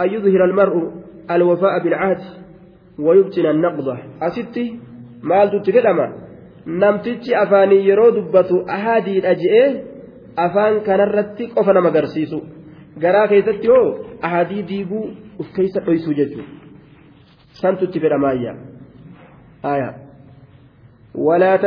أن 0.03 0.09
يظهر 0.15 0.45
المرء 0.51 0.77
الوفاء 1.31 1.75
بالعهد 1.85 2.21
ويبطن 2.99 3.47
النقضة 3.47 3.97
أستي 4.23 4.67
namtichi 6.67 7.35
afaanii 7.35 7.87
yeroo 7.89 8.11
dubbatu 8.15 8.57
ahadiidha 8.77 9.35
je'ee 9.43 9.67
afaan 10.45 10.81
kanarratti 10.87 11.47
qofa 11.55 11.75
nama 11.77 11.93
agarsiisu 11.95 12.41
garaa 13.05 13.29
keessatti 13.33 13.71
hoo 13.73 13.85
ahadii 14.29 14.65
diiguu 14.71 15.03
uf 15.45 15.53
keessa 15.59 15.85
dhoysuu 15.89 16.15
jechuudha 16.21 16.66
santutti 17.61 18.01
fedhamaayya 18.01 18.53
walaa 21.27 21.59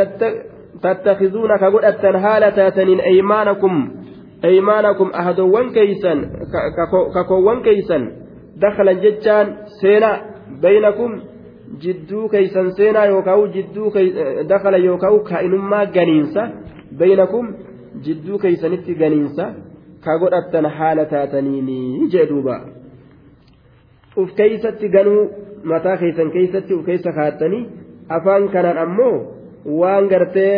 tattakizuuna 0.81 1.57
ka 1.59 1.71
godhattan 1.71 2.21
haala 2.25 2.51
taataniin 2.51 3.01
aymaanakum 3.11 3.75
aymaanakum 4.49 5.09
ahadowwan 5.13 5.71
keeysan 5.77 6.19
kakoowwan 7.13 7.61
keeysan 7.61 8.11
dakhalan 8.61 9.01
jechaan 9.05 9.47
seenaa 9.81 10.17
baynakum 10.61 11.21
jidduu 11.83 12.29
keeysan 12.29 12.71
seenaa 12.81 13.05
yookaan 13.05 13.53
jidduu 13.53 13.93
dakala 14.49 14.77
yookaan 14.77 15.19
kaa'inummaa 15.29 15.85
ganiinsa 15.97 16.47
baynakum 16.99 17.53
jidduu 18.05 18.39
keeysanitti 18.39 18.95
ganiinsa 19.01 19.45
ka 20.05 20.17
godhattan 20.19 20.65
haala 20.77 21.05
taataniini 21.05 22.09
jee 22.11 22.25
duuba 22.29 22.59
uf 24.17 24.33
keeysatti 24.35 24.89
ganuu 24.89 25.21
mataa 25.63 25.97
keeysan 25.97 26.31
keeysatti 26.31 26.73
uf 26.73 26.85
keeysa 26.85 27.13
kaattanii 27.13 27.65
afaan 28.09 28.49
kanaan 28.49 28.77
ammoo 28.77 29.15
waan 29.65 30.07
gartee 30.07 30.55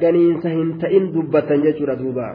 ganiinsa 0.00 0.48
hin 0.48 0.78
ta'in 0.78 1.14
dubbattan 1.14 1.62
jechuudha 1.62 1.98
duuba. 2.02 2.28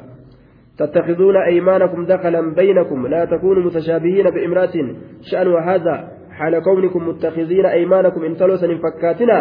تتخذون 0.77 1.37
أيمانكم 1.37 2.05
دخلا 2.05 2.41
بينكم 2.55 3.07
لا 3.07 3.25
تكونوا 3.25 3.63
متشابهين 3.63 4.29
بامرأة 4.29 4.75
شأن 5.21 5.53
هذا 5.53 5.95
حال 6.31 6.63
كونكم 6.63 7.07
متخذين 7.07 7.65
أيمانكم 7.65 8.23
إن 8.23 8.35
تلوسن 8.35 8.77
فكاتنا 8.77 9.37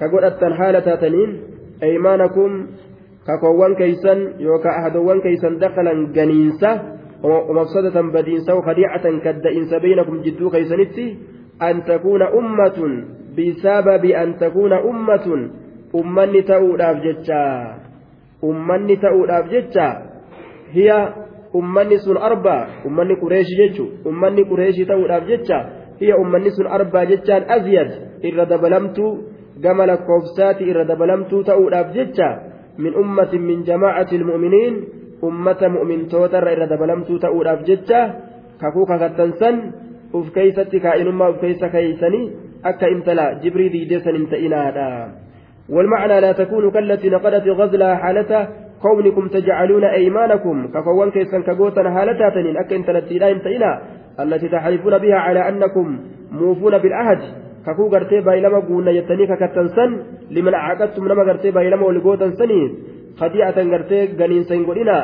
كقول 0.00 0.54
حالة 0.54 0.80
تاتنين 0.80 1.40
أيمانكم 1.82 2.66
كقوان 3.26 3.74
كيسن 3.74 4.18
يوكا 4.38 4.70
أحدوان 4.78 5.20
كيسن 5.20 5.58
دخلا 5.58 6.12
جنينسا 6.16 6.99
ومفسدة 7.22 8.00
بدينسا 8.00 8.52
وخديعة 8.52 9.18
كالدئنس 9.24 9.74
بينكم 9.74 10.20
جدو 10.22 10.50
كيسنتي 10.50 11.16
أن 11.62 11.84
تكون 11.84 12.22
أمة 12.22 12.78
بسبب 13.36 14.04
أن 14.04 14.36
تكون 14.36 14.72
أمة 14.72 15.50
أمني 15.94 16.42
تأوداف 16.42 16.96
جتشا 16.96 17.74
أمني 18.44 18.96
تأوداف 18.96 19.44
جتشا 19.52 19.88
هي 20.72 20.88
ummanni 21.54 21.98
sun 21.98 22.16
arba 22.16 22.68
ummanni 22.86 23.16
qureeshi 23.18 23.56
jechu 23.56 23.84
ummanni 24.06 24.44
qureeshi 24.46 24.86
ta'uudhaaf 24.86 25.26
jecha 25.26 25.58
hiya 25.98 26.16
ummanni 26.16 26.50
sun 26.54 26.66
arbaa 26.66 27.06
jechaan 27.10 27.42
azyad 27.50 27.90
irra 28.22 28.46
dabalamtuu 28.46 29.18
gama 29.58 29.86
lakkoofsaati 29.86 30.64
irra 30.70 30.84
dabalamtuu 30.86 31.42
ta'uudhaaf 31.44 31.90
jecha 31.94 32.28
min 32.78 32.94
ummatin 32.94 33.42
min 33.42 33.64
jamaacati 33.66 34.16
ilmu'miniin 34.16 34.74
ummata 35.28 35.72
mu'mintootarra 35.76 36.52
irra 36.56 36.66
dabalamtuu 36.72 37.18
ta'uudhaaf 37.24 37.64
jecha 37.70 38.00
kakuu 38.60 38.86
kakattansan 38.92 39.56
uf 40.18 40.28
keeysatti 40.36 40.80
kaa'inummaa 40.84 41.32
uf 41.32 41.40
keeysa 41.40 41.72
keeysanii 41.74 42.30
akka 42.70 42.92
intala 42.94 43.26
jibrii 43.42 43.72
diideessan 43.74 44.20
hin 44.20 44.30
ta'inaadha 44.34 44.90
والمعنى 45.70 46.20
لا 46.20 46.32
تكون 46.32 46.70
كالتي 46.70 47.08
نقدت 47.10 47.48
غزلها 47.48 47.94
حالته 47.94 48.48
كونكم 48.82 49.28
تجعلون 49.28 49.84
أيمانكم 49.84 50.66
كفوان 50.74 51.10
كيسا 51.10 51.40
كقوتا 51.46 51.90
حالتها 51.90 52.30
تنين 52.34 52.56
أكا 52.56 52.76
انت 52.76 52.90
لتيلا 52.90 53.30
انت 53.30 53.46
إنا 53.46 53.72
التي 54.20 54.48
تحلفون 54.48 54.98
بها 54.98 55.18
على 55.26 55.48
أنكم 55.48 55.86
موفون 56.32 56.78
بالعهد 56.78 57.22
kakuu 57.66 57.90
gartee 57.92 58.22
baay'ilama 58.24 58.60
guunna 58.68 58.92
jettanii 58.96 59.26
kakattansan 59.28 59.90
liman 60.36 60.54
caqattum 60.66 61.04
nama 61.10 61.24
gartee 61.28 61.52
baay'ilama 61.52 61.84
wal 61.88 62.00
gootan 62.06 62.32
hin 63.20 64.64
godhina 64.70 64.96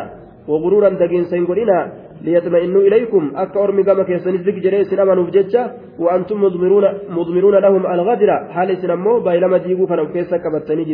waguruuran 0.51 0.99
dagiinsa 1.03 1.37
hin 1.37 1.47
godhina 1.51 1.79
liyaxma'innuu 2.27 2.85
ilaykum 2.89 3.25
akka 3.43 3.59
ormi 3.65 3.83
gama 3.89 4.05
keessanii 4.11 4.45
zig 4.47 4.59
jedhee 4.65 4.83
isin 4.87 5.01
amanuuf 5.05 5.31
jecha 5.37 5.63
wa'antum 6.05 6.39
mudmiruuna 7.17 7.61
lahum 7.67 7.83
algadira 7.95 8.37
haala 8.55 8.77
isin 8.77 8.91
ammoo 8.97 9.17
baay'ilama 9.27 9.59
diiguu 9.67 9.89
kana 9.91 10.03
of 10.07 10.13
keessa 10.17 10.43
qabattanii 10.45 10.87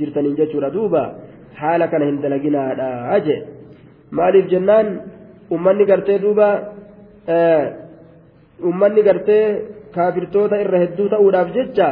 jirtaniin 0.00 0.36
jechuudha 0.40 0.70
duuba 0.76 1.02
haala 1.60 1.88
kana 1.92 2.10
hin 2.10 2.18
dalaginaadha 2.24 3.20
jee 3.26 3.40
maaliif 4.18 4.46
jennaan 4.52 4.86
ummanni 5.56 5.84
gartee 5.90 6.18
duuba 6.24 6.48
ummanni 8.70 9.02
gartee 9.08 9.44
kaafirtoota 9.94 10.62
irra 10.64 10.82
hedduu 10.84 11.08
ta'uudhaaf 11.14 11.54
jecha 11.58 11.88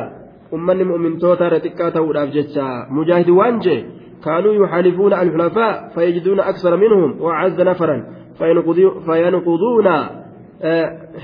ummanni 0.57 0.91
mu'mintoota 0.91 1.49
irra 1.49 1.65
xiqqaa 1.67 1.95
ta'uudhaaf 1.97 2.35
jecha 2.37 2.67
mujaahidi 2.99 3.39
waan 3.41 3.63
jee 3.67 3.81
كانوا 4.25 4.55
يحالفون 4.55 5.13
الحلفاء 5.13 5.89
فيجدون 5.95 6.41
أكثر 6.41 6.77
منهم 6.77 7.21
وأعز 7.21 7.61
نفرا 7.61 7.97
فينقضون 9.07 9.89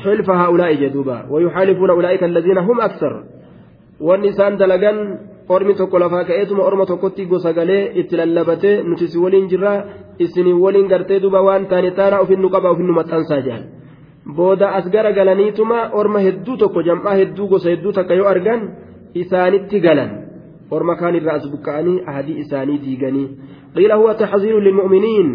حلف 0.04 0.30
هؤلاء 0.30 0.74
جدوبا 0.74 1.26
ويحالفون 1.30 1.90
أولئك 1.90 2.24
الذين 2.24 2.58
هم 2.58 2.80
أكثر 2.80 3.24
والنسان 4.00 4.56
دلقان 4.56 5.18
lallabatee 8.16 8.82
nuti 8.82 9.08
si 9.08 9.18
waliin 9.18 9.48
jirra 9.48 9.84
isinii 10.18 10.52
waliin 10.64 10.88
gartee 10.88 11.20
duba 11.20 11.42
waan 11.42 11.66
taane 11.68 11.90
taanaa 11.90 12.20
ofinnu 12.24 12.48
qaba 12.54 12.70
ofinnu 12.70 12.92
maxxansaa 12.98 13.40
jedhan 13.46 13.64
booda 14.36 14.72
as 14.78 14.88
gara 14.94 15.12
galaniituma 15.12 15.78
orma 15.92 16.24
hedduu 16.26 16.56
tokko 16.56 16.82
jam'aa 16.88 17.16
hedduu 17.20 17.48
gosa 17.48 17.68
hedduu 17.70 17.92
takka 17.92 18.14
yoo 18.14 18.28
argan 18.34 18.60
isaanitti 19.22 19.80
galan 19.86 20.23
kaan 21.00 21.14
irraa 21.20 21.36
as 21.40 21.46
buqqa'anii 21.54 22.02
ahadii 22.06 22.38
isaanii 22.44 22.78
diiganii 22.84 23.28
qiila 23.74 24.00
huwa 24.00 24.14
taxziiru 24.14 24.60
lilmu'miniin 24.60 25.28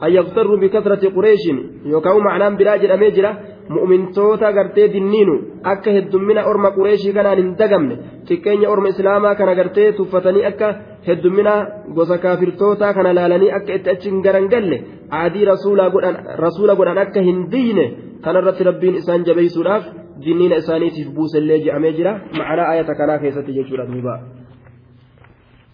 an 0.00 0.12
yaqtarruu 0.12 0.58
bikasrati 0.64 1.12
qureeshin 1.16 1.58
yookaan 1.92 2.22
macnaan 2.26 2.56
biraa 2.60 2.78
jedhamee 2.82 3.10
jira 3.16 3.30
mu'mintoota 3.76 4.52
gartee 4.52 4.88
dinniinu 4.94 5.34
akka 5.72 5.90
heddummina 5.96 6.46
orma 6.52 6.70
qureeshii 6.78 7.12
kanaan 7.18 7.42
hin 7.42 7.50
dagamne 7.60 7.98
xiqqeenya 8.28 8.72
orma 8.74 8.92
islaamaa 8.94 9.34
kana 9.40 9.54
gartee 9.60 9.92
tuffatanii 9.98 10.44
akka 10.50 10.72
heddummina 11.08 11.54
gosa 11.98 12.18
kaafirtootaa 12.24 12.92
kana 12.98 13.14
laalanii 13.18 13.54
akka 13.60 13.78
itti 13.78 13.94
achi 13.94 14.10
hin 14.10 14.22
garangalle 14.26 14.82
aadii 15.22 15.48
rasuula 15.50 16.74
godhan 16.80 17.02
akka 17.06 17.26
hin 17.30 17.46
diyne 17.54 17.86
kanarratti 18.26 18.68
rabbiin 18.70 19.00
isaan 19.02 19.26
jabeessuudhaaf 19.30 19.84
dinniina 20.24 20.62
isaaniitiif 20.64 21.14
buusellee 21.16 21.64
je'amee 21.64 21.96
jira 21.98 22.20
ma'anaa 22.38 22.70
ayata 22.74 22.94
kanaa 23.00 23.18
keessatti 23.24 23.58
jechuudha 23.58 23.90
duuba. 23.92 24.20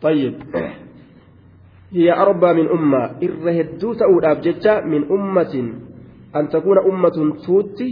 طيب 0.03 0.35
هي 1.93 2.13
أربى 2.13 2.53
من 2.53 2.67
أمة 2.69 3.03
إرهدو 3.23 3.93
تأود 3.93 4.41
جتة 4.41 4.81
من 4.81 5.03
أمة 5.11 5.55
an 6.37 6.49
takuuna 6.53 6.81
ummatun 6.91 7.33
tuutti 7.47 7.87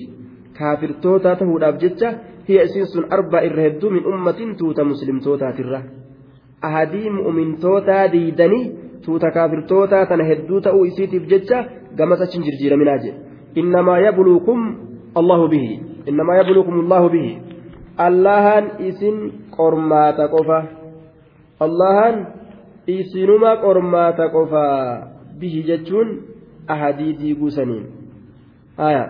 kaafirtootaa 0.58 1.36
tahuudhaaf 1.40 1.76
jecha 1.82 2.08
hiya 2.48 2.64
isiin 2.68 2.86
sun 2.86 3.06
arbaa 3.16 3.40
irra 3.48 3.62
hedduu 3.66 3.90
min 3.90 4.04
ummatin 4.14 4.50
tuuta 4.60 4.84
muslimtootaatirra 4.84 5.80
ahadii 6.68 7.10
mu'mintootaa 7.18 8.02
diidanii 8.14 8.64
tuuta 9.04 9.30
kaafirtootaa 9.36 10.02
tana 10.10 10.24
hedduu 10.30 10.60
ta'uu 10.66 10.84
isiitiif 10.90 11.24
jecha 11.32 11.64
gamas 12.00 12.20
achin 12.26 12.44
jirjiiraminaa 12.48 12.98
jedhe 13.04 13.18
innamaa 13.62 13.98
yabluukum 14.06 14.68
allahu 15.22 15.48
bihi 15.54 15.80
innamaa 16.12 16.36
yabluukum 16.42 16.80
allahu 16.84 17.08
bihi 17.16 17.32
allahan 18.08 18.70
isin 18.90 19.16
qormaata 19.56 20.28
qofa 20.36 20.58
allahan 21.60 22.26
isinuma 22.86 23.56
qormaata 23.56 24.28
qofa 24.28 24.66
bihi 25.40 25.62
jechuun 25.62 26.08
ahadii 26.68 27.12
diiguu 27.20 27.50
saniin 27.50 27.86
aya 28.78 29.04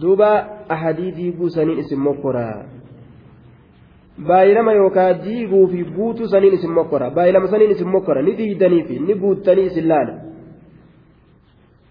duuba 0.00 0.30
ahadii 0.68 1.12
diiguu 1.12 1.50
saniin 1.50 1.78
isin 1.78 2.00
mokkoraa 2.00 2.64
baay'ilama 4.28 4.72
yookaan 4.72 5.24
diiguu 5.24 5.66
fi 5.68 5.84
buutuu 5.84 6.28
saniin 6.28 6.54
isin 6.54 6.72
mokkora 6.72 7.10
baay'ilama 7.10 7.48
saniin 7.48 7.70
isin 7.70 7.88
mokkora 7.88 8.22
ni 8.22 8.36
diidanii 8.38 8.82
fi 8.88 8.98
ni 8.98 9.14
buuttanii 9.14 9.66
isin 9.72 9.88
laala 9.88 10.14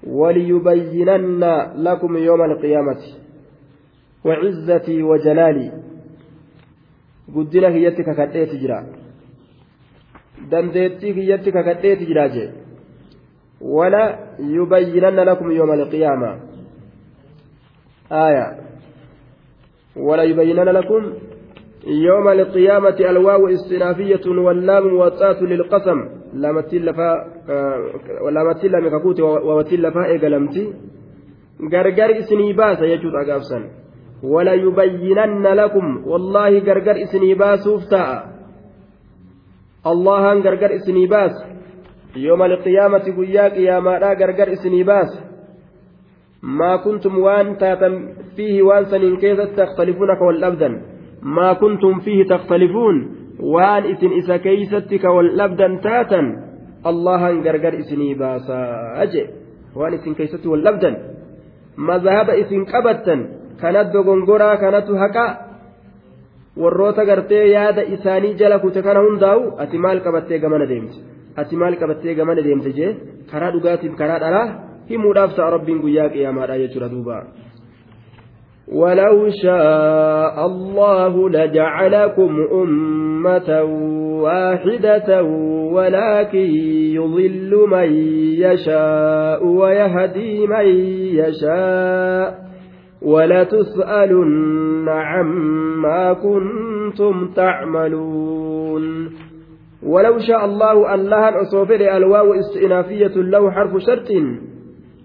وليبينن 0.07 1.43
لكم 1.75 2.17
يوم 2.17 2.41
القيامة 2.41 2.97
وعزتي 4.25 5.03
وجلالي 5.03 5.71
guddina 7.33 7.71
kiyyatti 7.71 8.03
kakadheeti 8.03 8.61
jira 8.61 8.77
dandeettii 10.51 11.13
kiyyatti 11.13 11.51
kakadheeti 11.51 12.05
jira 12.05 12.29
jee 12.29 12.49
wala 13.61 14.03
yubayyinanna 14.55 15.25
lakum 15.25 15.51
yooma 15.51 15.73
alqiyaama 15.73 16.31
آية 18.11 18.57
ولا 19.95 20.23
يبينن 20.23 20.69
لكم 20.69 21.13
يوم 21.87 22.27
القيامة 22.27 22.97
الواو 22.99 23.47
استنافية 23.47 24.25
واللام 24.27 24.87
موطاة 24.87 25.43
للقسم 25.43 26.09
لامتين 26.33 26.85
لفا 26.85 27.11
لامتين 28.31 28.71
لم 28.71 28.89
ككوت 28.89 29.19
ووتين 29.19 29.81
لفا 29.81 30.05
إيقلمتي 30.05 30.73
غرغر 31.73 32.19
إسني 32.19 32.53
باس 32.53 32.81
يجوز 32.81 33.13
أقافسا 33.15 33.59
ولا 34.23 34.53
يبينن 34.53 35.47
لكم. 35.47 36.07
والله 36.07 36.59
غرغر 36.59 37.03
إسني 37.03 37.33
باس 37.33 37.67
وفتاء. 37.67 38.25
الله 39.87 40.33
غرغر 40.33 40.75
إسني 40.75 41.05
باس. 41.07 41.31
يوم 42.15 42.41
القيامة 42.43 43.05
قياك 43.17 43.57
يا 43.57 43.79
مالا 43.79 44.13
غرغر 44.13 44.53
إسني 44.53 44.83
باس. 44.83 45.11
ما 46.43 46.75
كنتم 46.75 47.17
وان 47.19 47.57
تاتم 47.57 48.13
فيه 48.35 48.61
وان 48.61 48.85
سنين 48.85 49.17
كيف 49.17 49.39
تختلفون 49.39 50.09
والأبدا 50.21 50.81
ما 51.21 51.53
كنتم 51.53 51.99
فيه 51.99 52.25
تختلفون. 52.25 52.95
وان 53.39 53.83
إسن 53.83 54.11
إسا 54.17 54.37
كيستك 54.37 55.03
والأبدا 55.03 55.79
تاتا. 55.83 56.21
الله 56.85 57.21
غرغر 57.41 57.73
باسا. 58.19 58.61
أجي. 59.03 59.25
وان 59.75 59.93
إسن 59.93 60.13
كيست 60.13 60.45
والأبدا 60.45 60.91
ما 61.77 61.97
ذهب 61.97 62.29
إسن 62.29 62.65
قبتا 62.65 63.40
كانت 63.61 63.93
دغنغورا 63.93 64.55
كانت 64.55 64.89
هكا 64.89 65.51
warroota 66.57 67.05
gartee 67.05 67.51
yaada 67.51 67.83
isaanii 67.95 68.33
jala 68.39 68.59
kute 68.59 68.81
kana 68.83 69.03
hundaa'u 69.05 69.43
ati 69.63 69.77
maal 69.77 70.01
qabattee 70.05 70.39
gamana 70.39 70.65
deemte 70.71 70.97
ati 71.41 71.55
maal 71.61 71.77
qabattee 71.81 72.15
gamana 72.15 72.41
deemte 72.47 72.73
jee 72.79 72.91
karaa 73.31 73.51
dhugaatiif 73.53 73.95
karaa 74.01 74.19
dhalaa 74.23 74.47
himuudhaaf 74.89 75.37
ta'a 75.37 75.53
rabbiin 75.55 75.79
guyyaa 75.85 76.09
qiyaamaadha 76.15 76.59
jechuudha 76.63 76.91
duuba. 76.95 77.23
ولو 78.71 79.29
شاء 79.29 80.45
الله 80.45 81.29
لجعلكم 81.29 82.47
أمة 82.51 83.61
واحدة 84.23 85.23
ولكن 85.75 86.49
يضل 86.95 87.51
من 87.71 87.89
يشاء 88.45 89.45
ويهدي 89.45 90.47
من 90.47 90.67
يشاء 91.19 92.50
ولتسألن 93.01 94.89
عما 94.89 96.13
كنتم 96.13 97.33
تعملون. 97.33 99.09
ولو 99.83 100.17
شاء 100.17 100.45
الله 100.45 100.95
الله 100.95 101.41
أصوفر 101.41 101.97
الواو 101.97 102.33
استئنافية 102.33 103.15
له 103.15 103.51
حرف 103.51 103.77
شرط 103.77 104.11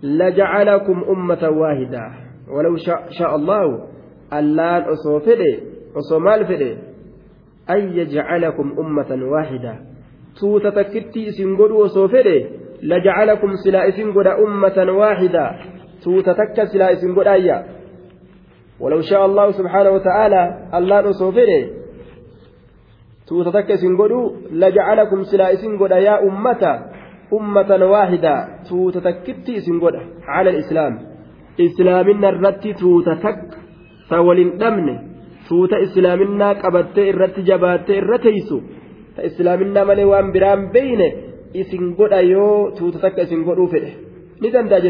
لجعلكم 0.02 1.04
أمة 1.08 1.48
واحدة. 1.48 2.10
ولو 2.56 2.76
شاء, 3.10 3.36
الله 3.36 3.86
اللان 4.32 4.82
أصو 4.82 5.18
فدي 5.18 5.60
أصو 5.96 6.18
مال 6.18 6.46
فدي 6.46 6.76
أن 7.70 7.98
يجعلكم 7.98 8.74
أمة 8.78 9.24
واحدة. 9.32 9.74
توتا 10.40 10.70
تكتي 10.70 11.30
سنقود 11.30 11.70
أصو 11.70 12.08
فدي 12.08 12.46
لجعلكم 12.82 13.50
سلا 13.64 13.90
سنقود 13.90 14.26
أمة 14.26 14.92
واحدة. 14.92 15.50
توتا 16.04 16.32
تك 16.32 16.64
سلا 16.64 16.94
سنقود 16.94 17.26
أيا. 17.26 17.75
ولو 18.80 19.00
شاء 19.00 19.26
الله 19.26 19.50
سبحانه 19.50 19.90
وتعالى 19.90 20.68
اللان 20.74 21.04
أصو 21.04 21.30
فدي 21.32 21.60
توتا 23.28 23.50
تك 23.50 23.74
سنقود 23.74 24.12
لجعلكم 24.52 25.22
سلا 25.22 25.54
سنقود 25.54 25.90
يا 25.90 26.14
أمة 26.28 26.62
أمة 27.32 27.70
واحدة 27.94 28.34
توتا 28.68 29.00
تكتي 29.00 29.54
على 30.28 30.50
الإسلام 30.50 30.94
takka 33.22 33.56
ta 34.08 34.22
waliin 34.22 34.58
dhabne 34.60 34.94
tuuta 35.48 35.78
islaaminaa 35.78 36.54
qabattee 36.62 37.08
irratti 37.12 37.42
jabaattee 37.48 37.96
irra 38.02 38.18
teessu 38.18 38.62
ta 39.16 39.22
islaaminaa 39.28 39.84
malee 39.90 40.04
waan 40.12 40.32
biraan 40.32 40.62
beeyne 40.74 41.08
isin 41.54 41.84
godha 41.98 42.20
yoo 42.20 42.70
tuuta 42.78 42.98
takka 43.04 43.22
isin 43.22 43.42
godhuu 43.48 43.68
fedhe 43.74 43.90
ni 44.40 44.52
danda'a 44.52 44.80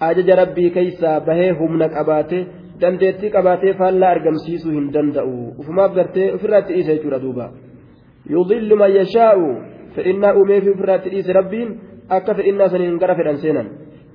ajaja 0.00 0.36
rabbii 0.42 0.70
keessaa 0.76 1.20
bahee 1.28 1.50
humna 1.60 1.88
qabaatee 1.96 2.42
dandeettii 2.80 3.30
qabaatee 3.36 3.74
faallaa 3.80 4.10
argamsiisuu 4.16 4.76
hin 4.76 4.92
danda'u 4.98 5.38
ufumaaf 5.64 5.94
gartee 5.98 6.28
ofirraatti 6.34 6.74
dhiise 6.74 6.92
jechuudha 6.94 7.22
duuba 7.24 7.50
yudillu 8.36 8.76
man 8.84 8.94
yashaa'u 9.00 9.48
fedhinnaa 9.96 10.36
uumeefi 10.38 10.76
ofirraatti 10.76 11.16
dhiise 11.16 11.40
rabbiin 11.40 11.74
akka 12.18 12.38
fedhinnaa 12.40 12.68
saniin 12.68 13.02
gara 13.02 13.18
fedhan 13.20 13.42
seenan. 13.44 13.68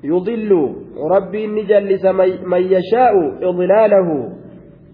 يضل 0.03 0.75
ربي 1.11 1.47
نجلس 1.47 2.05
من 2.45 2.61
يشاء 2.75 3.13
إضلاله 3.49 4.09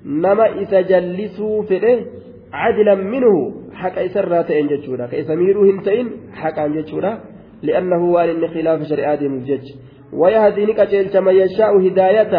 نما 0.05 0.61
إتجلسوا 0.61 1.63
فيه 1.63 2.05
عدلا 2.53 2.95
منه 2.95 3.35
حق 3.73 3.99
إسرى 3.99 4.43
تئن 4.43 4.67
جتشورا 4.67 5.07
كإسميرو 5.07 5.63
هنتئن 5.69 6.07
حق 6.33 6.59
عن 6.59 6.73
جتشورا 6.73 7.19
لأنه 7.63 8.11
وان 8.11 8.47
خلاف 8.47 8.79
شريعة 8.89 9.21
مجج 9.21 9.65
ويهدي 10.12 10.66
نكتشيلش 10.66 11.16
من 11.16 11.34
يشاء 11.34 11.72
هداية 11.86 12.34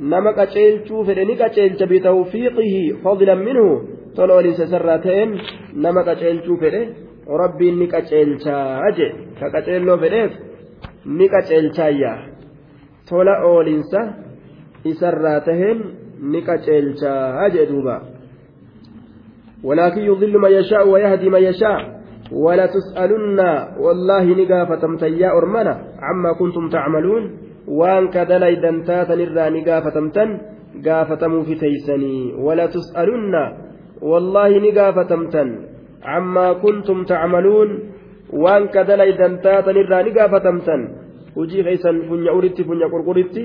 نما 0.00 0.32
كتشيلشو 0.32 1.02
فيه 1.04 1.22
نكتشيلش 1.24 1.82
بتوفيقه 1.82 2.72
فضلا 3.04 3.34
منه 3.34 3.66
طلول 4.16 4.54
سسرى 4.54 4.98
تئن 4.98 5.30
نما 5.82 6.02
كتشيلشو 6.02 6.56
فيه 6.56 6.76
ربي 7.28 7.70
نكتشيلش 7.70 8.44
أجي 8.88 9.08
ككتشيلو 9.40 9.96
فيه 9.96 10.48
ni 11.08 11.28
qaceelchaayya 11.28 12.12
tola 13.08 13.34
oolinsa 13.50 14.00
isarraa 14.84 15.40
taheen 15.40 15.78
ni 16.20 16.42
qaceelchaa 16.42 17.50
jee 17.50 17.66
duuba 17.72 17.96
ولكن 19.64 20.00
يضل 20.00 20.38
من 20.38 20.50
يشاء 20.50 20.88
ويهدي 20.88 21.28
من 21.30 21.42
يشاء 22.33 22.43
ولا 22.43 22.65
تسألن 22.65 23.39
والله 23.79 24.23
نقافة 24.23 25.07
يا 25.07 25.29
أرمنا 25.37 25.73
عما 26.01 26.33
كنتم 26.33 26.69
تعملون 26.69 27.23
وان 27.67 28.07
كدلي 28.07 28.55
دنتاتا 28.55 29.15
نرى 29.15 29.49
نقافة 29.61 29.97
تن 30.15 30.29
قافة 30.87 31.23
في 31.43 31.55
تيسني 31.55 32.33
ولا 32.45 32.65
تسألن 32.65 33.35
والله 34.01 34.49
نقافة 34.67 35.11
تن 35.33 35.49
عما 36.03 36.53
كنتم 36.53 37.03
تعملون 37.03 37.69
dalaydan 38.33 39.45
taatan 39.45 39.77
irraa 39.77 40.01
ni 40.03 40.11
gaafatamtan 40.11 40.81
hujii 41.35 41.63
keeysan 41.63 42.09
funya 42.09 42.33
uritti 42.33 42.65
funya 42.65 42.89
qurquritti 42.89 43.43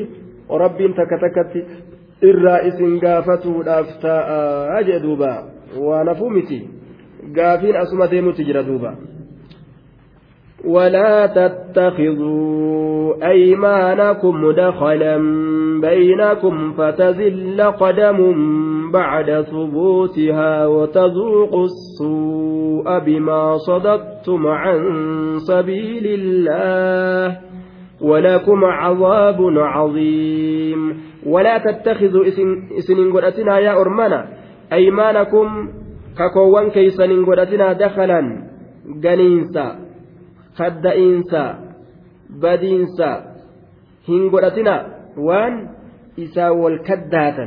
rabbiin 0.49 0.97
takka 0.97 1.19
takkatti 1.21 1.61
irraa 2.25 2.65
isin 2.65 2.97
gaafatuudhaaf 2.97 4.01
ta'a 4.01 4.81
jee 4.89 5.01
duuba 5.03 5.33
waan 5.77 6.09
hafuu 6.09 6.31
miti 6.31 6.78
gaafiin 7.33 7.77
asuma 7.77 8.07
deemutti 8.07 8.45
jira 8.45 8.63
duuba. 8.63 8.95
ولا 10.65 11.27
تتخذوا 11.27 13.29
أيمانكم 13.31 14.51
دخلا 14.51 15.19
بينكم 15.81 16.73
فتزل 16.73 17.63
قدم 17.63 18.35
بعد 18.93 19.43
ثبوتها 19.43 20.67
وتذوقوا 20.67 21.65
السوء 21.65 22.99
بما 22.99 23.57
صددتم 23.57 24.47
عن 24.47 24.79
سبيل 25.39 26.07
الله 26.07 27.39
ولكم 28.01 28.65
عذاب 28.65 29.53
عظيم 29.57 31.01
ولا 31.27 31.59
تتخذوا 31.59 32.27
اسن 32.79 33.13
قدتنا 33.13 33.59
يا 33.59 33.81
أرمنا 33.81 34.27
أيمانكم 34.73 35.69
ككوان 36.19 36.71
كيسن 36.71 37.25
قدتنا 37.25 37.73
دخلا 37.73 38.21
جنينسا 39.05 39.67
خدئينسا 40.59 41.45
بدينسا 42.43 43.11
هنقدتنا 44.09 44.77
وان 45.27 45.55
إسا 46.19 46.49
والكداتا 46.49 47.47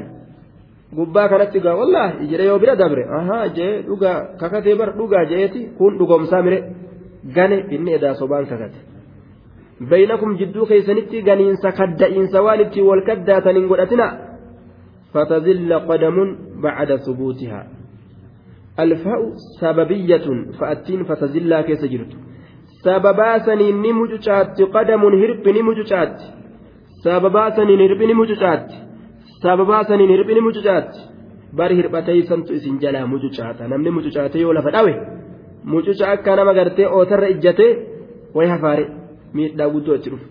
gubbaa 0.98 1.30
kanatti 1.32 1.60
gaa 1.64 1.76
wallaahi 1.80 2.28
jedhe 2.32 2.46
yoo 2.50 2.60
bira 2.60 2.76
dabre 2.76 3.04
ahaa 3.18 3.46
jee 3.58 3.74
dhugaa 3.90 4.16
kakatee 4.40 4.76
bar 4.80 4.90
dhugaa 4.98 5.26
jeeti 5.30 5.62
kun 5.78 5.94
dhugoomsaa 6.00 6.42
mire 6.48 6.58
gane 7.36 7.58
inni 7.76 7.94
edaa 7.98 8.14
sobaan 8.22 8.46
kakate 8.50 8.80
keeysanitti 10.72 11.22
ganiinsa 11.30 11.72
kadda'iinsa 11.80 12.44
waan 12.46 12.64
ittiin 12.66 12.90
wal 12.90 13.04
kaddaatan 13.10 13.56
hin 13.60 13.70
godhatina 13.72 14.08
fatazilla 15.14 15.80
qadamun 15.90 16.30
bacda 16.66 16.98
subuutihaa 17.06 17.66
alfa'u 18.84 19.26
sababiyyatun 19.60 20.40
fa'attiin 20.60 21.02
fatazillaa 21.10 21.64
keessa 21.68 21.88
jirtu. 21.94 22.16
Sababaa 22.84 23.40
saniin 23.48 23.78
ni 23.84 23.92
mucucaatti 24.00 24.64
qadamun 24.76 25.14
hirphi 25.22 25.52
ni 25.58 25.62
mucucaatti. 25.70 26.26
Sababaa 27.04 27.50
saniin 27.58 27.82
hirphi 27.86 28.06
ni 28.10 28.14
mucucaatti. 28.22 28.76
Sababaa 29.44 29.84
saniin 29.90 30.10
hirphini 30.14 30.42
mucucaatti. 30.48 31.00
Bari 31.58 31.76
hirphateysantu 31.80 32.54
isin 32.58 32.76
jalaa 32.84 33.08
mucucaata. 33.14 33.68
Namni 33.72 33.90
mucucaate 33.98 34.38
yoo 34.44 34.54
lafa 34.58 34.72
dhawe 34.76 34.94
mucuca 35.72 36.06
akka 36.14 36.36
nama 36.36 36.54
gartee 36.58 36.88
ootarra 36.98 37.28
ijjatee 37.34 37.72
way 38.36 38.48
hafaare. 38.54 38.86
Miidhaa 39.34 39.70
guddoo 39.74 39.96
itti 40.00 40.10
dhufu. 40.14 40.26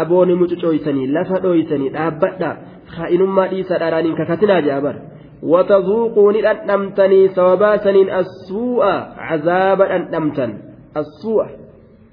Abooni 0.00 0.34
mucucooytanii 0.42 1.06
lafa 1.16 1.36
dhooytanii 1.44 1.90
dhaabbadha 1.96 2.50
kaa'inummaa 2.96 3.48
dhiisaa 3.52 3.78
dhaaraaniin 3.82 4.16
kakatinaa 4.20 4.60
jaa 4.68 4.80
bara 4.84 5.00
وتذوقوا 5.42 6.32
ندمتني 6.32 7.28
ثوابا 7.28 7.76
سنين 7.76 8.08
السوء 8.10 8.84
عذاب 9.16 9.82
ندمتن 9.82 10.50
السوء. 10.96 11.46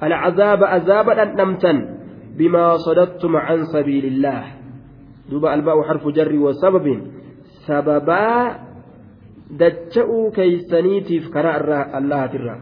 العذاب 0.04 0.64
عذاب 0.64 1.08
ندمتن 1.10 1.78
بما 2.38 2.78
صددتم 2.78 3.36
عن 3.36 3.66
سبيل 3.66 4.06
الله. 4.06 4.44
دوبا 5.30 5.54
الباء 5.54 5.82
حرف 5.84 6.08
جر 6.08 6.36
وسبب. 6.36 7.02
سببا 7.68 8.56
دجأوا 9.60 10.32
كيسنيتيف 10.32 11.34
كراء 11.34 11.98
الله 11.98 12.26
ترى. 12.26 12.56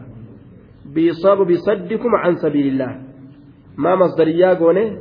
بسبب 0.94 1.50
صدكم 1.54 2.12
عن 2.14 2.32
سبيل 2.36 2.66
الله. 2.66 2.92
ما 3.78 3.96
مصدريا 3.96 4.54
قونة؟ 4.54 4.98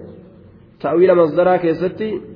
تأويل 0.82 1.16
مصدرا 1.16 1.58
كيستي؟ 1.58 2.35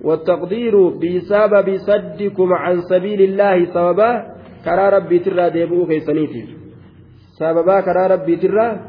والتقدير 0.00 0.88
بسبب 0.88 1.76
صدكم 1.76 2.52
عن 2.52 2.80
سبيل 2.80 3.20
الله 3.22 3.64
سببا 3.64 4.10
كرا 4.64 4.88
ربي 4.88 5.18
ترى 5.18 5.50
ديبؤوا 5.50 5.86
كيسنيتيف 5.86 6.48
سببا 7.38 7.80
كرا 7.80 8.06
ربي 8.06 8.36
ترى 8.36 8.80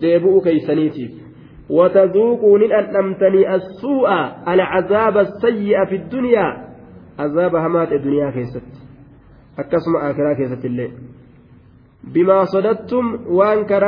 ديبؤوا 0.00 0.42
كيسنيتيف 0.44 1.22
وتذوقوا 1.70 2.58
من 2.58 2.72
أنمتني 2.72 3.54
السوء 3.54 4.10
العذاب 4.48 5.18
السيء 5.18 5.84
في 5.84 5.96
الدنيا. 5.96 6.72
عذاب 7.18 7.56
همات 7.56 7.92
الدنيا 7.92 8.30
كيست. 8.30 8.62
أكسم 9.58 9.96
آخرة 9.96 10.34
كيست 10.34 10.64
الليل. 10.64 10.92
بما 12.14 12.44
صددتم 12.44 13.04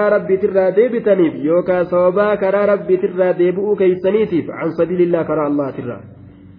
ربي 0.08 0.36
ترى 0.36 0.70
ديبتنيف. 0.70 1.34
يوكا 1.34 1.82
صوبا 1.82 2.34
كرا 2.34 2.64
ربي 2.64 2.96
ترى 2.96 3.32
ديبؤوا 3.32 3.76
كيسنيتيف 3.76 4.50
عن 4.50 4.70
سبيل 4.70 5.00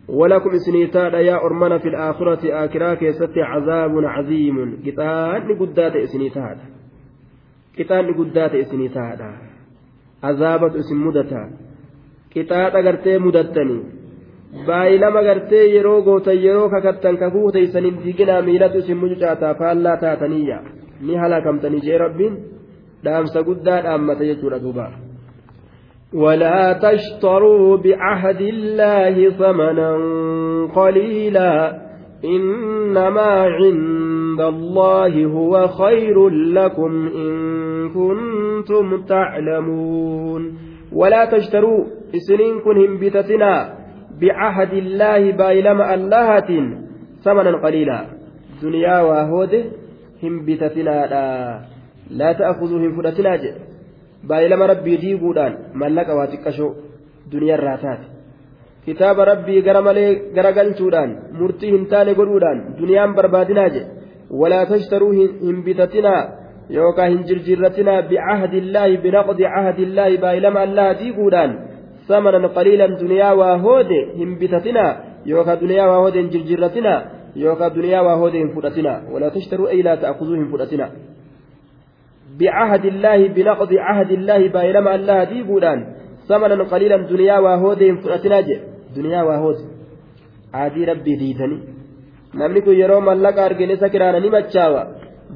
ولكم 0.10 0.58
سنيتان 0.58 1.14
يا 1.14 1.36
أرمنا 1.46 1.78
في 1.78 1.88
الآخرة 1.88 2.64
آكرا 2.64 2.94
كيست 2.94 3.38
عذاب 3.38 3.92
عظيم 4.06 4.82
كتان 4.86 5.58
قدات 5.60 5.94
سنيتان 6.14 6.58
كتان 7.78 8.14
قدات 8.14 8.54
isin 10.82 10.98
mudata 11.06 11.42
qixaaxa 12.34 12.82
gartee 12.88 13.18
mudattanii 13.26 13.84
baay'ilama 14.68 15.22
gartee 15.28 15.66
yeroo 15.76 16.02
gootan 16.08 16.44
yeroo 16.46 16.70
kakattan 16.70 17.18
kakuu 17.18 17.52
teeysaniin 17.52 18.00
diiginaa 18.04 18.42
miilatu 18.48 18.78
isin 18.84 18.98
mucucaataa 18.98 19.54
faallaa 19.62 19.98
taataniyya 20.04 20.60
ni 21.06 21.16
halakamtanii 21.22 21.86
jee 21.88 21.98
rabbiin 22.06 22.38
dhaamsa 23.06 23.44
guddaa 23.50 23.82
dhaammata 23.86 24.30
jechuudha 24.30 24.64
duuba 24.64 24.86
ولا 26.16 26.74
تشتروا 26.74 27.78
بعهد 27.78 28.42
الله 28.42 29.30
ثمنا 29.30 29.92
قليلا 30.76 31.82
إنما 32.26 33.22
عند 33.44 34.42
الله 34.42 35.26
هو 35.26 35.68
خير 35.68 36.30
لكم 36.30 37.08
إن 37.16 37.34
كنتم 37.90 39.06
تعلمون 39.06 40.58
ولا 40.94 41.26
تشتروا 41.26 41.86
إسنين 42.16 42.60
كنهم 42.60 42.98
بتتنا 43.00 43.74
بعهد 44.22 44.74
الله 44.74 45.32
بايلم 45.32 45.82
اللهة 45.82 46.50
ثمنا 47.24 47.58
قليلا 47.58 48.06
دنيا 48.64 49.02
وهود 49.02 49.66
هم 50.24 50.46
بتتنا 50.46 51.06
لا, 51.06 51.60
لا 52.12 52.34
تأخذوهم 52.34 53.02
فلتنا 54.30 54.58
بايلم 54.58 54.64
ربي 54.64 54.96
ديبودان 54.98 55.58
ملك 55.74 56.10
واتكشو 56.10 56.74
دنيا 57.32 57.56
الراتات 57.56 58.00
kitaaba 58.86 59.26
rabbii 59.26 59.62
gara 59.62 59.82
malee 59.82 60.10
garagalchuudhaan 60.36 61.12
murtii 61.40 61.72
hin 61.76 61.86
taane 61.92 62.14
godhuudhaan 62.20 62.60
duniyaan 62.80 63.16
barbaadinaa 63.18 63.70
jedhe 63.76 63.90
walaa 64.42 64.66
tashtaruu 64.72 65.12
hin 65.46 65.64
bitatinaa 65.64 66.22
yookaan 66.70 67.10
hin 67.14 67.24
jirjirratinaa 67.30 68.02
bicahadillaahi 68.12 68.98
binaqdi 69.06 69.44
cahadillaahi 69.56 70.22
baay'ilama 70.26 70.60
allaha 70.68 70.98
diiguudhaan 71.02 71.58
samanan 72.08 72.46
qaliilan 72.58 72.94
duniyaa 73.02 73.34
waa 73.42 73.58
hoode 73.66 74.00
hin 74.20 74.38
bitatinaa 74.42 74.92
yookaan 75.34 75.60
duniyaa 75.64 75.90
waa 75.92 76.00
hoode 76.04 76.20
hin 76.22 76.32
jirjirratinaa 76.36 77.00
yookaan 77.44 77.76
duniyaa 77.78 78.04
waa 78.08 78.16
hoode 78.22 78.38
hin 78.44 78.54
fudhatinaa 78.56 79.00
walaa 79.14 79.36
tashtaruu 79.38 79.68
ay 79.74 79.84
laa 79.88 79.98
ta'khuduu 79.98 80.36
hin 80.42 80.50
fudhatinaa 80.54 80.90
qaliilan 86.74 87.08
duniyaa 87.12 87.42
waa 87.46 87.58
hoode 87.64 87.86
hin 87.90 87.98
fudhatinaa 88.04 88.42
jedhe 88.50 88.64
duniyaa 88.98 89.26
waa 89.30 89.40
hoode 89.46 89.64
aadii 90.62 90.86
rabbii 90.92 91.18
diidanii 91.22 91.62
namni 92.42 92.62
kun 92.68 92.80
yeroo 92.82 93.02
mallaqa 93.10 93.46
argine 93.48 93.74
isa 93.78 93.90
kiraana 93.96 94.20
ni 94.26 94.30
machaawa 94.38 94.82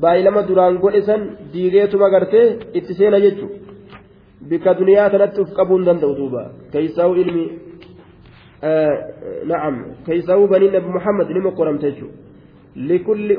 baay'ilama 0.03 0.47
duraan 0.49 0.79
godhe 0.83 1.01
san 1.09 1.21
diigeetuma 1.53 2.09
gartee 2.15 2.45
itti 2.79 2.93
seena 2.99 3.19
jechuudha 3.25 3.57
bika 4.49 4.77
duniyaa 4.79 5.09
sanatti 5.15 5.41
uf 5.43 5.51
qabuu 5.59 5.77
hin 5.79 5.85
danda'u 5.89 6.15
duuba 6.19 6.43
keessaa'u 6.73 7.15
ilmi 7.23 7.45
na'am 9.51 9.75
keessaa'u 10.07 10.47
baniin 10.53 10.73
nabi 10.77 10.89
muhammad 10.97 11.27
ni 11.35 11.45
mokoramte 11.47 11.91
jechuudha 11.91 12.28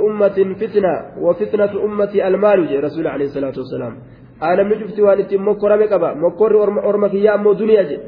ummatin 0.09 0.55
fitna 0.61 0.93
wa 1.25 1.35
fitnatu 1.35 1.79
ummati 1.87 2.23
almaalu 2.23 2.67
jedhe 2.71 2.81
rasuuli 2.81 3.09
alayhi 3.09 3.33
salaatu 3.33 3.61
wasalaam 3.61 3.95
aalamni 4.41 4.77
cufti 4.81 5.01
waan 5.03 5.21
ittiin 5.21 5.43
mokkorame 5.43 5.87
qaba 5.93 6.15
mokkorri 6.15 6.57
orma 6.91 7.09
kiyyaa 7.09 7.35
ammoo 7.39 7.55
duniyaa 7.63 7.85
jedhe 7.91 8.07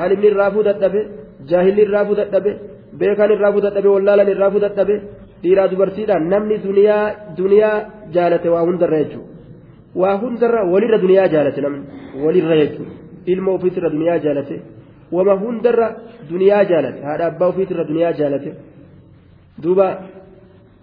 aalimni 0.00 0.26
irraafuu 0.32 0.64
dadhabe 0.68 1.00
jaahilli 1.50 1.82
irraafuu 1.86 2.16
dadhabe 2.20 2.50
beekan 3.00 3.30
irraafuu 3.36 3.64
dadhabe 3.66 3.88
wallaalan 3.94 4.28
irraafuu 4.34 4.64
dadhabe 4.66 4.94
dhiiraa 5.42 5.68
dubartiidhaan 5.72 6.28
namni 6.32 6.56
duniyaa 6.66 7.04
duniyaa 7.40 7.76
jaalate 8.16 8.48
waa 8.54 8.64
hundarra 8.68 9.02
jechuudha 9.02 9.30
waa 10.02 10.16
hundarra 10.22 10.60
walirra 10.72 10.98
duniyaa 11.04 11.28
jaalate 11.34 11.60
namni 11.66 11.82
walirra 12.24 12.56
jechuudha 12.62 12.92
ilma 13.32 13.50
ofiitirra 13.56 13.94
duniyaa 13.96 14.18
jaalate 14.24 14.56
wama 15.16 15.34
hundarra 15.44 15.86
duniyaa 16.30 16.64
jaalate 16.70 17.00
haadha 17.08 17.26
abbaa 17.32 17.48
ofiitirra 17.52 17.84
duniyaa 17.90 18.12
jaalate 18.20 18.50
duuba 19.62 19.86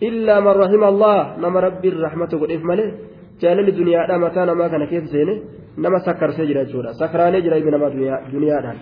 illaa 0.07 0.41
man 0.41 0.55
rahima 0.63 0.87
allah 0.87 1.37
nama 1.43 1.61
rabbiin 1.67 1.95
rahmata 2.05 2.37
godheef 2.37 2.63
malee 2.71 2.93
jaalalli 3.41 3.71
duniyaadhaa 3.79 4.19
mataa 4.25 4.45
namaa 4.45 4.69
kana 4.73 4.87
keessa 4.91 5.11
seene 5.11 5.33
nama 5.77 5.99
sakkarsee 6.07 6.47
jira 6.49 6.65
jechuudha 6.65 6.93
sakraanee 7.01 7.41
jira 7.45 7.57
ilmi 7.59 7.71
namaa 7.71 7.91
duniyaadhaan 8.33 8.79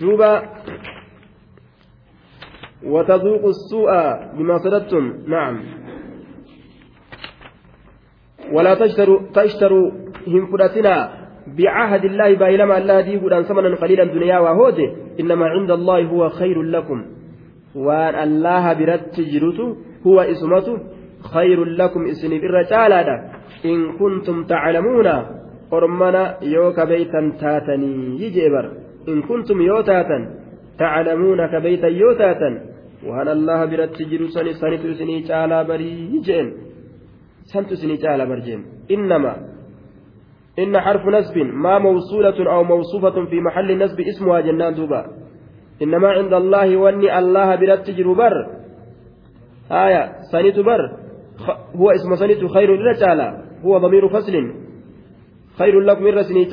duuba 0.00 0.30
وتذوقوا 2.84 3.50
السوء 3.50 3.90
بما 4.36 4.58
صددتم 4.58 5.04
نعم 5.26 5.60
ولا 8.52 8.74
تشتروا 8.74 9.20
تشتروا 9.34 9.90
هم 10.26 10.46
فرتنا 10.46 10.94
بعهد 11.46 12.04
الله 12.04 12.34
بايلما 12.34 12.78
الله 12.78 13.00
دي 13.00 13.16
قد 13.16 13.42
ثمنا 13.42 13.76
قليلا 13.76 14.04
دنيا 14.04 14.38
وهود 14.38 14.78
إنما 15.20 15.46
عند 15.46 15.70
الله 15.70 16.02
هو 16.02 16.28
خير 16.28 16.62
لكم 16.62 17.04
وأن 17.74 18.14
الله 18.28 18.72
برت 18.72 19.20
جرته 19.20 19.76
هو 20.06 20.20
اسمته 20.20 20.78
خير 21.34 21.64
لكم 21.64 22.06
اسني 22.06 22.38
بالرجال 22.38 22.92
إن 23.64 23.78
كنتم 23.98 24.44
تعلمون 24.44 25.08
قرمنا 25.70 26.22
يوك 26.42 26.80
بيتا 26.80 27.32
تاتني 27.40 28.20
يجبر 28.22 28.64
إن 29.08 29.22
كنتم 29.22 29.60
يوتاتا 29.60 30.18
تعلمون 30.78 31.46
كبيتا 31.52 31.88
يوتاتا 31.88 32.74
waan 33.08 33.28
allaha 33.28 33.64
biratti 33.72 34.06
jiru 34.10 34.26
sani 34.34 34.54
sanitu 34.60 34.88
isinii 34.94 35.26
caalaa 35.28 35.64
barii 35.70 36.20
jeen. 36.26 36.46
Santu 37.52 37.74
isinii 37.76 38.00
caalaa 38.04 38.30
barjeen 38.32 38.62
innama 38.88 39.32
إن 40.58 40.80
حرف 40.80 41.06
نسب 41.06 41.36
ما 41.38 41.78
موصولة 41.78 42.52
أو 42.52 42.64
موصوفة 42.64 43.24
في 43.24 43.40
محل 43.40 43.78
نسب 43.78 44.00
اسمها 44.00 44.40
جنان 44.40 44.74
دوبا 44.74 45.06
إنما 45.82 46.08
عند 46.08 46.34
الله 46.34 46.76
واني 46.76 47.18
الله 47.18 47.54
برتجر 47.54 48.12
بر 48.12 48.46
آية 49.72 50.12
سنت 50.32 50.58
بر 50.58 50.82
هو 51.76 51.90
اسم 51.90 52.16
سنت 52.16 52.44
خير 52.54 52.76
لرجالا 52.76 53.28
هو 53.64 53.78
ضمير 53.78 54.08
فصل 54.08 54.52
خير 55.58 55.80
لكم 55.80 56.04
من 56.04 56.14
رسني 56.18 56.44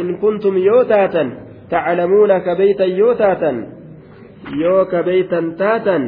إن 0.00 0.16
كنتم 0.16 0.56
يوتاتا 0.58 1.24
تعلمون 1.70 2.38
كبيتا 2.38 2.84
يوتاتا 2.84 3.78
ka 4.90 5.02
beeytan 5.02 5.56
taatan 5.58 6.02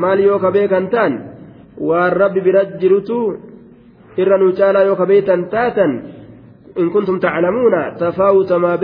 maal 0.00 0.18
yoo 0.18 0.38
ka 0.38 0.50
beekan 0.50 0.90
taan 0.90 1.12
waan 1.78 2.12
rabbi 2.12 2.40
bira 2.40 2.64
jirutu 2.80 3.38
irra 4.16 4.36
nu 4.38 4.52
caalaa 4.58 4.84
yoo 4.88 4.96
ka 4.96 5.06
beeytan 5.06 5.48
taatan 5.52 5.90
in 6.80 6.90
kuntum 6.90 7.20
taclamuuna 7.20 7.94
tafaawuta 8.00 8.58
maa 8.58 8.76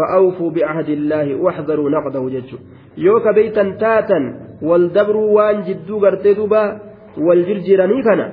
فأوفوا 0.00 0.50
بعهد 0.50 0.88
الله 0.88 1.34
واحذروا 1.34 1.90
نقضه 1.90 2.30
جتشو 2.30 2.56
يوكا 2.98 3.30
بيتا 3.32 3.76
تاتا 3.80 4.20
والدبروا 4.62 5.30
وان 5.36 5.62
جدو 5.62 5.98
غرتي 5.98 6.34
دوبا 6.34 6.80
والجرجراني 7.18 8.02
كان 8.02 8.32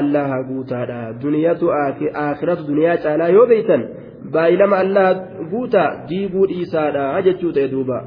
allaha 0.00 0.42
guutaadha 0.48 1.12
duniyaatu 1.22 1.72
aakhiratu 1.72 2.66
duniyaa 2.68 2.96
caalaa 3.04 3.28
yoo 3.36 3.46
beeytan 3.46 3.82
baay'ilama 4.32 4.78
allaha 4.84 5.14
guuta 5.50 5.82
diiguu 6.08 6.46
dhiisaadha 6.52 7.22
jechuu 7.26 7.52
ta'e 7.52 7.68
duuba 7.68 7.98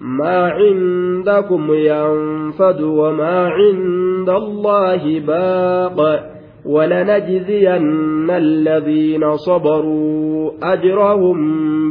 ما 0.00 0.52
عندكم 0.58 1.72
ينفد 1.72 2.80
وما 2.80 3.48
عند 3.48 4.28
الله 4.28 5.20
باق 5.20 6.35
ولنجزين 6.65 8.29
الذين 8.29 9.37
صبروا 9.37 10.51
أجرهم 10.73 11.37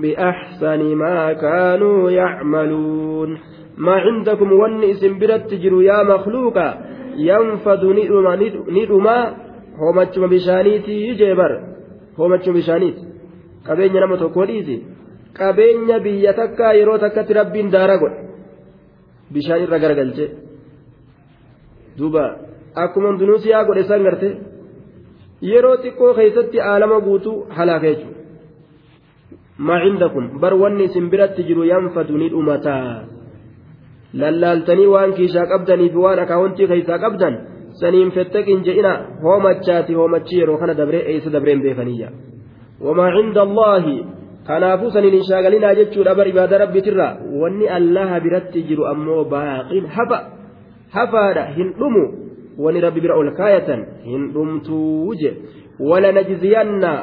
بأحسن 0.00 0.94
ما 0.94 1.32
كانوا 1.32 2.10
يعملون 2.10 3.38
ما 3.78 3.92
عندكم 3.92 4.52
ونئس 4.52 5.04
برت 5.04 5.52
يا 5.62 6.02
مخلوقا 6.02 6.90
yanfadu 7.16 7.94
ni 7.94 8.86
dhumaa 8.86 9.34
hoomachuma 9.78 10.28
bishaaniitii 10.28 11.14
jeebar 11.14 11.52
hoomachuma 12.16 12.56
bishaaniiti 12.56 13.02
qabeenya 13.66 14.00
nama 14.00 14.16
tokkoo 14.16 14.46
dhiisi 14.50 14.76
qabeenya 15.38 15.98
biyya 16.04 16.32
takkaa 16.40 16.72
yeroo 16.72 16.98
takkatti 16.98 17.38
rabbiin 17.40 17.72
daara 17.72 17.96
godhe 18.02 18.20
bishaan 19.32 19.62
irra 19.64 19.78
garagalche 19.78 20.26
duuba 21.98 22.24
akkuma 22.74 23.18
yeroo 25.41 25.77
xiqqoo 25.83 26.13
keessatti 26.19 26.61
aalama 26.61 26.99
guutuu 27.07 27.37
halaaka 27.57 27.87
jechuudha 27.87 28.15
maa 29.57 29.79
cindakum 29.83 30.39
bar 30.39 30.53
wanni 30.53 30.83
isin 30.89 31.09
biratti 31.09 31.43
jiru 31.49 31.63
yanfadu 31.71 32.17
ni 32.17 32.29
dhumataa 32.29 33.03
lallaaltanii 34.21 34.87
waan 34.95 35.13
kiishaa 35.13 35.45
qabdanii 35.53 35.89
fi 35.89 35.97
waan 36.05 36.19
akaawwantii 36.23 36.67
keessaa 36.71 36.99
qabdan 37.05 37.37
saniin 37.81 38.11
fetteqin 38.17 38.63
je'ina 38.67 38.91
hoomachaati 39.23 39.93
hoomachi 39.99 40.39
yeroo 40.39 40.57
kana 40.57 40.77
dabree 40.81 41.03
eessa 41.13 41.33
dabreen 41.35 41.61
beekaniyya 41.65 42.11
wamaa 42.87 43.09
cinda 43.17 43.41
allaahi 43.47 43.95
kanaafuu 44.47 44.91
saniin 44.97 45.13
hin 45.17 45.25
shaagalinaa 45.29 45.75
jechuudha 45.79 46.15
bar 46.15 46.27
ibaada 46.27 46.57
rabbiitirra 46.63 47.07
wanni 47.41 47.67
allaha 47.79 48.19
biratti 48.27 48.63
jiru 48.69 48.87
ammoo 48.93 49.23
baaqin 49.35 49.87
hafa 49.97 50.19
hafaadha 50.97 51.45
hin 51.57 51.73
dhumu 51.79 52.05
wani 52.63 52.79
rabbi 52.85 53.01
bira 53.05 53.15
ol 53.21 53.31
kaayatan 53.39 53.85
hin 54.11 54.31
dhumtuu 54.35 55.15
je 55.21 55.31
walanajziyanna 55.79 56.93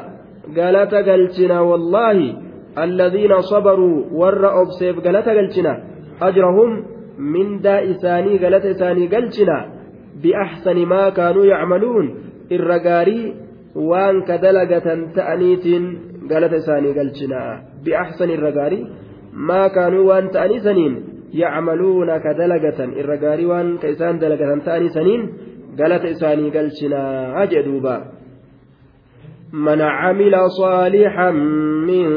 galata 0.59 1.03
galchina 1.03 1.63
wallaahi 1.69 2.35
الذين 2.77 3.41
صبروا 3.41 3.97
ور 4.11 4.61
أبسيف 4.61 4.95
galata 5.05 5.33
galchina 5.37 5.73
أجرهم 6.21 6.71
mindaa 7.17 7.81
isaanii 7.93 8.37
galata 8.43 8.69
isaanii 8.75 9.07
galchina 9.07 9.57
biaxsani 10.23 10.85
maa 10.93 11.11
kaanuu 11.17 11.45
yacmaluun 11.45 12.07
irra 12.55 12.77
gaarii 12.87 13.33
waan 13.89 14.23
ka 14.27 14.37
dalagatan 14.45 15.01
ta'aniitiin 15.17 15.85
galata 16.31 16.61
isaanii 16.63 16.93
galchina 16.99 17.39
biaxsani 17.85 18.33
irra 18.37 18.51
gaarii 18.57 18.87
maa 19.49 19.67
kaanuu 19.77 20.07
waan 20.09 20.29
ta'anii 20.35 20.63
saniin 20.67 20.95
waan 23.51 23.77
ka 23.81 23.87
isaan 23.95 24.19
dalagatan 24.21 24.61
ta'anii 24.65 24.95
saniin 24.97 25.21
galata 25.77 26.07
isaanii 26.15 26.51
galchinaa 26.51 27.45
jee 27.51 27.63
duuba 27.69 27.95
من 29.53 29.81
عمل 29.81 30.49
صالحا 30.49 31.31
من 31.87 32.07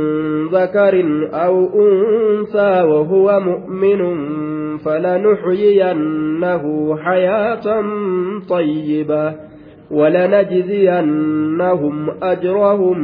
ذكر 0.48 0.94
أو 1.32 1.68
أنثى 1.86 2.82
وهو 2.82 3.40
مؤمن 3.40 4.00
فلنحيينه 4.78 6.64
حياة 6.96 7.84
طيبة 8.48 9.34
ولنجزينهم 9.90 11.16
أجرهم 12.22 12.98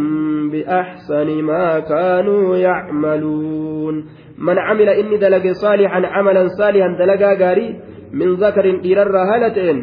بأحسن 0.51 1.43
ما 1.43 1.81
كانوا 1.81 2.57
يعملون 2.57 4.05
من 4.47 4.59
عمل 4.59 4.89
إني 4.89 5.17
دلق 5.17 5.53
صالحا 5.53 6.01
عملا 6.15 6.43
صالحا 6.59 6.89
دلقا 7.01 7.33
قاري 7.43 7.67
من 8.13 8.29
ذكر 8.45 8.65
إلى 8.89 9.03
الرهالتين 9.03 9.77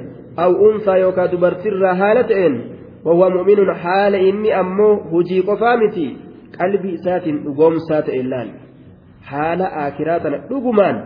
أو 0.43 0.51
أنثى 0.72 0.93
يوكا 0.99 1.26
دبرت 1.26 1.64
الرهالتين 1.74 2.53
وهو 3.05 3.30
مؤمن 3.30 3.74
حال 3.82 4.14
إني 4.16 4.60
أمه 4.60 4.91
هجي 5.14 5.39
قفامتي 5.49 6.07
قلبي 6.60 6.97
سات 7.05 7.26
أقوم 7.49 7.76
سات 7.89 8.07
إلان 8.10 8.47
حال 9.30 9.62
آكراتنا 9.62 10.38
أقمان 10.51 10.97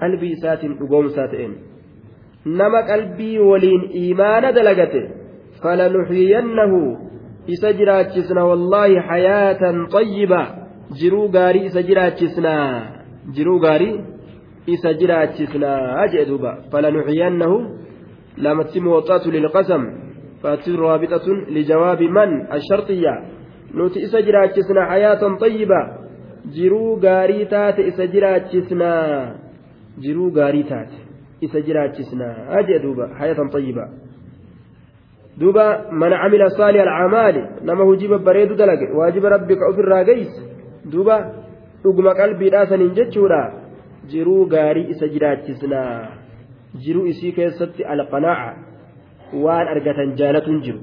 qalbii 0.00 0.32
isaatiin 0.36 0.76
dhugoomsaa 0.80 1.28
ta'een 1.32 1.52
nama 2.58 2.80
qalbii 2.90 3.38
waliin 3.50 3.82
imaana 4.02 4.52
dalagate 4.56 5.02
falanuxyiyannahu 5.62 6.80
isa 7.54 7.72
jiraachisna 7.78 8.42
wallaahi 8.50 9.02
hayaatan 9.08 9.76
xayyiba 9.94 10.40
jiruu 11.00 11.28
gaarii 11.36 11.64
isa 11.70 11.82
jiraachisnaa 11.88 12.95
jiruu 13.34 13.58
gaarii 13.58 14.00
isa 14.66 14.94
jiraachisnaa 15.00 16.08
jee 16.12 16.24
duuba 16.30 16.56
falanuxyiyannahu 16.70 17.56
lamatti 18.36 18.80
mooxatu 18.80 19.30
lilqasam 19.30 19.84
فاتي 20.42 20.76
رابطة 20.76 21.26
لجواب 21.48 22.02
من 22.02 22.52
الشرطية 22.52 23.14
نوتي 23.74 24.04
إسا 24.04 24.20
جراجسنا 24.20 24.86
حياة 24.90 25.22
طيبة 25.40 25.80
جرو 26.56 27.00
غاري 27.04 27.44
تات 27.44 27.78
إسا 27.80 28.04
جراجسنا 28.04 28.92
taate 30.70 30.98
isa 31.40 31.60
jiraachisnaa 31.60 32.34
ajee 32.58 32.78
duuba 32.78 33.08
hayatan 33.18 33.48
xayyiba 33.54 33.84
duuba 35.40 35.64
man 35.90 36.12
camila 36.22 36.50
saaliha 36.50 36.84
alcamaali 36.84 37.42
nama 37.62 37.84
hujii 37.84 38.08
babbareedu 38.08 38.54
dalage 38.54 38.86
waajiba 38.98 39.28
rabbi 39.28 39.56
ka 39.56 39.68
ofirraa 39.70 40.04
geyse 40.04 40.40
duuba 40.92 41.16
dhuguma 41.82 42.12
qalbiidhaa 42.20 42.66
saniin 42.70 42.94
jechuudha. 42.98 43.40
Jiruu 44.10 44.42
gaarii 44.54 44.86
isa 44.94 45.06
jiraachisnaa. 45.14 45.94
Jiruu 46.84 47.06
isii 47.12 47.32
keessatti 47.38 47.84
alqanaaca. 47.94 48.50
Waan 49.44 49.66
argatan 49.74 50.10
jaalatuun 50.20 50.60
jiru. 50.66 50.80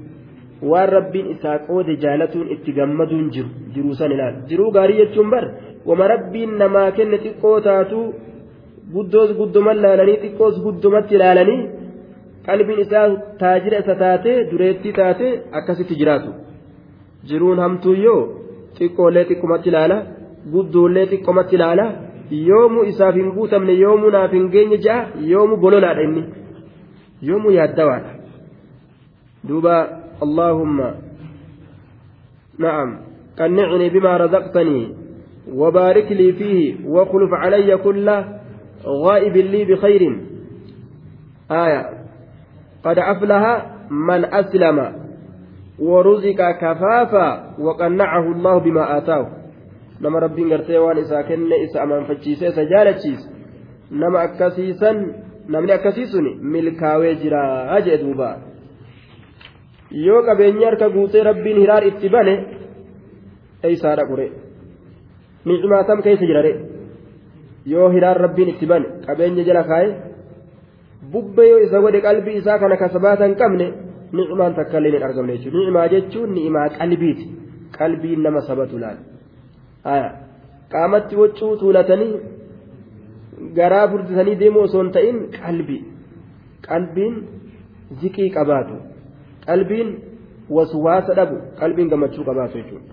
Waan 0.70 0.88
rabbiin 0.96 1.26
isaa 1.34 1.58
qoode 1.68 1.94
jaalatuun 2.04 2.48
itti 2.54 2.72
gammaduun 2.78 3.30
jiru. 3.34 3.48
Jiruu 3.74 3.94
san 4.00 4.12
ilaal 4.16 4.34
jiruu 4.50 4.70
gaarii 4.76 4.98
jechuun 5.02 5.30
bar 5.34 5.44
wama 5.88 6.08
rabbiin 6.14 6.52
namaa 6.62 6.90
kenne 6.98 7.18
xiqqoo 7.24 7.56
taatuu 7.66 8.04
guddoos 8.94 9.30
gudduman 9.40 9.78
laalanii 9.84 10.18
xiqqoos 10.22 10.56
guddumatti 10.64 11.18
laalanii 11.22 11.60
qalbiin 12.46 12.80
isaa 12.84 13.06
taajira 13.42 13.78
isa 13.84 13.94
taate 14.02 14.32
dureettii 14.50 14.92
taate 15.00 15.28
akkasitti 15.58 15.94
jiraatu. 16.00 16.30
Jiruun 17.28 17.58
hamtuuyyoo 17.64 18.20
xiqqoollee 18.78 19.24
xiqqumatti 19.30 19.70
laala 19.76 19.96
guddoollee 20.52 21.06
xiqqumatti 21.12 21.56
laala 21.62 21.86
yoomuu 22.30 22.84
isaaf 22.92 23.14
hin 23.20 23.30
guutamne 23.36 23.78
yoomuu 23.84 24.10
naaf 24.16 24.32
hin 24.38 24.50
geenye 24.56 24.78
ja'a 24.88 25.06
yoomuu 25.32 25.62
bololaadha 25.66 26.02
inni 26.08 26.24
yoomuu 27.30 27.56
yaaddawaadha 27.58 28.12
duuba 29.48 29.78
allaahumma 30.26 30.90
na'am 32.66 32.98
qannicni 33.38 33.90
bimaa 33.96 34.18
razaqtanii 34.26 34.84
وبارك 35.52 36.12
لي 36.12 36.32
فيه 36.32 36.88
واخلف 36.88 37.30
علي 37.32 37.76
كله 37.76 38.40
غائب 38.86 39.36
لي 39.36 39.64
بخير 39.64 40.02
آية 41.50 41.90
قد 42.84 42.98
أفلح 42.98 43.66
من 43.90 44.24
أسلم 44.24 44.92
ورزق 45.78 46.50
كفافا 46.50 47.54
وقنعه 47.58 48.32
الله 48.32 48.58
بما 48.58 48.98
آتاه 48.98 49.26
nama 50.04 50.20
rabbiin 50.24 50.48
gartee 50.52 50.80
waan 50.84 50.98
isaa 51.04 51.22
kenne 51.30 51.56
isa 51.66 51.82
amanfachiisee 51.84 52.48
isa 52.54 52.64
jaalachiis 52.72 53.22
nama 54.02 54.18
akkasiisan 54.26 54.98
namni 55.54 55.72
akkasii 55.76 56.06
sun 56.12 56.26
milkaawee 56.54 57.14
jira 57.22 57.42
jee 57.86 57.98
duuba 58.02 58.28
yoo 60.06 60.22
qabeenyi 60.28 60.64
harka 60.68 60.88
guutee 60.96 61.22
rabbiin 61.30 61.58
hiraar 61.62 61.84
itti 61.90 62.08
bane 62.14 62.34
eeysaadha 63.68 64.08
qure 64.10 64.26
nicmaatam 65.50 66.02
keessa 66.06 66.26
jirare 66.30 66.52
yoo 67.72 67.88
hiraan 67.94 68.20
rabbiin 68.24 68.52
itti 68.54 68.66
bane 68.72 68.86
qabeenya 69.06 69.44
jala 69.48 69.62
kaaye 69.70 69.90
bubbee 71.12 71.48
yoo 71.52 71.64
isa 71.66 71.80
godhe 71.84 72.00
qalbii 72.06 72.36
isaa 72.42 72.58
kana 72.62 72.76
kasabaata 72.82 73.24
hin 73.28 73.36
qabne 73.42 73.66
ni'imaan 74.18 74.54
takka 74.58 74.78
illee 74.78 74.94
hin 74.96 75.06
argamne 75.08 75.32
jechuudha 75.36 75.58
ni'imaa 75.58 75.88
jechuun 75.94 76.30
ni'imaa 76.36 76.68
qalbiiti 76.78 77.24
qalbiin 77.78 78.22
nama 78.26 78.40
sabatu 78.48 78.78
laal 78.84 78.98
qaamatti 79.84 81.16
waccuu 81.22 81.56
tuulatanii 81.62 82.14
garaa 83.58 83.88
furdisanii 83.92 84.36
deemuu 84.42 84.64
osoo 84.68 84.82
hin 84.82 84.92
ta'in 84.96 85.20
qalbii 85.36 85.82
qalbiin 86.68 87.14
ziqii 88.02 88.30
qabaatu 88.36 88.76
qalbiin 89.46 89.94
waswaasa 90.58 91.16
dhabu 91.20 91.36
qalbiin 91.60 91.88
gammachuu 91.94 92.24
qabaatu 92.30 92.58
jechuudha. 92.58 92.92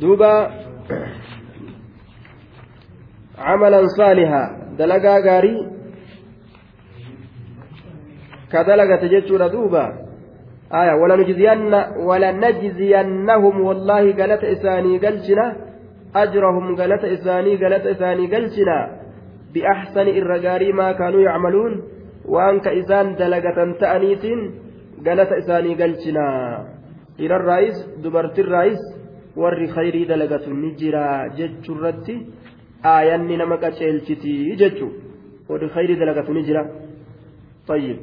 duuba 0.00 0.32
camalan 3.36 3.86
saalihaa 3.96 4.46
dalagaa 4.78 5.20
gaarii 5.26 5.60
ka 8.50 8.64
dalagate 8.66 9.06
jechuudha 9.14 9.48
duuba 9.54 9.84
aya 10.70 10.94
walanajziyannahum 12.08 13.54
wallaahi 13.68 14.12
galata 14.20 14.50
isaanii 14.56 14.98
galchina 15.04 15.44
ajrahum 16.22 16.74
galata 16.80 17.08
isaanii 17.16 17.56
galata 17.62 17.90
isaanii 17.94 18.28
galchina 18.34 18.76
biaxsani 19.54 20.16
irra 20.20 20.38
gaarii 20.46 20.72
maa 20.80 20.92
kaanuu 21.00 21.22
yacmaluun 21.28 21.74
waan 22.34 22.56
ka 22.64 22.70
isaan 22.80 23.08
dalagatan 23.20 23.70
ta'aniitiin 23.82 24.40
galata 25.06 25.40
isaanii 25.42 25.78
galchina 25.82 26.24
dhiirarraayis 27.18 27.78
dubartirraayis 28.02 28.82
warri 29.42 29.66
khayrii 29.74 30.06
dalagatu 30.12 30.50
ni 30.62 30.70
jira 30.80 31.04
jechuurratti 31.38 32.14
aayanni 32.94 33.36
nama 33.40 33.56
qaceelchitii 33.64 34.56
jechu 34.62 34.86
warri 35.50 35.68
khayrii 35.74 36.00
dalagatu 36.02 36.32
ni 36.34 36.42
jira 36.50 36.62
طيب 37.70 37.98